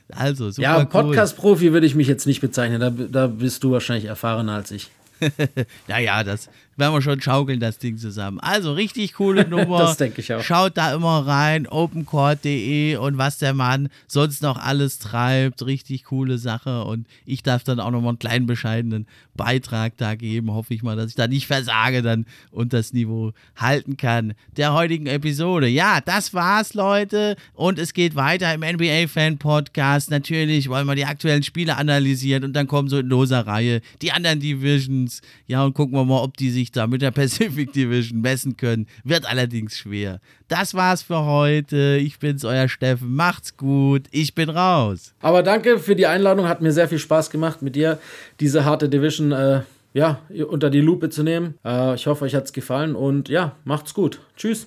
also, 0.09 0.50
super. 0.50 0.62
Ja, 0.62 0.84
Podcast-Profi 0.84 1.72
würde 1.72 1.86
ich 1.86 1.94
mich 1.94 2.09
jetzt 2.09 2.26
nicht 2.26 2.40
bezeichnen. 2.40 2.80
Da, 2.80 2.90
da 2.90 3.26
bist 3.26 3.64
du 3.64 3.72
wahrscheinlich 3.72 4.07
erfahrener 4.07 4.54
als 4.54 4.70
ich. 4.70 4.90
ja, 5.88 5.98
ja, 5.98 6.24
das 6.24 6.48
werden 6.77 6.95
wir 6.95 7.03
schon 7.03 7.20
schaukeln, 7.20 7.59
das 7.59 7.79
Ding 7.79 7.97
zusammen. 7.97 8.39
Also 8.41 8.72
richtig 8.72 9.14
coole 9.14 9.49
Nummer. 9.49 9.79
das 9.79 9.97
denke 9.97 10.20
ich 10.20 10.33
auch. 10.33 10.43
Schaut 10.43 10.77
da 10.77 10.95
immer 10.95 11.27
rein, 11.27 11.66
opencourt.de 11.66 12.97
und 12.97 13.16
was 13.18 13.39
der 13.39 13.55
Mann 13.55 13.89
sonst 14.07 14.43
noch 14.43 14.59
alles 14.59 14.99
treibt. 14.99 15.64
Richtig 15.64 16.05
coole 16.05 16.39
Sache. 16.39 16.85
Und 16.85 17.07
ich 17.24 17.43
darf 17.43 17.64
dann 17.64 17.81
auch 17.81 17.91
nochmal 17.91 18.11
einen 18.11 18.18
kleinen 18.18 18.47
bescheidenen 18.47 19.07
Beitrag 19.35 19.97
da 19.97 20.14
geben. 20.14 20.53
Hoffe 20.53 20.74
ich 20.74 20.83
mal, 20.83 20.97
dass 20.97 21.09
ich 21.09 21.14
da 21.14 21.27
nicht 21.27 21.47
versage 21.47 22.03
dann 22.03 22.27
und 22.51 22.72
das 22.72 22.93
Niveau 22.93 23.33
halten 23.57 23.97
kann. 23.97 24.35
Der 24.57 24.74
heutigen 24.74 25.07
Episode. 25.07 25.68
Ja, 25.68 26.01
das 26.01 26.35
war's, 26.35 26.74
Leute. 26.74 27.37
Und 27.55 27.79
es 27.79 27.95
geht 27.95 28.16
weiter 28.16 28.53
im 28.53 28.61
NBA-Fan-Podcast. 28.61 30.11
Natürlich 30.11 30.68
wollen 30.68 30.87
wir 30.87 30.95
die 30.95 31.07
aktuellen 31.07 31.43
Spiele 31.43 31.77
analysieren 31.77 32.45
und 32.45 32.53
dann 32.53 32.66
kommen 32.66 32.89
so 32.89 32.99
in 32.99 33.07
loser 33.07 33.47
Reihe 33.47 33.81
die 34.03 34.12
anderen 34.12 34.41
Divisions. 34.41 35.22
Ja, 35.47 35.64
und 35.64 35.72
gucken 35.74 35.95
wir 35.95 36.05
mal, 36.05 36.20
ob 36.20 36.37
die 36.37 36.51
sich 36.51 36.65
sich 36.65 36.65
da 36.72 36.86
mit 36.86 37.02
der 37.02 37.10
Pacific 37.10 37.72
Division 37.72 38.20
messen 38.20 38.56
können. 38.56 38.86
Wird 39.04 39.26
allerdings 39.26 39.76
schwer. 39.76 40.20
Das 40.48 40.74
war's 40.74 41.02
für 41.02 41.24
heute. 41.24 41.98
Ich 42.00 42.18
bin's, 42.18 42.44
euer 42.44 42.68
Steffen. 42.68 43.14
Macht's 43.14 43.56
gut. 43.56 44.04
Ich 44.10 44.34
bin 44.34 44.50
raus. 44.50 45.14
Aber 45.20 45.42
danke 45.42 45.78
für 45.78 45.96
die 45.96 46.06
Einladung. 46.06 46.48
Hat 46.48 46.62
mir 46.62 46.72
sehr 46.72 46.88
viel 46.88 46.98
Spaß 46.98 47.30
gemacht, 47.30 47.62
mit 47.62 47.76
dir 47.76 47.98
diese 48.40 48.64
harte 48.64 48.88
Division 48.88 49.32
äh, 49.32 49.62
ja, 49.92 50.20
unter 50.48 50.68
die 50.70 50.80
Lupe 50.80 51.08
zu 51.08 51.22
nehmen. 51.22 51.54
Äh, 51.64 51.94
ich 51.94 52.06
hoffe, 52.06 52.24
euch 52.26 52.34
hat's 52.34 52.52
gefallen 52.52 52.94
und 52.94 53.28
ja, 53.28 53.56
macht's 53.64 53.94
gut. 53.94 54.20
Tschüss. 54.36 54.66